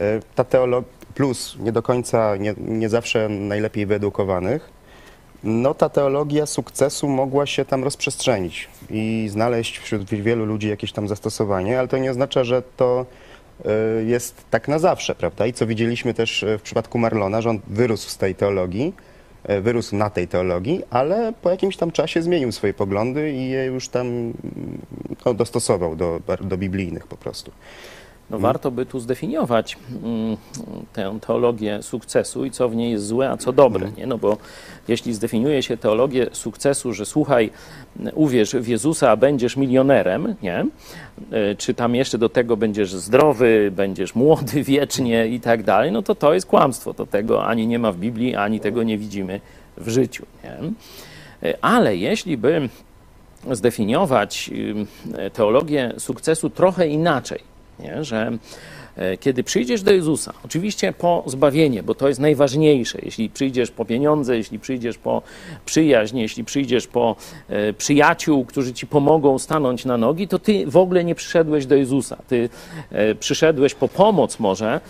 [0.00, 4.77] y, ta teologia, plus nie do końca, nie, nie zawsze najlepiej wyedukowanych,
[5.44, 11.08] no ta teologia sukcesu mogła się tam rozprzestrzenić i znaleźć wśród wielu ludzi jakieś tam
[11.08, 13.06] zastosowanie, ale to nie oznacza, że to
[14.00, 15.46] y, jest tak na zawsze, prawda?
[15.46, 18.94] I co widzieliśmy też y, w przypadku Marlona, że on wyrósł z tej teologii,
[19.50, 23.64] y, wyrósł na tej teologii, ale po jakimś tam czasie zmienił swoje poglądy i je
[23.64, 24.32] już tam mm,
[25.26, 27.50] no, dostosował do, do biblijnych po prostu.
[28.30, 30.36] No, warto by tu zdefiniować mm,
[30.92, 33.90] tę teologię sukcesu i co w niej jest złe, a co dobre.
[33.96, 34.06] Nie?
[34.06, 34.36] No bo
[34.88, 37.50] jeśli zdefiniuje się teologię sukcesu, że słuchaj,
[38.14, 40.66] uwierz w Jezusa, a będziesz milionerem, nie?
[41.30, 46.02] E, czy tam jeszcze do tego będziesz zdrowy, będziesz młody wiecznie i tak dalej, no
[46.02, 46.94] to to jest kłamstwo.
[46.94, 49.40] To tego ani nie ma w Biblii, ani tego nie widzimy
[49.76, 50.26] w życiu.
[50.44, 50.58] Nie?
[51.50, 52.68] E, Ale jeśli by
[53.50, 54.86] zdefiniować ym,
[55.32, 57.40] teologię sukcesu trochę inaczej,
[57.80, 58.04] nie?
[58.04, 58.38] że
[58.96, 63.84] e, kiedy przyjdziesz do Jezusa, oczywiście po zbawienie, bo to jest najważniejsze, jeśli przyjdziesz po
[63.84, 65.22] pieniądze, jeśli przyjdziesz po
[65.64, 67.16] przyjaźń, jeśli przyjdziesz po
[67.48, 71.74] e, przyjaciół, którzy ci pomogą stanąć na nogi, to ty w ogóle nie przyszedłeś do
[71.74, 72.16] Jezusa.
[72.28, 72.48] Ty
[72.90, 74.80] e, przyszedłeś po pomoc może,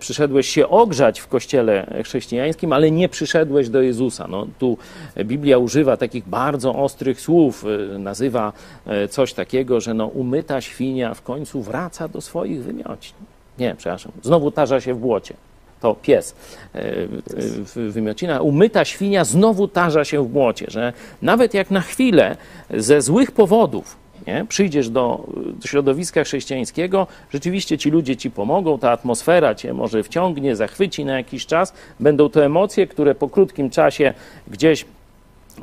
[0.00, 4.26] przyszedłeś się ogrzać w kościele chrześcijańskim, ale nie przyszedłeś do Jezusa.
[4.28, 4.78] No, tu
[5.24, 8.52] Biblia używa takich bardzo ostrych słów, e, nazywa
[8.86, 13.14] e, coś takiego, że no, umyta świnia w końcu wraca do swoich wymiocin.
[13.58, 15.34] Nie, przepraszam, znowu tarza się w błocie.
[15.80, 16.34] To pies
[16.74, 18.40] e, wymiocina.
[18.40, 20.92] Umyta świnia znowu tarza się w błocie, że
[21.22, 22.36] nawet jak na chwilę
[22.70, 24.44] ze złych powodów nie?
[24.48, 25.24] przyjdziesz do,
[25.60, 31.16] do środowiska chrześcijańskiego, rzeczywiście ci ludzie ci pomogą, ta atmosfera cię może wciągnie, zachwyci na
[31.16, 31.72] jakiś czas.
[32.00, 34.14] Będą to emocje, które po krótkim czasie
[34.48, 34.84] gdzieś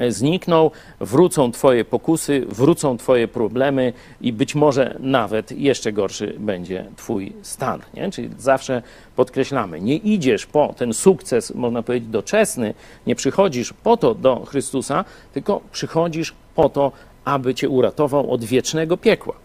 [0.10, 7.34] znikną, wrócą Twoje pokusy, wrócą Twoje problemy i być może nawet jeszcze gorszy będzie Twój
[7.42, 7.82] stan.
[7.94, 8.12] Nie?
[8.12, 8.82] Czyli zawsze
[9.16, 12.74] podkreślamy, nie idziesz po ten sukces, można powiedzieć, doczesny,
[13.08, 16.92] nie przychodzisz po to do Chrystusa, tylko przychodzisz po to,
[17.26, 19.36] aby Cię uratował od wiecznego piekła.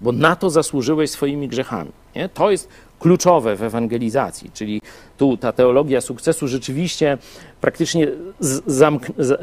[0.00, 1.90] bo na to zasłużyłeś swoimi grzechami.
[2.16, 2.28] Nie?
[2.28, 2.68] To jest
[3.00, 4.80] kluczowe w ewangelizacji, czyli
[5.18, 7.18] tu ta teologia sukcesu rzeczywiście
[7.60, 8.08] praktycznie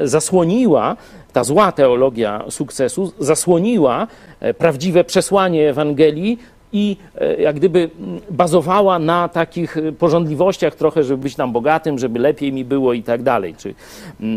[0.00, 0.96] zasłoniła,
[1.32, 4.06] ta zła teologia sukcesu zasłoniła
[4.40, 6.38] e, prawdziwe przesłanie Ewangelii
[6.72, 7.90] i e, jak gdyby
[8.30, 13.02] bazowała na takich e, porządliwościach trochę, żeby być tam bogatym, żeby lepiej mi było i
[13.02, 13.54] tak dalej.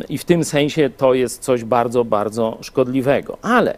[0.10, 3.38] I w tym sensie to jest coś bardzo, bardzo szkodliwego.
[3.42, 3.78] Ale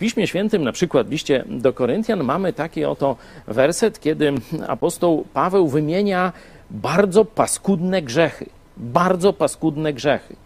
[0.00, 3.16] Piśmie Świętym, na przykład w liście do Koryntian, mamy taki oto
[3.46, 4.32] werset, kiedy
[4.68, 6.32] apostoł Paweł wymienia
[6.70, 8.46] bardzo paskudne grzechy.
[8.76, 10.36] Bardzo paskudne grzechy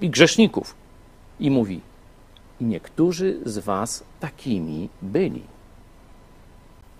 [0.00, 0.74] i grzeszników.
[1.40, 1.80] I mówi:
[2.60, 5.42] niektórzy z was takimi byli.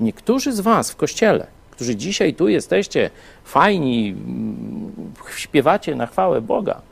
[0.01, 3.11] Niektórzy z was w kościele, którzy dzisiaj tu jesteście,
[3.45, 4.15] fajni,
[5.37, 6.83] śpiewacie na chwałę Boga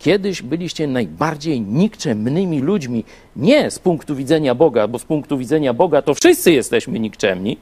[0.00, 3.04] Kiedyś byliście najbardziej nikczemnymi ludźmi,
[3.36, 7.56] nie z punktu widzenia Boga, bo z punktu widzenia Boga to wszyscy jesteśmy nikczemni,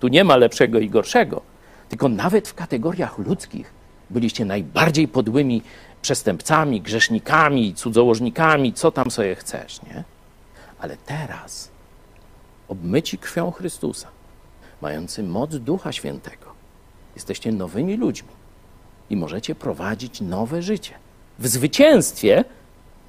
[0.00, 1.42] tu nie ma lepszego i gorszego,
[1.88, 3.72] tylko nawet w kategoriach ludzkich
[4.10, 5.62] byliście najbardziej podłymi
[6.02, 10.04] przestępcami, grzesznikami, cudzołożnikami, co tam sobie chcesz, nie?
[10.78, 11.70] Ale teraz,
[12.68, 14.08] obmyci krwią Chrystusa,
[14.84, 16.46] mający moc Ducha Świętego,
[17.14, 18.28] jesteście nowymi ludźmi
[19.10, 20.94] i możecie prowadzić nowe życie
[21.38, 22.44] w zwycięstwie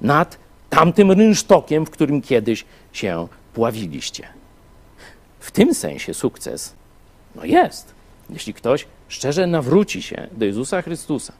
[0.00, 0.38] nad
[0.70, 4.28] tamtym rynsztokiem, w którym kiedyś się pławiliście.
[5.40, 6.74] W tym sensie sukces
[7.34, 7.94] no jest.
[8.30, 11.32] Jeśli ktoś szczerze nawróci się do Jezusa Chrystusa,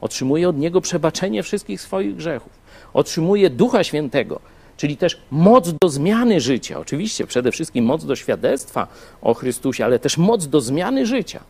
[0.00, 2.52] otrzymuje od Niego przebaczenie wszystkich swoich grzechów,
[2.94, 4.40] otrzymuje Ducha Świętego,
[4.76, 6.80] czyli też moc do zmiany życia.
[6.80, 8.86] Oczywiście przede wszystkim moc do świadectwa
[9.22, 11.40] o Chrystusie, ale też moc do zmiany życia.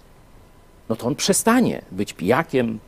[0.88, 2.78] No to on przestanie być pijakiem,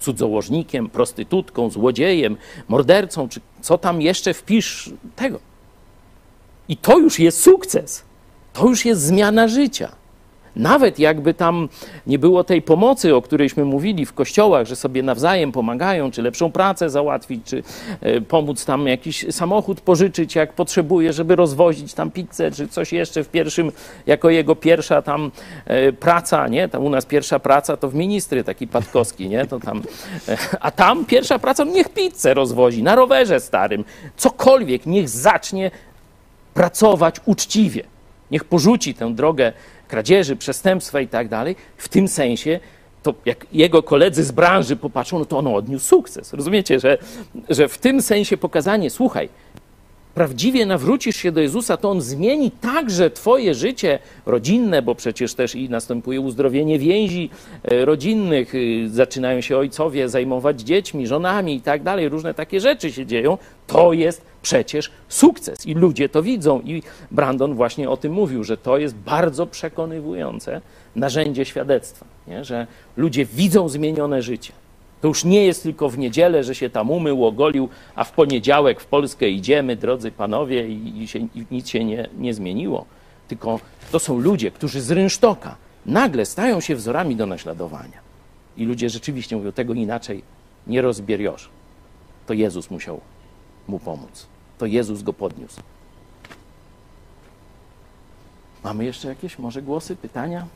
[0.00, 2.36] cudzołożnikiem, prostytutką, złodziejem,
[2.68, 5.40] mordercą, czy co tam jeszcze wpisz tego.
[6.68, 8.04] I to już jest sukces.
[8.52, 9.92] To już jest zmiana życia.
[10.56, 11.68] Nawet jakby tam
[12.06, 16.52] nie było tej pomocy, o którejśmy mówili w kościołach, że sobie nawzajem pomagają, czy lepszą
[16.52, 17.62] pracę załatwić, czy
[18.00, 23.24] e, pomóc tam jakiś samochód pożyczyć, jak potrzebuje, żeby rozwozić tam pizzę, czy coś jeszcze
[23.24, 23.72] w pierwszym,
[24.06, 25.30] jako jego pierwsza tam
[25.66, 26.68] e, praca, nie?
[26.68, 29.46] Tam u nas pierwsza praca to w ministry, taki Patkowski, nie?
[29.46, 29.82] To tam,
[30.28, 33.84] e, a tam pierwsza praca, niech pizzę rozwozi na rowerze starym,
[34.16, 35.70] cokolwiek, niech zacznie
[36.54, 37.84] pracować uczciwie.
[38.30, 39.52] Niech porzuci tę drogę
[39.92, 42.60] kradzieży, przestępstwa i tak dalej, w tym sensie
[43.02, 46.32] to jak jego koledzy z branży popatrzą, no to on odniósł sukces.
[46.32, 46.98] Rozumiecie, że,
[47.48, 49.28] że w tym sensie pokazanie, słuchaj,
[50.14, 55.54] prawdziwie nawrócisz się do Jezusa, to On zmieni także Twoje życie rodzinne, bo przecież też
[55.54, 57.30] i następuje uzdrowienie więzi
[57.64, 62.92] e, rodzinnych, y, zaczynają się ojcowie zajmować dziećmi, żonami i tak dalej, różne takie rzeczy
[62.92, 63.38] się dzieją.
[63.66, 66.60] To jest przecież sukces i ludzie to widzą.
[66.60, 70.60] I Brandon właśnie o tym mówił, że to jest bardzo przekonywujące
[70.96, 72.44] narzędzie świadectwa, nie?
[72.44, 72.66] że
[72.96, 74.52] ludzie widzą zmienione życie.
[75.02, 78.80] To już nie jest tylko w niedzielę, że się tam umył, ogolił, a w poniedziałek
[78.80, 82.86] w Polskę idziemy, drodzy panowie, i, się, i nic się nie, nie zmieniło.
[83.28, 83.60] Tylko
[83.92, 85.56] to są ludzie, którzy z rynsztoka
[85.86, 87.98] nagle stają się wzorami do naśladowania.
[88.56, 90.22] I ludzie rzeczywiście mówią, tego inaczej
[90.66, 91.48] nie rozbieriesz.
[92.26, 93.00] To Jezus musiał
[93.68, 94.26] mu pomóc.
[94.58, 95.60] To Jezus go podniósł.
[98.64, 100.46] Mamy jeszcze jakieś może głosy, pytania?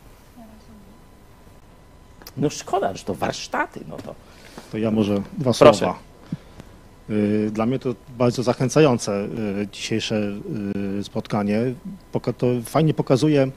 [2.37, 4.15] No szkoda, że to warsztaty, no to
[4.73, 5.79] to ja może dwa Proszę.
[5.79, 5.99] słowa.
[7.11, 9.25] Y, dla mnie to bardzo zachęcające
[9.63, 10.33] y, dzisiejsze
[11.01, 11.61] y, spotkanie.
[12.39, 13.51] To fajnie pokazuje,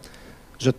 [0.60, 0.74] że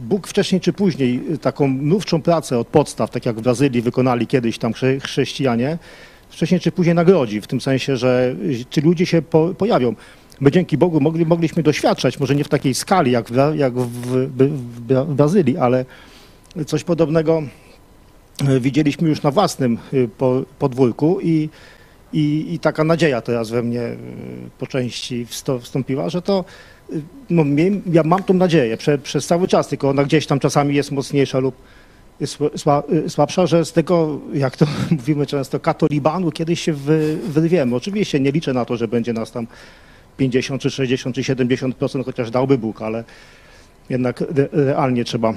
[0.00, 4.58] Bóg wcześniej czy później taką nówczą pracę od podstaw, tak jak w Brazylii wykonali kiedyś
[4.58, 4.72] tam
[5.02, 5.78] chrześcijanie,
[6.28, 8.36] wcześniej czy później nagrodzi, w tym sensie, że
[8.70, 9.94] ci ludzie się po, pojawią.
[10.40, 13.86] My dzięki Bogu mogli, mogliśmy doświadczać, może nie w takiej skali jak w, jak w,
[13.86, 14.48] w,
[14.88, 15.84] w Brazylii, ale
[16.66, 17.42] coś podobnego
[18.60, 19.96] widzieliśmy już na własnym e,
[20.58, 21.48] podwórku i,
[22.12, 23.96] i, i taka nadzieja teraz we mnie e,
[24.58, 25.26] po części
[25.60, 26.44] wstąpiła, że to
[27.30, 27.44] no,
[27.92, 31.38] ja mam tą nadzieję prze, przez cały czas, tylko ona gdzieś tam czasami jest mocniejsza
[31.38, 31.54] lub
[33.08, 37.76] słabsza, że z tego, jak to mówimy często, katolibanu kiedyś się wy, wyrwiemy.
[37.76, 39.46] Oczywiście nie liczę na to, że będzie nas tam
[40.16, 43.04] 50 czy 60 czy 70%, chociaż dałby Bóg, ale
[43.88, 45.34] jednak realnie trzeba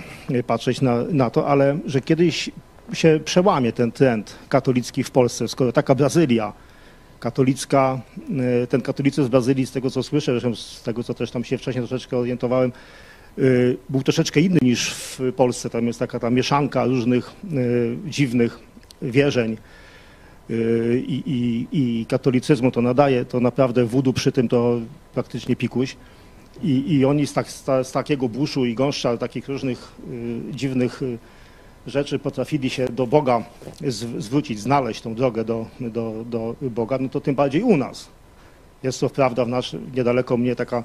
[0.48, 2.52] patrzeć na, na to, ale że kiedyś
[2.93, 6.53] się przełamie ten trend katolicki w Polsce, skoro taka Brazylia
[7.21, 8.01] katolicka,
[8.63, 11.43] e, ten katolicyzm w Brazylii, z tego co słyszę, zresztą z tego co też tam
[11.43, 12.71] się wcześniej troszeczkę orientowałem,
[13.37, 13.41] e,
[13.89, 15.69] był troszeczkę inny niż w Polsce.
[15.69, 18.59] Tam jest taka ta mieszanka różnych e, dziwnych
[19.01, 19.57] wierzeń
[21.07, 24.79] i, i, i katolicyzmu to nadaje, to naprawdę wudu przy tym to
[25.13, 25.95] praktycznie pikuś.
[26.63, 29.91] I, i oni z, tak, z, ta, z takiego buszu i gąszcza, takich różnych
[30.51, 31.01] dziwnych
[31.87, 33.43] rzeczy potrafili się do Boga
[34.17, 38.07] zwrócić, znaleźć tą drogę do, do, do Boga, no to tym bardziej u nas.
[38.83, 40.83] Jest to prawda w nasz, niedaleko mnie taka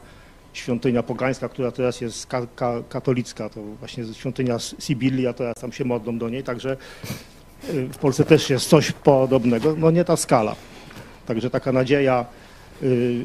[0.53, 5.73] świątynia pogańska, która teraz jest ka, ka, katolicka, to właśnie świątynia Sybilii, a teraz tam
[5.73, 6.77] się modlą do niej, także
[7.75, 10.57] y, w Polsce też jest coś podobnego, no nie ta skala.
[11.27, 12.27] Także taka nadzieja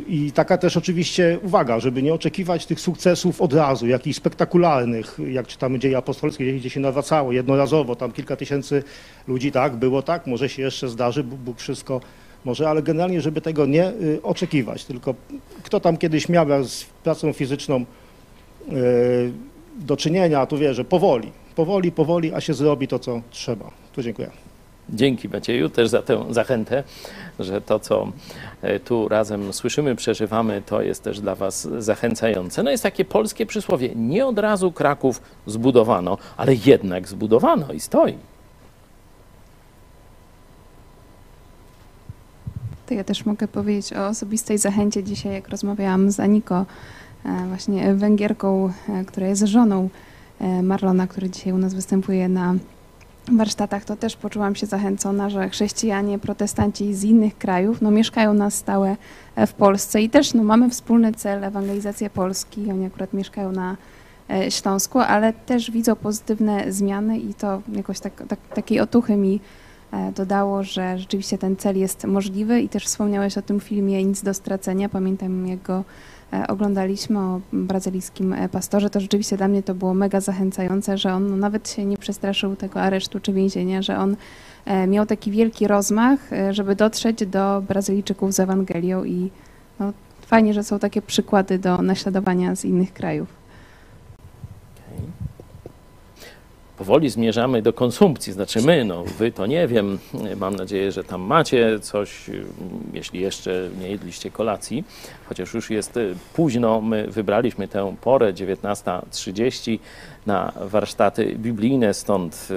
[0.08, 5.48] i taka też oczywiście uwaga, żeby nie oczekiwać tych sukcesów od razu, jakichś spektakularnych, jak
[5.48, 8.84] czytamy dzieje apostolskie, gdzie się nawracało jednorazowo, tam kilka tysięcy
[9.28, 12.02] ludzi, tak, było tak, może się jeszcze zdarzy, Bóg wszystko
[12.46, 15.16] może, ale generalnie, żeby tego nie y, oczekiwać, tylko
[15.64, 17.86] kto tam kiedyś miał z pracą fizyczną
[18.72, 19.32] y,
[19.80, 23.72] do czynienia, to wie, że powoli, powoli, powoli, a się zrobi to, co trzeba.
[23.94, 24.30] Tu dziękuję.
[24.90, 26.84] Dzięki Macieju też za tę zachętę,
[27.44, 28.12] że to, co
[28.62, 32.64] e, tu razem słyszymy, przeżywamy, to jest też dla Was zachęcające.
[32.64, 38.18] No jest takie polskie przysłowie, nie od razu Kraków zbudowano, ale jednak zbudowano i stoi.
[42.88, 46.66] To ja też mogę powiedzieć o osobistej zachęcie dzisiaj, jak rozmawiałam z Aniko,
[47.26, 49.90] e, właśnie Węgierką, e, która jest żoną
[50.64, 52.56] Marlona, który dzisiaj u nas występuje na
[53.38, 58.50] warsztatach, to też poczułam się zachęcona, że chrześcijanie, protestanci z innych krajów no, mieszkają na
[58.50, 58.98] stałe
[59.36, 62.72] e, w Polsce i też no, mamy wspólny cel, ewangelizację Polski.
[62.72, 63.78] Oni akurat mieszkają na
[64.30, 69.40] e, Śląsku, ale też widzą pozytywne zmiany i to jakoś tak, tak, takiej otuchy mi
[69.92, 74.24] e, dodało, że rzeczywiście ten cel jest możliwy i też wspomniałeś o tym filmie Nic
[74.24, 74.90] do stracenia.
[74.90, 75.70] Pamiętam jak
[76.48, 81.40] oglądaliśmy o brazylijskim e, pastorze, to rzeczywiście dla mnie to było mega zachęcające, że on
[81.40, 84.16] nawet się nie przestraszył tego aresztu czy więzienia, że on
[84.66, 86.20] e, miał taki wielki rozmach,
[86.52, 89.32] żeby dotrzeć do Brazylijczyków z Ewangelią i
[89.80, 93.41] no, fajnie, że są takie przykłady do naśladowania z innych krajów.
[96.82, 98.34] Powoli zmierzamy do konsumpcji.
[98.34, 100.00] Znaczy my, no wy to nie wiem.
[100.38, 102.30] Mam nadzieję, że tam macie coś,
[102.94, 104.84] jeśli jeszcze nie jedliście kolacji,
[105.30, 106.00] chociaż już jest
[106.34, 106.82] późno.
[106.82, 109.80] My wybraliśmy tę porę 19.30
[110.26, 112.48] na warsztaty biblijne, stąd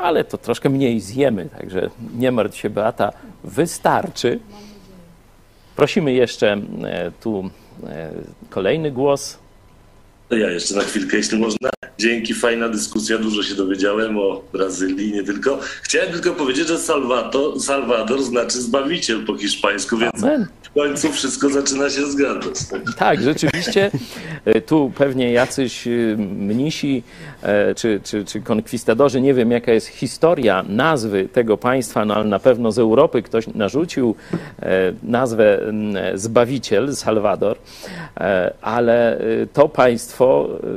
[0.00, 3.12] ale to troszkę mniej zjemy, także nie martw się Beata,
[3.44, 4.40] wystarczy.
[5.76, 7.50] Prosimy jeszcze e, tu
[7.86, 8.10] e,
[8.50, 9.38] kolejny głos.
[10.30, 11.70] Ja jeszcze na chwilkę, jeśli można.
[11.98, 15.58] Dzięki, fajna dyskusja, dużo się dowiedziałem o Brazylii, nie tylko.
[15.82, 20.46] Chciałem tylko powiedzieć, że Salvador, Salvador znaczy zbawiciel po hiszpańsku, więc Amen.
[20.62, 22.54] w końcu wszystko zaczyna się zgadzać.
[22.96, 23.90] Tak, rzeczywiście
[24.44, 27.02] e, tu pewnie jacyś e, mnisi
[27.42, 32.24] e, czy, czy, czy konkwistadorzy, nie wiem jaka jest historia nazwy tego państwa, no ale
[32.24, 34.14] na pewno z Europy ktoś narzucił
[35.02, 35.72] nazwę
[36.14, 37.58] Zbawiciel, Salvador,
[38.60, 39.20] ale
[39.52, 40.19] to państwo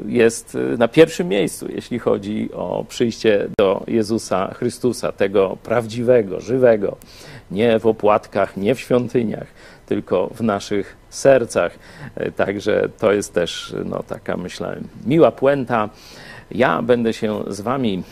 [0.07, 6.98] jest na pierwszym miejscu, jeśli chodzi o przyjście do Jezusa Chrystusa, tego prawdziwego, żywego,
[7.52, 9.48] nie w opłatkach, nie w świątyniach,
[9.86, 11.80] tylko w naszych sercach.
[12.15, 15.90] E, także to jest też no, taka, myślę, miła puenta.
[16.52, 18.03] Ja będę się z Wami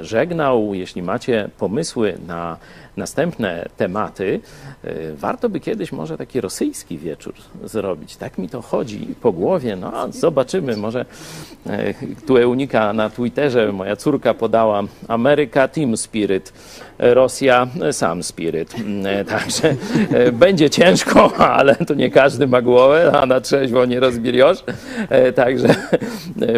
[0.00, 0.74] żegnał.
[0.74, 2.56] Jeśli macie pomysły na
[2.96, 4.40] następne tematy,
[4.84, 8.16] e, warto by kiedyś może taki rosyjski wieczór zrobić.
[8.16, 9.76] Tak mi to chodzi po głowie.
[9.76, 10.76] No, zobaczymy.
[10.76, 11.04] Może
[12.26, 16.52] tu Eunika na Twitterze, moja córka podała Ameryka Team Spirit,
[16.98, 18.74] Rosja Sam Spirit.
[19.28, 19.76] Także
[20.32, 24.64] będzie ciężko, ale to nie każdy ma głowę, a na trzeźwo nie rozbieriosz.
[25.34, 25.74] Także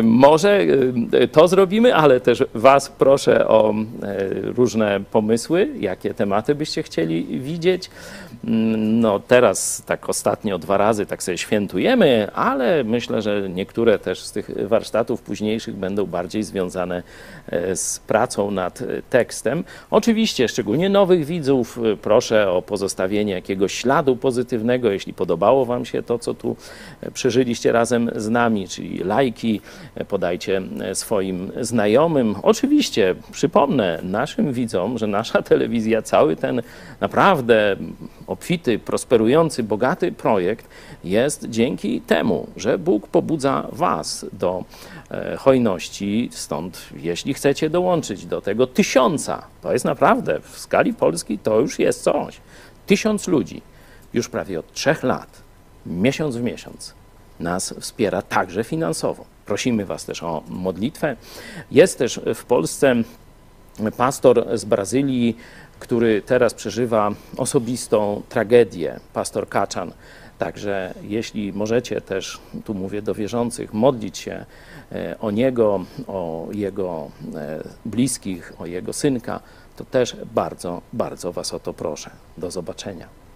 [0.02, 0.60] może
[1.32, 3.74] to zrobimy, ale też Was proszę o e,
[4.42, 7.90] różne pomysły, jakie tematy byście chcieli widzieć.
[8.44, 14.20] Mm, no teraz tak ostatnio dwa razy tak sobie świętujemy, ale myślę, że niektóre też
[14.20, 17.02] z tych warsztatów późniejszych będą bardziej związane
[17.46, 19.64] e, z pracą nad tekstem.
[19.90, 26.02] Oczywiście, szczególnie nowych widzów, e, proszę o pozostawienie jakiegoś śladu pozytywnego, jeśli podobało Wam się
[26.02, 26.56] to, co tu
[27.14, 29.60] przeżyliście razem z nami, czyli lajki,
[30.08, 30.62] podajcie
[30.94, 32.34] swoim znajomym.
[32.42, 36.62] Oczywiście przypomnę naszym widzom, że nasza telewizja cały ten
[37.00, 37.76] naprawdę
[38.28, 40.68] obfity, prosperujący, bogaty projekt
[41.04, 44.64] jest dzięki temu, że Bóg pobudza Was do
[45.10, 46.28] e, hojności.
[46.32, 51.78] Stąd, jeśli chcecie dołączyć do tego tysiąca, to jest naprawdę w skali Polski to już
[51.78, 52.40] jest coś.
[52.86, 53.62] Tysiąc ludzi
[54.12, 55.42] już prawie od trzech lat,
[55.86, 56.94] miesiąc w miesiąc,
[57.40, 59.24] nas wspiera także finansowo.
[59.46, 61.16] Prosimy Was też o modlitwę.
[61.70, 62.94] Jest też w Polsce
[63.96, 65.36] pastor z Brazylii,
[65.78, 69.92] który teraz przeżywa osobistą tragedię, pastor Kaczan.
[70.38, 74.44] Także jeśli możecie też, tu mówię do wierzących, modlić się
[74.92, 79.40] e, o niego, o jego e, bliskich, o jego synka,
[79.76, 82.10] to też bardzo, bardzo Was o to proszę.
[82.38, 83.27] Do zobaczenia.